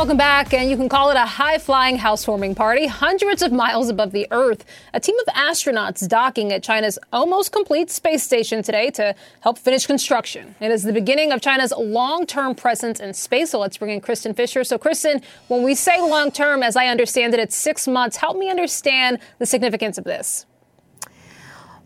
Welcome 0.00 0.16
back, 0.16 0.54
and 0.54 0.70
you 0.70 0.78
can 0.78 0.88
call 0.88 1.10
it 1.10 1.16
a 1.18 1.26
high 1.26 1.58
flying 1.58 1.98
housewarming 1.98 2.54
party, 2.54 2.86
hundreds 2.86 3.42
of 3.42 3.52
miles 3.52 3.90
above 3.90 4.12
the 4.12 4.26
Earth. 4.30 4.64
A 4.94 4.98
team 4.98 5.14
of 5.18 5.34
astronauts 5.34 6.08
docking 6.08 6.54
at 6.54 6.62
China's 6.62 6.98
almost 7.12 7.52
complete 7.52 7.90
space 7.90 8.22
station 8.22 8.62
today 8.62 8.90
to 8.92 9.14
help 9.40 9.58
finish 9.58 9.86
construction. 9.86 10.54
It 10.58 10.70
is 10.70 10.84
the 10.84 10.94
beginning 10.94 11.32
of 11.32 11.42
China's 11.42 11.74
long 11.76 12.24
term 12.24 12.54
presence 12.54 12.98
in 12.98 13.12
space. 13.12 13.50
So 13.50 13.58
let's 13.58 13.76
bring 13.76 13.90
in 13.90 14.00
Kristin 14.00 14.34
Fisher. 14.34 14.64
So, 14.64 14.78
Kristin, 14.78 15.22
when 15.48 15.62
we 15.62 15.74
say 15.74 16.00
long 16.00 16.32
term, 16.32 16.62
as 16.62 16.76
I 16.76 16.86
understand 16.86 17.34
it, 17.34 17.40
it's 17.40 17.54
six 17.54 17.86
months. 17.86 18.16
Help 18.16 18.38
me 18.38 18.48
understand 18.48 19.18
the 19.38 19.44
significance 19.44 19.98
of 19.98 20.04
this. 20.04 20.46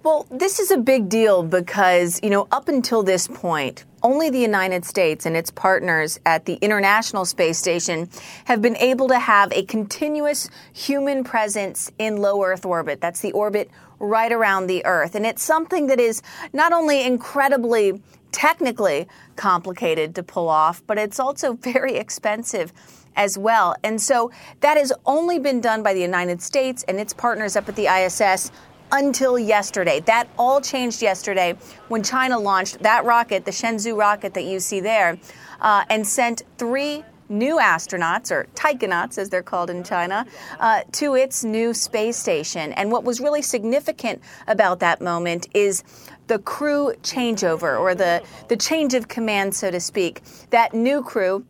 Well, 0.05 0.29
this 0.31 0.61
is 0.61 0.71
a 0.71 0.79
big 0.79 1.09
deal 1.09 1.43
because, 1.43 2.21
you 2.23 2.31
know, 2.31 2.47
up 2.53 2.69
until 2.69 3.03
this 3.03 3.27
point, 3.27 3.85
only 4.05 4.31
the 4.31 4.39
United 4.39 4.85
States 4.85 5.27
and 5.27 5.37
its 5.37 5.51
partners 5.51 6.21
at 6.27 6.45
the 6.45 6.55
International 6.57 7.25
Space 7.25 7.59
Station 7.59 8.09
have 8.45 8.61
been 8.63 8.77
able 8.77 9.09
to 9.09 9.19
have 9.19 9.51
a 9.53 9.65
continuous 9.65 10.49
human 10.73 11.25
presence 11.25 11.91
in 11.99 12.19
low 12.19 12.45
Earth 12.45 12.65
orbit. 12.65 13.01
That's 13.01 13.21
the 13.21 13.33
orbit 13.33 13.71
right 13.99 14.31
around 14.31 14.67
the 14.67 14.85
Earth. 14.85 15.15
And 15.15 15.25
it's 15.25 15.43
something 15.43 15.87
that 15.87 15.99
is 15.99 16.23
not 16.53 16.73
only 16.73 17.03
incredibly 17.03 18.01
technically 18.31 19.07
complicated 19.37 20.15
to 20.17 20.23
pull 20.23 20.49
off, 20.49 20.83
but 20.87 20.99
it's 20.99 21.19
also 21.19 21.53
very 21.61 21.97
expensive 21.97 22.73
as 23.17 23.39
well. 23.39 23.75
And 23.83 24.01
so 24.03 24.31
that 24.61 24.77
has 24.77 24.93
only 25.07 25.39
been 25.39 25.61
done 25.61 25.83
by 25.83 25.95
the 25.95 26.01
United 26.01 26.43
States 26.43 26.85
and 26.89 26.99
its 26.99 27.15
partners 27.15 27.57
up 27.57 27.69
at 27.69 27.77
the 27.77 27.87
ISS 27.87 28.51
until 28.93 29.39
yesterday. 29.39 30.01
That 30.01 30.29
all 30.39 30.61
changed 30.61 31.03
yesterday 31.03 31.57
when 31.89 32.03
China 32.03 32.39
launched 32.39 32.83
that 32.83 33.05
rocket, 33.05 33.45
the 33.45 33.51
Shenzhou 33.51 33.97
rocket 33.97 34.35
that 34.35 34.45
you 34.45 34.61
see 34.61 34.81
there, 34.81 35.19
uh, 35.61 35.85
and 35.89 36.07
sent 36.07 36.43
three 36.59 37.05
new 37.29 37.57
astronauts, 37.57 38.31
or 38.31 38.47
taikonauts 38.55 39.17
as 39.19 39.31
they're 39.31 39.43
called 39.43 39.71
in 39.71 39.83
China, 39.83 40.27
uh, 40.61 40.83
to 40.93 41.15
its 41.15 41.43
new 41.43 41.73
space 41.73 42.17
station. 42.17 42.73
And 42.73 42.93
what 42.93 43.03
was 43.03 43.19
really 43.19 43.43
significant 43.43 44.21
about 44.47 44.81
that 44.81 45.01
moment 45.01 45.49
is 45.55 45.83
the 46.27 46.39
crew 46.39 46.93
changeover, 47.03 47.79
or 47.79 47.95
the, 47.95 48.23
the 48.49 48.57
change 48.57 48.95
of 48.95 49.09
command, 49.09 49.55
so 49.55 49.71
to 49.71 49.81
speak. 49.81 50.23
That 50.51 50.75
new 50.75 51.03
crew, 51.03 51.47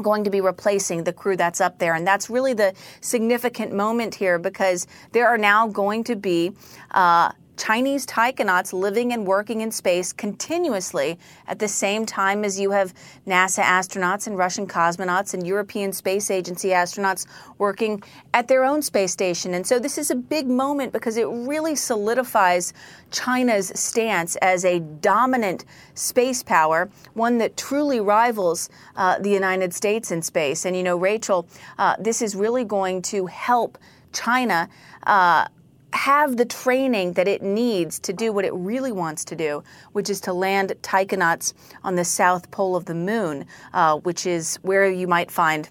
going 0.00 0.24
to 0.24 0.30
be 0.30 0.40
replacing 0.40 1.04
the 1.04 1.12
crew 1.12 1.36
that's 1.36 1.60
up 1.60 1.78
there. 1.78 1.94
And 1.94 2.06
that's 2.06 2.30
really 2.30 2.54
the 2.54 2.74
significant 3.00 3.72
moment 3.72 4.14
here 4.14 4.38
because 4.38 4.86
there 5.12 5.28
are 5.28 5.38
now 5.38 5.66
going 5.68 6.04
to 6.04 6.16
be 6.16 6.52
uh, 6.92 7.32
Chinese 7.62 8.04
taikonauts 8.06 8.72
living 8.72 9.12
and 9.12 9.24
working 9.24 9.60
in 9.60 9.70
space 9.70 10.12
continuously 10.12 11.16
at 11.46 11.60
the 11.60 11.68
same 11.68 12.04
time 12.04 12.44
as 12.44 12.58
you 12.58 12.72
have 12.72 12.92
NASA 13.24 13.62
astronauts 13.62 14.26
and 14.26 14.36
Russian 14.36 14.66
cosmonauts 14.66 15.32
and 15.32 15.46
European 15.46 15.92
Space 15.92 16.28
Agency 16.28 16.70
astronauts 16.70 17.24
working 17.58 18.02
at 18.34 18.48
their 18.48 18.64
own 18.64 18.82
space 18.82 19.12
station. 19.12 19.54
And 19.54 19.64
so 19.64 19.78
this 19.78 19.96
is 19.96 20.10
a 20.10 20.16
big 20.16 20.48
moment 20.48 20.92
because 20.92 21.16
it 21.16 21.28
really 21.28 21.76
solidifies 21.76 22.72
China's 23.12 23.70
stance 23.76 24.34
as 24.42 24.64
a 24.64 24.80
dominant 24.80 25.64
space 25.94 26.42
power, 26.42 26.90
one 27.14 27.38
that 27.38 27.56
truly 27.56 28.00
rivals 28.00 28.70
uh, 28.96 29.20
the 29.20 29.30
United 29.30 29.72
States 29.72 30.10
in 30.10 30.20
space. 30.20 30.64
And 30.64 30.76
you 30.76 30.82
know, 30.82 30.96
Rahel, 30.96 31.46
uh, 31.78 31.94
this 32.00 32.22
is 32.22 32.34
really 32.34 32.64
going 32.64 33.02
to 33.02 33.26
help 33.26 33.78
China. 34.12 34.68
Uh, 35.04 35.46
have 35.92 36.36
the 36.36 36.44
training 36.44 37.14
that 37.14 37.28
it 37.28 37.42
needs 37.42 37.98
to 38.00 38.12
do 38.12 38.32
what 38.32 38.44
it 38.44 38.52
really 38.54 38.92
wants 38.92 39.24
to 39.26 39.36
do, 39.36 39.62
which 39.92 40.08
is 40.08 40.20
to 40.22 40.32
land 40.32 40.72
taikonauts 40.82 41.52
on 41.84 41.96
the 41.96 42.04
south 42.04 42.50
pole 42.50 42.76
of 42.76 42.86
the 42.86 42.94
moon, 42.94 43.46
uh, 43.72 43.96
which 43.98 44.26
is 44.26 44.56
where 44.62 44.90
you 44.90 45.06
might 45.06 45.30
find 45.30 45.68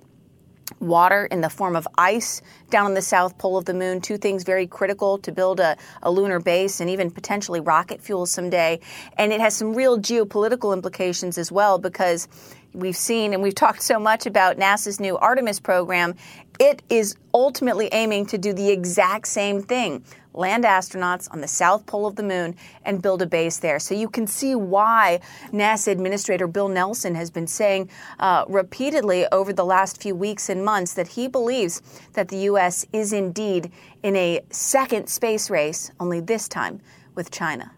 water 0.79 1.25
in 1.25 1.41
the 1.41 1.49
form 1.49 1.75
of 1.75 1.87
ice 1.97 2.41
down 2.69 2.85
on 2.85 2.93
the 2.93 3.01
south 3.01 3.37
pole 3.37 3.57
of 3.57 3.65
the 3.65 3.73
moon. 3.73 4.01
Two 4.01 4.17
things 4.17 4.43
very 4.43 4.65
critical 4.65 5.17
to 5.19 5.31
build 5.31 5.59
a, 5.59 5.77
a, 6.01 6.11
lunar 6.11 6.39
base 6.39 6.79
and 6.79 6.89
even 6.89 7.11
potentially 7.11 7.59
rocket 7.59 8.01
fuel 8.01 8.25
someday. 8.25 8.79
And 9.17 9.31
it 9.31 9.39
has 9.41 9.55
some 9.55 9.75
real 9.75 9.99
geopolitical 9.99 10.73
implications 10.73 11.37
as 11.37 11.51
well 11.51 11.77
because 11.77 12.27
we've 12.73 12.95
seen 12.95 13.33
and 13.33 13.41
we've 13.41 13.55
talked 13.55 13.81
so 13.81 13.99
much 13.99 14.25
about 14.25 14.57
NASA's 14.57 14.99
new 14.99 15.17
Artemis 15.17 15.59
program. 15.59 16.15
It 16.59 16.81
is 16.89 17.15
ultimately 17.33 17.89
aiming 17.91 18.27
to 18.27 18.37
do 18.37 18.53
the 18.53 18.69
exact 18.69 19.27
same 19.27 19.61
thing 19.61 20.03
land 20.33 20.63
astronauts 20.63 21.29
on 21.31 21.41
the 21.41 21.47
south 21.47 21.85
pole 21.85 22.05
of 22.05 22.15
the 22.15 22.23
moon 22.23 22.55
and 22.85 23.01
build 23.01 23.21
a 23.21 23.25
base 23.25 23.57
there. 23.57 23.79
So 23.79 23.95
you 23.95 24.09
can 24.09 24.27
see 24.27 24.55
why 24.55 25.19
NASA 25.51 25.89
Administrator 25.89 26.47
Bill 26.47 26.69
Nelson 26.69 27.15
has 27.15 27.29
been 27.29 27.47
saying 27.47 27.89
uh, 28.19 28.45
repeatedly 28.47 29.25
over 29.31 29.51
the 29.53 29.65
last 29.65 30.01
few 30.01 30.15
weeks 30.15 30.49
and 30.49 30.63
months 30.63 30.93
that 30.93 31.07
he 31.09 31.27
believes 31.27 31.81
that 32.13 32.29
the 32.29 32.37
U.S. 32.37 32.85
is 32.93 33.13
indeed 33.13 33.71
in 34.03 34.15
a 34.15 34.41
second 34.49 35.07
space 35.07 35.49
race, 35.49 35.91
only 35.99 36.19
this 36.19 36.47
time 36.47 36.79
with 37.15 37.31
China. 37.31 37.71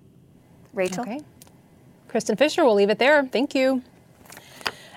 Rahel? 0.73 1.01
Okay. 1.01 1.21
Kristin 2.09 2.37
Fisher, 2.37 2.63
we'll 2.63 2.75
leave 2.75 2.91
it 2.91 2.99
there. 2.99 3.25
Thank 3.25 3.55
you. 3.55 3.81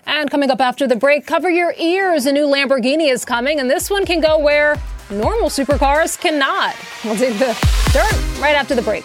And 0.08 0.30
coming 0.30 0.50
up 0.52 0.60
after 0.60 0.86
the 0.86 0.94
break, 0.94 1.26
cover 1.26 1.50
your 1.50 1.74
ears. 1.76 2.26
A 2.26 2.32
new 2.32 2.46
Lamborghini 2.46 3.12
is 3.12 3.24
coming, 3.24 3.58
and 3.58 3.68
this 3.68 3.90
one 3.90 4.06
can 4.06 4.20
go 4.20 4.38
where 4.38 4.80
normal 5.10 5.48
supercars 5.48 6.18
cannot. 6.18 6.76
We'll 7.04 7.16
take 7.16 7.38
the 7.40 7.54
dirt 7.92 8.40
right 8.40 8.54
after 8.54 8.76
the 8.76 8.82
break. 8.82 9.04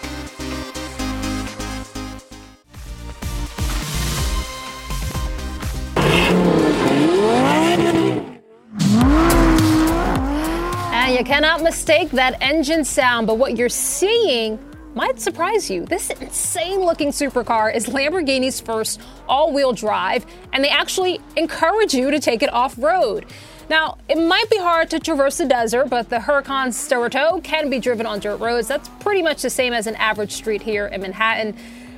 And 10.94 11.18
you 11.18 11.24
cannot 11.24 11.62
mistake 11.62 12.10
that 12.12 12.40
engine 12.40 12.84
sound, 12.84 13.26
but 13.26 13.38
what 13.38 13.56
you're 13.56 13.68
seeing 13.68 14.56
might 14.94 15.20
surprise 15.20 15.70
you. 15.70 15.84
This 15.86 16.10
insane 16.10 16.80
looking 16.80 17.08
supercar 17.08 17.74
is 17.74 17.86
Lamborghini's 17.86 18.60
first 18.60 19.00
all 19.28 19.52
wheel 19.52 19.72
drive, 19.72 20.26
and 20.52 20.62
they 20.62 20.68
actually 20.68 21.20
encourage 21.36 21.94
you 21.94 22.10
to 22.10 22.20
take 22.20 22.42
it 22.42 22.52
off 22.52 22.76
road. 22.78 23.26
Now, 23.70 23.96
it 24.08 24.18
might 24.18 24.50
be 24.50 24.58
hard 24.58 24.90
to 24.90 24.98
traverse 24.98 25.38
the 25.38 25.46
desert, 25.46 25.88
but 25.88 26.10
the 26.10 26.16
Huracan 26.16 26.68
Sterrato 26.68 27.42
can 27.42 27.70
be 27.70 27.78
driven 27.78 28.04
on 28.06 28.18
dirt 28.18 28.36
roads. 28.36 28.68
That's 28.68 28.88
pretty 29.00 29.22
much 29.22 29.42
the 29.42 29.50
same 29.50 29.72
as 29.72 29.86
an 29.86 29.94
average 29.96 30.32
street 30.32 30.62
here 30.62 30.86
in 30.86 31.00
Manhattan. 31.00 31.56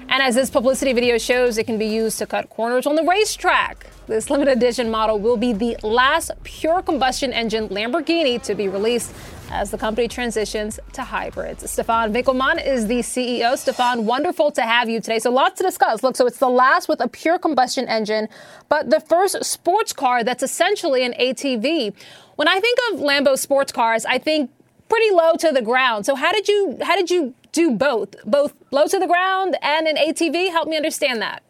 And 0.08 0.22
as 0.22 0.34
this 0.34 0.50
publicity 0.50 0.92
video 0.92 1.18
shows, 1.18 1.58
it 1.58 1.64
can 1.64 1.78
be 1.78 1.86
used 1.86 2.18
to 2.18 2.26
cut 2.26 2.50
corners 2.50 2.86
on 2.86 2.94
the 2.94 3.02
racetrack. 3.02 3.86
This 4.06 4.28
limited 4.28 4.58
edition 4.58 4.90
model 4.90 5.18
will 5.18 5.38
be 5.38 5.54
the 5.54 5.78
last 5.82 6.30
pure 6.44 6.82
combustion 6.82 7.32
engine 7.32 7.70
Lamborghini 7.70 8.40
to 8.42 8.54
be 8.54 8.68
released 8.68 9.12
as 9.54 9.70
the 9.70 9.78
company 9.78 10.08
transitions 10.08 10.80
to 10.92 11.02
hybrids. 11.02 11.70
Stephan 11.70 12.12
Winkelmann 12.12 12.64
is 12.64 12.88
the 12.88 12.98
CEO. 12.98 13.56
Stephan, 13.56 14.04
wonderful 14.04 14.50
to 14.50 14.62
have 14.62 14.90
you 14.90 15.00
today. 15.00 15.20
So, 15.20 15.30
lots 15.30 15.58
to 15.58 15.62
discuss. 15.64 16.02
Look, 16.02 16.16
so 16.16 16.26
it's 16.26 16.38
the 16.38 16.48
last 16.48 16.88
with 16.88 17.00
a 17.00 17.08
pure 17.08 17.38
combustion 17.38 17.86
engine, 17.86 18.28
but 18.68 18.90
the 18.90 19.00
first 19.00 19.44
sports 19.44 19.92
car 19.92 20.24
that's 20.24 20.42
essentially 20.42 21.04
an 21.04 21.14
ATV. 21.20 21.94
When 22.34 22.48
I 22.48 22.58
think 22.58 22.78
of 22.90 22.98
Lambo 22.98 23.38
sports 23.38 23.70
cars, 23.70 24.04
I 24.04 24.18
think 24.18 24.50
pretty 24.88 25.10
low 25.14 25.34
to 25.38 25.52
the 25.52 25.62
ground. 25.62 26.04
So, 26.04 26.16
how 26.16 26.32
did 26.32 26.48
you 26.48 26.76
how 26.82 26.96
did 26.96 27.10
you 27.10 27.32
do 27.52 27.70
both, 27.70 28.16
both 28.26 28.52
low 28.72 28.86
to 28.88 28.98
the 28.98 29.06
ground 29.06 29.56
and 29.62 29.86
an 29.86 29.96
ATV? 29.96 30.50
Help 30.50 30.68
me 30.68 30.76
understand 30.76 31.22
that. 31.22 31.42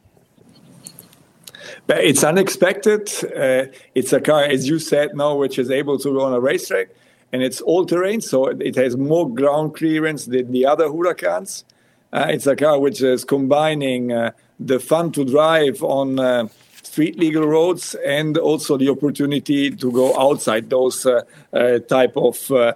But 1.86 2.04
it's 2.04 2.22
unexpected. 2.22 3.10
Uh, 3.24 3.72
it's 3.94 4.12
a 4.12 4.20
car, 4.20 4.44
as 4.44 4.68
you 4.68 4.78
said, 4.78 5.16
now 5.16 5.34
which 5.36 5.58
is 5.58 5.70
able 5.70 5.98
to 5.98 6.12
go 6.12 6.20
on 6.20 6.34
a 6.34 6.40
racetrack 6.40 6.88
and 7.34 7.42
it's 7.42 7.60
all 7.62 7.84
terrain, 7.84 8.20
so 8.20 8.46
it 8.46 8.76
has 8.76 8.96
more 8.96 9.28
ground 9.28 9.74
clearance 9.74 10.26
than 10.26 10.52
the 10.52 10.64
other 10.64 10.86
Huracans. 10.86 11.64
Uh, 12.12 12.26
it's 12.28 12.46
a 12.46 12.54
car 12.54 12.78
which 12.78 13.02
is 13.02 13.24
combining 13.24 14.12
uh, 14.12 14.30
the 14.60 14.78
fun 14.78 15.10
to 15.10 15.24
drive 15.24 15.82
on 15.82 16.20
uh, 16.20 16.46
street 16.84 17.18
legal 17.18 17.44
roads 17.44 17.96
and 18.06 18.38
also 18.38 18.76
the 18.76 18.88
opportunity 18.88 19.68
to 19.68 19.90
go 19.90 20.16
outside 20.16 20.70
those 20.70 21.06
uh, 21.06 21.22
uh, 21.52 21.80
type 21.80 22.16
of 22.16 22.52
uh, 22.52 22.74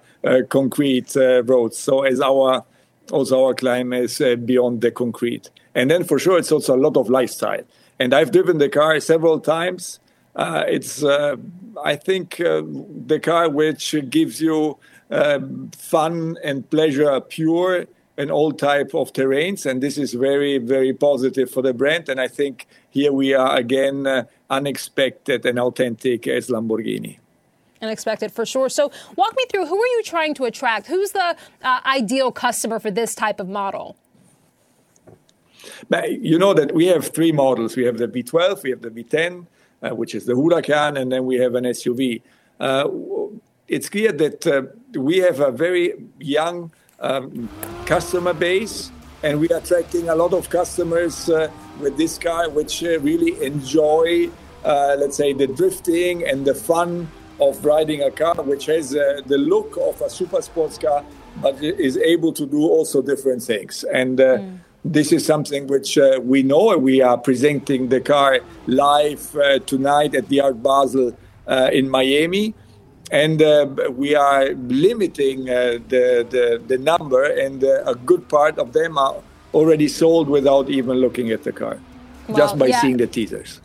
concrete 0.48 1.14
roads. 1.44 1.78
So 1.78 2.02
as 2.02 2.20
our 2.20 2.64
also 3.12 3.44
our 3.44 3.54
climb 3.54 3.92
is 3.92 4.20
beyond 4.44 4.80
the 4.80 4.90
concrete, 4.90 5.50
and 5.76 5.88
then 5.88 6.02
for 6.02 6.18
sure 6.18 6.36
it's 6.36 6.50
also 6.50 6.74
a 6.74 6.82
lot 6.86 6.96
of 6.96 7.09
lifestyle. 7.09 7.62
And 8.00 8.12
I've 8.12 8.32
driven 8.32 8.59
the 8.59 8.68
car 8.68 8.98
several 8.98 9.38
times. 9.38 10.00
it's 10.36 11.04
I 11.84 11.96
think 11.96 12.36
the 12.36 13.20
car 13.22 13.48
which 13.48 13.94
gives 14.10 14.40
you 14.40 14.78
um, 15.10 15.70
fun 15.76 16.36
and 16.44 16.68
pleasure 16.68 17.20
pure 17.20 17.86
in 18.16 18.30
all 18.32 18.52
type 18.52 18.94
of 18.94 19.12
terrains, 19.12 19.64
and 19.64 19.80
this 19.80 19.96
is 19.96 20.12
very, 20.12 20.58
very 20.58 20.92
positive 20.92 21.50
for 21.50 21.62
the 21.62 21.72
brand. 21.72 22.08
And 22.08 22.20
I 22.20 22.26
think 22.26 22.66
here 22.90 23.12
we 23.12 23.32
are 23.32 23.56
again 23.56 24.06
uh, 24.06 24.24
unexpected 24.50 25.46
and 25.46 25.58
authentic 25.58 26.26
as 26.26 26.48
Lamborghini. 26.48 27.18
Unexpected 27.80 28.32
for 28.32 28.44
sure. 28.44 28.68
So, 28.68 28.90
walk 29.14 29.36
me 29.36 29.44
through 29.50 29.66
who 29.66 29.80
are 29.80 29.86
you 29.86 30.02
trying 30.02 30.34
to 30.34 30.44
attract? 30.44 30.88
Who's 30.88 31.12
the 31.12 31.36
uh, 31.62 31.80
ideal 31.86 32.32
customer 32.32 32.80
for 32.80 32.90
this 32.90 33.14
type 33.14 33.38
of 33.38 33.48
model? 33.48 33.96
But 35.88 36.20
you 36.20 36.38
know 36.38 36.54
that 36.54 36.74
we 36.74 36.86
have 36.86 37.08
three 37.14 37.30
models. 37.30 37.76
We 37.76 37.84
have 37.84 37.98
the 37.98 38.08
V12, 38.08 38.64
we 38.64 38.70
have 38.70 38.82
the 38.82 38.90
V10, 38.90 39.46
uh, 39.82 39.90
which 39.90 40.14
is 40.14 40.26
the 40.26 40.34
Huracan, 40.34 41.00
and 41.00 41.12
then 41.12 41.26
we 41.26 41.36
have 41.36 41.54
an 41.54 41.64
SUV. 41.64 42.22
Uh, 42.58 42.88
it's 43.68 43.88
clear 43.88 44.12
that 44.12 44.46
uh, 44.46 44.62
we 44.98 45.18
have 45.18 45.40
a 45.40 45.50
very 45.50 45.94
young 46.18 46.72
um, 47.00 47.48
customer 47.86 48.32
base, 48.32 48.90
and 49.22 49.40
we 49.40 49.48
are 49.50 49.58
attracting 49.58 50.08
a 50.08 50.14
lot 50.14 50.32
of 50.32 50.48
customers 50.50 51.28
uh, 51.28 51.50
with 51.80 51.96
this 51.96 52.18
car, 52.18 52.48
which 52.50 52.82
uh, 52.82 52.98
really 53.00 53.40
enjoy, 53.44 54.30
uh, 54.64 54.96
let's 54.98 55.16
say, 55.16 55.32
the 55.32 55.46
drifting 55.46 56.26
and 56.26 56.46
the 56.46 56.54
fun 56.54 57.08
of 57.40 57.64
riding 57.64 58.02
a 58.02 58.10
car, 58.10 58.34
which 58.42 58.66
has 58.66 58.90
the 58.90 59.38
look 59.38 59.76
of 59.76 60.00
a 60.02 60.10
super 60.10 60.42
sports 60.42 60.76
car, 60.76 61.04
but 61.40 61.62
is 61.62 61.96
able 61.98 62.32
to 62.32 62.46
do 62.46 62.62
also 62.62 63.00
different 63.00 63.40
things. 63.42 63.84
And 63.84 64.18
mm. 64.18 64.58
This 64.84 65.12
is 65.12 65.26
something 65.26 65.66
which 65.66 65.98
uh, 65.98 66.20
we 66.22 66.42
know. 66.42 66.76
We 66.78 67.02
are 67.02 67.18
presenting 67.18 67.88
the 67.88 68.00
car 68.00 68.40
live 68.66 69.36
tonight 69.66 70.14
at 70.14 70.28
the 70.28 70.40
Art 70.40 70.62
Basel 70.62 71.16
in 71.72 71.88
Miami 71.88 72.54
and 73.10 73.40
uh, 73.42 73.66
we 73.92 74.14
are 74.14 74.50
limiting 74.54 75.48
uh, 75.48 75.78
the, 75.88 76.26
the, 76.28 76.62
the 76.66 76.78
number, 76.78 77.24
and 77.24 77.64
uh, 77.64 77.84
a 77.84 77.94
good 77.94 78.28
part 78.28 78.58
of 78.58 78.72
them 78.72 78.98
are 78.98 79.16
already 79.54 79.88
sold 79.88 80.28
without 80.28 80.68
even 80.68 80.98
looking 80.98 81.30
at 81.30 81.42
the 81.42 81.52
car, 81.52 81.78
well, 82.26 82.36
just 82.36 82.58
by 82.58 82.66
yeah. 82.66 82.80
seeing 82.80 82.96
the 82.96 83.06
teasers. 83.06 83.60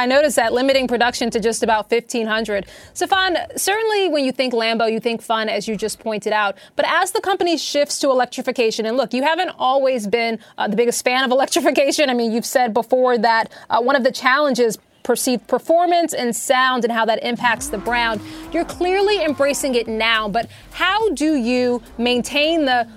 I 0.00 0.06
noticed 0.06 0.36
that 0.36 0.54
limiting 0.54 0.88
production 0.88 1.28
to 1.28 1.38
just 1.38 1.62
about 1.62 1.90
1,500. 1.90 2.64
Stephan, 2.94 3.36
certainly 3.54 4.08
when 4.08 4.24
you 4.24 4.32
think 4.32 4.54
Lambo, 4.54 4.90
you 4.90 4.98
think 4.98 5.20
fun, 5.20 5.50
as 5.50 5.68
you 5.68 5.76
just 5.76 5.98
pointed 5.98 6.32
out. 6.32 6.56
But 6.74 6.86
as 6.88 7.12
the 7.12 7.20
company 7.20 7.58
shifts 7.58 7.98
to 7.98 8.08
electrification, 8.08 8.86
and 8.86 8.96
look, 8.96 9.12
you 9.12 9.22
haven't 9.22 9.50
always 9.58 10.06
been 10.06 10.38
uh, 10.56 10.68
the 10.68 10.76
biggest 10.76 11.04
fan 11.04 11.22
of 11.22 11.30
electrification. 11.40 12.08
I 12.08 12.14
mean, 12.14 12.32
you've 12.32 12.46
said 12.46 12.72
before 12.72 13.18
that 13.18 13.52
uh, 13.68 13.82
one 13.82 13.94
of 13.94 14.02
the 14.02 14.10
challenges 14.10 14.78
perceived 15.02 15.46
performance 15.46 16.14
and 16.14 16.34
sound 16.34 16.84
and 16.84 16.92
how 16.94 17.04
that 17.04 17.22
impacts 17.22 17.68
the 17.68 17.76
brand. 17.76 18.22
You're 18.54 18.64
clearly 18.64 19.22
embracing 19.22 19.74
it 19.74 19.86
now, 19.86 20.30
but 20.30 20.48
how 20.72 21.10
do 21.10 21.34
you 21.34 21.82
maintain 21.98 22.64
the 22.64 22.88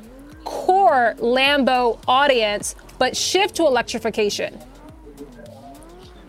core 0.46 1.16
Lambo 1.18 2.02
audience 2.08 2.76
but 2.98 3.18
shift 3.18 3.56
to 3.56 3.64
electrification? 3.64 4.58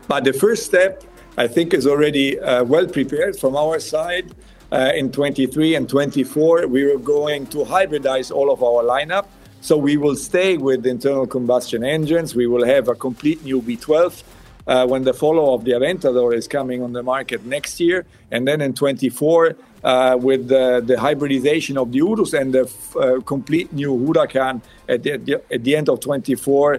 But 0.08 0.24
the 0.24 0.32
first 0.32 0.66
step, 0.66 1.02
I 1.36 1.46
think, 1.46 1.74
is 1.74 1.86
already 1.86 2.38
uh, 2.38 2.64
well 2.64 2.86
prepared 2.86 3.38
from 3.38 3.56
our 3.56 3.78
side. 3.80 4.34
Uh, 4.72 4.92
in 4.94 5.12
23 5.12 5.76
and 5.76 5.88
24, 5.88 6.66
we 6.66 6.82
are 6.82 6.98
going 6.98 7.46
to 7.48 7.58
hybridize 7.58 8.34
all 8.34 8.50
of 8.50 8.62
our 8.62 8.82
lineup. 8.82 9.26
So 9.60 9.76
we 9.76 9.96
will 9.96 10.16
stay 10.16 10.56
with 10.58 10.84
internal 10.84 11.26
combustion 11.26 11.84
engines. 11.84 12.34
We 12.34 12.46
will 12.46 12.64
have 12.66 12.88
a 12.88 12.94
complete 12.94 13.44
new 13.44 13.62
V12 13.62 14.22
uh, 14.66 14.86
when 14.86 15.04
the 15.04 15.14
follow 15.14 15.54
of 15.54 15.64
the 15.64 15.72
Aventador 15.72 16.34
is 16.34 16.48
coming 16.48 16.82
on 16.82 16.92
the 16.92 17.02
market 17.02 17.44
next 17.44 17.80
year, 17.80 18.06
and 18.30 18.46
then 18.46 18.60
in 18.60 18.74
24 18.74 19.56
uh, 19.82 20.16
with 20.20 20.48
the, 20.48 20.82
the, 20.84 20.98
hybridization 20.98 21.76
of 21.76 21.92
the 21.92 21.98
Urus 21.98 22.32
and 22.32 22.54
the 22.54 22.62
f- 22.62 22.96
uh, 22.96 23.20
complete 23.20 23.72
new 23.72 23.94
Huracan 23.94 24.62
at 24.88 25.02
the, 25.02 25.42
at 25.50 25.62
the 25.62 25.76
end 25.76 25.88
of 25.90 26.00
24, 26.00 26.74
uh, 26.74 26.78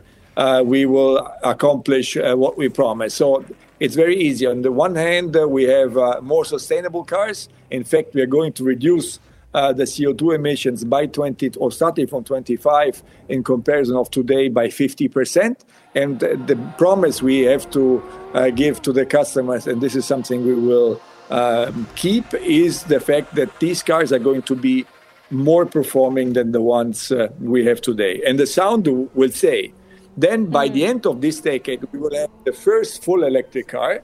we 0.65 0.85
will 0.85 1.17
accomplish 1.43 2.17
uh, 2.17 2.35
what 2.35 2.57
we 2.57 2.69
promised. 2.69 3.17
So 3.17 3.45
it's 3.79 3.95
very 3.95 4.17
easy. 4.17 4.45
On 4.45 4.61
the 4.61 4.71
one 4.71 4.95
hand, 4.95 5.35
uh, 5.35 5.47
we 5.47 5.63
have 5.63 6.23
more 6.23 6.45
sustainable 6.45 7.03
cars. 7.03 7.49
In 7.71 7.83
fact, 7.83 8.13
we 8.13 8.21
are 8.21 8.27
going 8.27 8.53
to 8.53 8.63
reduce 8.63 9.19
uh, 9.55 9.71
the 9.71 9.83
CO2 9.83 10.35
emissions 10.35 10.83
by 10.83 11.05
20 11.05 11.51
or 11.57 11.71
starting 11.71 12.07
from 12.07 12.25
25 12.25 13.01
in 13.29 13.41
comparison 13.41 13.95
of 13.95 14.11
today 14.11 14.49
by 14.49 14.67
50%. 14.67 15.61
And 15.95 16.19
the 16.19 16.73
promise 16.77 17.21
we 17.21 17.43
have 17.43 17.69
to 17.71 18.03
uh, 18.33 18.49
give 18.49 18.81
to 18.81 18.91
the 18.91 19.05
customers, 19.05 19.65
and 19.65 19.79
this 19.79 19.95
is 19.95 20.05
something 20.05 20.45
we 20.45 20.55
will 20.55 21.01
uh, 21.29 21.71
keep, 21.95 22.33
is 22.33 22.83
the 22.83 22.99
fact 22.99 23.35
that 23.35 23.59
these 23.61 23.81
cars 23.81 24.11
are 24.11 24.19
going 24.19 24.41
to 24.41 24.55
be 24.55 24.85
more 25.31 25.65
performing 25.65 26.33
than 26.33 26.51
the 26.51 26.61
ones 26.61 27.11
uh, 27.11 27.29
we 27.39 27.65
have 27.65 27.79
today. 27.79 28.21
And 28.27 28.37
the 28.37 28.47
sound 28.47 28.87
will 29.13 29.31
say. 29.31 29.71
Then 30.17 30.45
by 30.45 30.69
mm. 30.69 30.73
the 30.73 30.85
end 30.85 31.05
of 31.05 31.21
this 31.21 31.39
decade, 31.41 31.83
we 31.91 31.99
will 31.99 32.15
have 32.15 32.29
the 32.45 32.53
first 32.53 33.03
full 33.03 33.23
electric 33.23 33.67
car. 33.67 34.01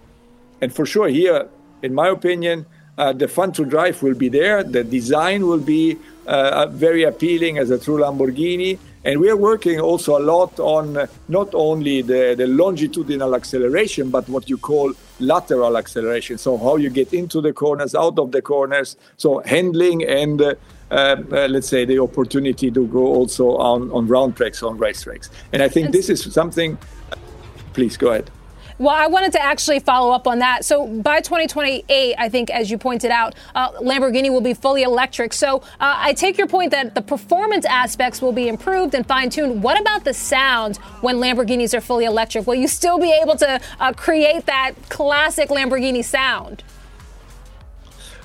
And 0.62 0.74
for 0.74 0.86
sure, 0.86 1.08
here, 1.08 1.48
in 1.82 1.94
my 1.94 2.10
opinion, 2.10 2.66
uh, 2.98 3.14
the 3.14 3.28
fun 3.28 3.52
to 3.54 3.66
drive 3.66 4.04
will 4.04 4.14
be 4.14 4.30
there. 4.30 4.64
The 4.64 4.84
design 4.84 5.48
will 5.48 5.60
be 5.60 5.98
uh, 6.28 6.68
very 6.68 7.04
appealing 7.04 7.58
as 7.58 7.70
a 7.72 7.80
true 7.80 7.98
Lamborghini. 7.98 8.78
And 9.04 9.20
we 9.20 9.30
are 9.30 9.38
working 9.38 9.80
also 9.80 10.20
a 10.20 10.22
lot 10.22 10.60
on 10.60 10.96
uh, 10.96 11.08
not 11.28 11.50
only 11.56 12.04
the, 12.04 12.36
the 12.38 12.46
longitudinal 12.46 13.34
acceleration, 13.34 14.12
but 14.12 14.30
what 14.30 14.48
you 14.48 14.58
call 14.58 14.94
lateral 15.20 15.78
acceleration. 15.78 16.38
So, 16.38 16.58
how 16.58 16.76
you 16.76 16.92
get 16.92 17.12
into 17.12 17.42
the 17.42 17.54
corners, 17.54 17.96
out 17.96 18.20
of 18.20 18.32
the 18.32 18.44
corners. 18.44 18.98
So, 19.18 19.40
handling 19.40 20.04
and 20.04 20.40
uh, 20.40 20.50
uh, 20.50 20.54
let's 20.92 21.68
say 21.68 21.86
the 21.86 22.00
opportunity 22.00 22.70
to 22.72 22.88
go 22.88 23.06
also 23.06 23.58
on, 23.58 23.92
on 23.92 24.08
round 24.08 24.36
tracks, 24.36 24.62
on 24.64 24.78
race 24.78 25.04
tracks. 25.04 25.30
And 25.54 25.64
I 25.64 25.70
think 25.70 25.92
this 25.92 26.10
is 26.10 26.32
something. 26.34 26.78
Please 27.74 27.98
go 27.98 28.10
ahead. 28.10 28.30
Well, 28.82 28.96
I 28.96 29.06
wanted 29.06 29.32
to 29.34 29.42
actually 29.44 29.80
follow 29.80 30.12
up 30.12 30.26
on 30.26 30.40
that. 30.40 30.66
So 30.66 30.88
by 30.88 31.22
2028, 31.22 32.16
I 32.18 32.30
think, 32.30 32.50
as 32.50 32.72
you 32.72 32.80
pointed 32.80 33.12
out, 33.12 33.36
uh, 33.54 33.74
Lamborghini 33.74 34.32
will 34.32 34.42
be 34.42 34.56
fully 34.56 34.82
electric. 34.82 35.34
So 35.34 35.58
uh, 35.80 35.98
I 35.98 36.14
take 36.14 36.36
your 36.40 36.48
point 36.48 36.72
that 36.72 36.96
the 36.96 37.02
performance 37.04 37.64
aspects 37.66 38.24
will 38.24 38.32
be 38.32 38.48
improved 38.48 38.96
and 38.96 39.06
fine 39.06 39.30
tuned. 39.30 39.62
What 39.62 39.80
about 39.80 40.04
the 40.04 40.16
sound 40.16 40.78
when 41.02 41.18
Lamborghinis 41.18 41.76
are 41.76 41.82
fully 41.82 42.06
electric? 42.06 42.48
Will 42.48 42.56
you 42.56 42.68
still 42.68 42.98
be 42.98 43.16
able 43.22 43.36
to 43.36 43.62
uh, 43.80 43.94
create 43.94 44.48
that 44.48 44.74
classic 44.90 45.50
Lamborghini 45.50 46.04
sound? 46.04 46.64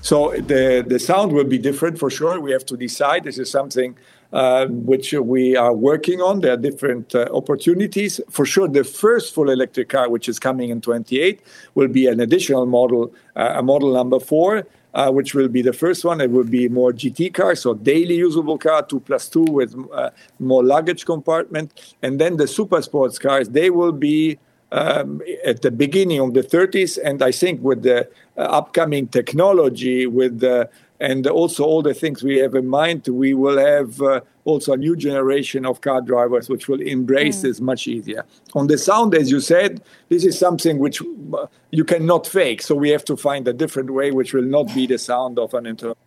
So 0.07 0.31
the 0.31 0.85
the 0.87 1.01
sound 1.01 1.33
will 1.33 1.51
be 1.57 1.59
different 1.59 1.99
for 1.99 2.11
sure. 2.11 2.39
We 2.39 2.53
have 2.53 2.65
to 2.67 2.77
decide. 2.77 3.25
This 3.25 3.39
is 3.39 3.51
something 3.51 3.99
uh, 4.33 4.67
which 4.69 5.13
we 5.13 5.57
are 5.57 5.75
working 5.75 6.21
on. 6.21 6.43
There 6.43 6.53
are 6.53 6.63
different 6.69 7.13
uh, 7.13 7.27
opportunities. 7.33 8.21
For 8.31 8.47
sure, 8.47 8.69
the 8.69 8.85
first 8.85 9.35
full 9.35 9.51
electric 9.51 9.89
car, 9.89 10.09
which 10.09 10.29
is 10.29 10.39
coming 10.39 10.69
in 10.71 10.81
28, 10.81 11.43
will 11.75 11.89
be 11.89 12.07
an 12.07 12.21
additional 12.21 12.67
model, 12.67 13.13
uh, 13.35 13.55
a 13.57 13.65
model 13.65 13.93
number 13.93 14.21
four. 14.21 14.65
Uh, 14.95 15.11
which 15.11 15.35
will 15.35 15.49
be 15.49 15.61
the 15.61 15.75
first 15.75 16.07
one. 16.07 16.23
It 16.23 16.31
will 16.31 16.51
be 16.59 16.71
more 16.71 16.91
GT 16.91 17.35
car, 17.35 17.55
so 17.55 17.75
daily 17.75 18.15
usable 18.15 18.57
car, 18.57 18.81
two 18.83 19.01
plus 19.01 19.29
two 19.29 19.43
with 19.43 19.77
uh, 19.93 20.09
more 20.39 20.65
luggage 20.65 21.05
compartment. 21.05 21.95
And 22.01 22.19
then 22.19 22.39
the 22.39 22.49
super 22.49 22.81
sports 22.81 23.19
cars, 23.19 23.51
they 23.51 23.69
will 23.69 23.93
be 23.93 24.39
um, 24.73 25.23
at 25.45 25.63
the 25.63 25.71
beginning 25.71 26.21
of 26.21 26.35
the 26.35 26.43
30s. 26.43 26.99
And 27.03 27.23
I 27.23 27.33
think 27.33 27.63
with 27.63 27.83
the 27.83 28.09
uh, 28.37 28.41
upcoming 28.41 29.09
technology, 29.09 30.07
with 30.07 30.41
the 30.41 30.69
and 30.99 31.27
also 31.27 31.65
all 31.65 31.83
the 31.83 31.93
things 31.93 32.23
we 32.23 32.39
have 32.39 32.55
in 32.55 32.67
mind, 32.67 33.07
we 33.09 33.35
will 33.35 33.59
have 33.59 34.01
uh, 34.01 34.21
also 34.45 34.73
a 34.73 34.77
new 34.77 34.97
generation 34.97 35.67
of 35.67 35.81
car 35.81 36.01
drivers 36.01 36.49
which 36.49 36.69
will 36.69 36.81
embrace 36.81 37.41
mm. 37.41 37.43
this 37.43 37.61
much 37.61 37.87
easier. 37.87 38.25
On 38.55 38.67
the 38.67 38.79
sound, 38.79 39.15
as 39.15 39.31
you 39.31 39.41
said, 39.41 39.83
this 40.09 40.25
is 40.25 40.39
something 40.39 40.79
which 40.79 41.03
uh, 41.03 41.47
you 41.71 41.85
cannot 41.85 42.27
fake. 42.27 42.63
So 42.63 42.75
we 42.75 42.91
have 42.91 43.05
to 43.07 43.17
find 43.17 43.47
a 43.47 43.53
different 43.53 43.91
way 43.91 44.11
which 44.11 44.33
will 44.33 44.43
not 44.45 44.75
be 44.75 44.87
the 44.87 44.99
sound 44.99 45.39
of 45.39 45.53
an 45.53 45.67
internal 45.67 45.99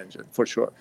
engine, 0.00 0.26
for 0.30 0.46
sure. 0.46 0.72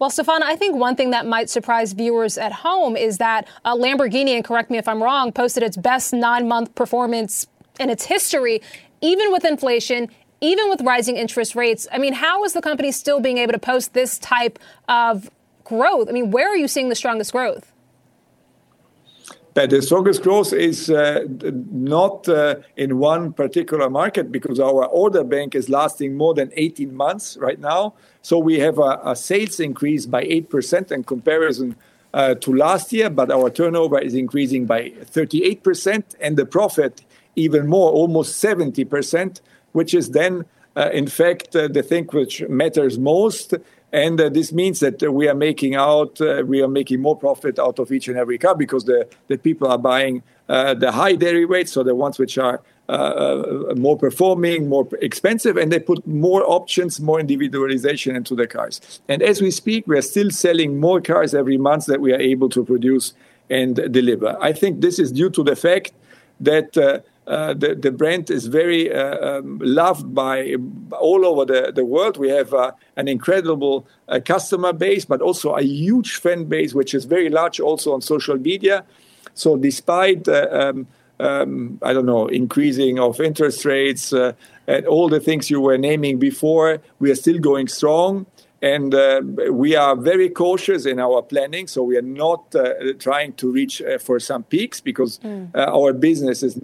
Well, 0.00 0.10
Stephan, 0.10 0.42
I 0.42 0.56
think 0.56 0.76
one 0.76 0.96
thing 0.96 1.10
that 1.10 1.24
might 1.24 1.48
surprise 1.48 1.92
viewers 1.92 2.36
at 2.36 2.52
home 2.52 2.96
is 2.96 3.18
that 3.18 3.46
uh, 3.64 3.76
Lamborghini, 3.76 4.30
and 4.30 4.44
correct 4.44 4.70
me 4.70 4.78
if 4.78 4.88
I'm 4.88 5.02
wrong, 5.02 5.30
posted 5.32 5.62
its 5.62 5.76
best 5.76 6.12
nine 6.12 6.48
month 6.48 6.74
performance 6.74 7.46
in 7.78 7.90
its 7.90 8.04
history, 8.04 8.60
even 9.00 9.30
with 9.30 9.44
inflation, 9.44 10.08
even 10.40 10.68
with 10.68 10.80
rising 10.82 11.16
interest 11.16 11.54
rates. 11.54 11.86
I 11.92 11.98
mean, 11.98 12.12
how 12.12 12.44
is 12.44 12.52
the 12.54 12.60
company 12.60 12.92
still 12.92 13.20
being 13.20 13.38
able 13.38 13.52
to 13.52 13.58
post 13.58 13.94
this 13.94 14.18
type 14.18 14.58
of 14.88 15.30
growth? 15.62 16.08
I 16.08 16.12
mean, 16.12 16.30
where 16.30 16.48
are 16.48 16.56
you 16.56 16.68
seeing 16.68 16.88
the 16.88 16.94
strongest 16.96 17.32
growth? 17.32 17.73
But 19.54 19.70
the 19.70 19.80
strongest 19.82 20.24
growth 20.24 20.52
is 20.52 20.90
uh, 20.90 21.26
not 21.70 22.28
uh, 22.28 22.56
in 22.76 22.98
one 22.98 23.32
particular 23.32 23.88
market 23.88 24.32
because 24.32 24.58
our 24.58 24.86
order 24.86 25.22
bank 25.22 25.54
is 25.54 25.68
lasting 25.68 26.16
more 26.16 26.34
than 26.34 26.50
18 26.56 26.92
months 26.92 27.36
right 27.36 27.60
now. 27.60 27.94
So 28.22 28.36
we 28.36 28.58
have 28.58 28.80
a, 28.80 29.14
sales 29.14 29.60
increase 29.60 30.06
by 30.06 30.24
8% 30.24 30.90
in 30.90 31.04
comparison 31.04 31.76
uh, 32.12 32.34
to 32.34 32.52
last 32.52 32.92
year, 32.92 33.08
but 33.10 33.30
our 33.30 33.48
turnover 33.48 34.00
is 34.00 34.14
increasing 34.14 34.66
by 34.66 34.90
38% 34.90 36.02
and 36.20 36.36
the 36.36 36.46
profit 36.46 37.02
even 37.36 37.68
more, 37.68 37.92
almost 37.92 38.42
70%, 38.42 39.40
which 39.70 39.94
is 39.94 40.10
then, 40.10 40.44
in 40.92 41.06
fact, 41.06 41.52
the 41.52 41.82
thing 41.82 42.06
which 42.06 42.42
matters 42.48 42.98
most 42.98 43.54
and 43.94 44.20
uh, 44.20 44.28
this 44.28 44.52
means 44.52 44.80
that 44.80 45.00
uh, 45.04 45.12
we 45.12 45.28
are 45.28 45.36
making 45.36 45.76
out, 45.76 46.20
uh, 46.20 46.42
we 46.44 46.60
are 46.60 46.68
making 46.68 47.00
more 47.00 47.16
profit 47.16 47.60
out 47.60 47.78
of 47.78 47.92
each 47.92 48.08
and 48.08 48.18
every 48.18 48.38
car 48.38 48.56
because 48.56 48.86
the, 48.86 49.08
the 49.28 49.38
people 49.38 49.68
are 49.68 49.78
buying 49.78 50.20
uh, 50.48 50.74
the 50.74 50.90
high 50.90 51.14
dairy 51.14 51.44
weights, 51.44 51.70
so 51.70 51.84
the 51.84 51.94
ones 51.94 52.18
which 52.18 52.36
are 52.36 52.60
uh, 52.88 52.92
uh, 52.92 53.74
more 53.76 53.96
performing, 53.96 54.68
more 54.68 54.88
expensive, 55.00 55.56
and 55.56 55.70
they 55.70 55.78
put 55.78 56.04
more 56.08 56.42
options, 56.42 56.98
more 57.00 57.20
individualization 57.20 58.16
into 58.16 58.34
the 58.34 58.48
cars. 58.48 59.00
And 59.08 59.22
as 59.22 59.40
we 59.40 59.52
speak, 59.52 59.86
we 59.86 59.96
are 59.96 60.02
still 60.02 60.30
selling 60.32 60.80
more 60.80 61.00
cars 61.00 61.32
every 61.32 61.56
month 61.56 61.86
that 61.86 62.00
we 62.00 62.12
are 62.12 62.20
able 62.20 62.48
to 62.48 62.64
produce 62.64 63.14
and 63.48 63.76
deliver. 63.92 64.36
I 64.40 64.52
think 64.52 64.80
this 64.80 64.98
is 64.98 65.12
due 65.12 65.30
to 65.30 65.44
the 65.44 65.54
fact 65.54 65.92
that 66.40 66.76
uh, 67.26 67.54
the, 67.54 67.74
the 67.74 67.90
brand 67.90 68.30
is 68.30 68.46
very 68.46 68.92
uh, 68.92 69.38
um, 69.38 69.58
loved 69.62 70.14
by 70.14 70.56
all 70.92 71.24
over 71.24 71.44
the, 71.44 71.72
the 71.72 71.84
world. 71.84 72.16
We 72.16 72.28
have 72.28 72.52
uh, 72.52 72.72
an 72.96 73.08
incredible 73.08 73.86
uh, 74.08 74.20
customer 74.24 74.72
base, 74.72 75.04
but 75.04 75.22
also 75.22 75.54
a 75.56 75.62
huge 75.62 76.16
fan 76.16 76.44
base, 76.44 76.74
which 76.74 76.92
is 76.92 77.06
very 77.06 77.30
large 77.30 77.60
also 77.60 77.94
on 77.94 78.02
social 78.02 78.36
media. 78.36 78.84
So, 79.32 79.56
despite 79.56 80.28
uh, 80.28 80.48
um, 80.50 80.86
um, 81.18 81.78
I 81.82 81.92
don't 81.92 82.06
know, 82.06 82.26
increasing 82.26 82.98
of 82.98 83.20
interest 83.20 83.64
rates 83.64 84.12
uh, 84.12 84.32
and 84.66 84.86
all 84.86 85.08
the 85.08 85.20
things 85.20 85.50
you 85.50 85.60
were 85.60 85.78
naming 85.78 86.18
before, 86.18 86.80
we 86.98 87.10
are 87.10 87.14
still 87.14 87.38
going 87.38 87.68
strong. 87.68 88.26
And 88.60 88.94
uh, 88.94 89.20
we 89.50 89.76
are 89.76 89.94
very 89.94 90.30
cautious 90.30 90.86
in 90.86 90.98
our 90.98 91.20
planning. 91.20 91.66
So 91.66 91.82
we 91.82 91.98
are 91.98 92.02
not 92.02 92.54
uh, 92.54 92.94
trying 92.98 93.34
to 93.34 93.50
reach 93.52 93.82
for 94.00 94.18
some 94.18 94.42
peaks 94.44 94.80
because 94.80 95.18
mm. 95.18 95.50
our 95.54 95.92
business 95.92 96.42
is 96.42 96.58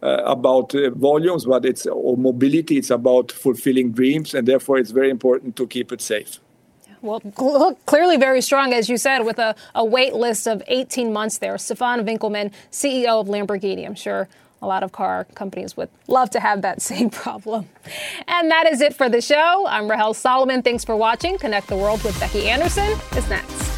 about 0.00 0.74
uh, 0.74 0.90
volumes, 0.90 1.44
but 1.44 1.64
it's 1.64 1.86
or 1.86 2.16
mobility. 2.16 2.78
It's 2.78 2.90
about 2.90 3.32
fulfilling 3.32 3.92
dreams, 3.92 4.34
and 4.34 4.46
therefore 4.46 4.78
it's 4.78 4.90
very 4.90 5.10
important 5.10 5.56
to 5.56 5.66
keep 5.66 5.92
it 5.92 6.00
safe. 6.00 6.38
Well, 7.00 7.20
clearly 7.86 8.16
very 8.16 8.40
strong, 8.40 8.72
as 8.72 8.88
you 8.88 8.96
said, 8.96 9.20
with 9.20 9.38
a, 9.38 9.54
a 9.74 9.84
wait 9.84 10.14
list 10.14 10.48
of 10.48 10.62
18 10.66 11.12
months 11.12 11.38
there. 11.38 11.56
Stephan 11.56 12.04
Winkelmann, 12.04 12.52
CEO 12.72 13.20
of 13.20 13.28
Lamborghini. 13.28 13.86
I'm 13.86 13.94
sure 13.94 14.28
a 14.60 14.66
lot 14.66 14.82
of 14.82 14.90
car 14.90 15.24
companies 15.34 15.76
would 15.76 15.88
love 16.08 16.30
to 16.30 16.40
have 16.40 16.62
that 16.62 16.82
same 16.90 17.10
problem. 17.10 17.68
And 18.26 18.50
that 18.50 18.66
is 18.66 18.80
it 18.80 18.94
for 18.94 19.08
the 19.08 19.20
show. 19.20 19.66
I'm 19.68 19.88
Rahel 19.88 20.14
Solomon. 20.14 20.62
Thanks 20.62 20.84
for 20.84 20.96
watching. 20.96 21.38
Connect 21.38 21.68
the 21.68 21.76
World 21.76 22.02
with 22.02 22.18
Becky 22.18 22.48
Anderson 22.48 22.98
is 23.16 23.28
next. 23.28 23.77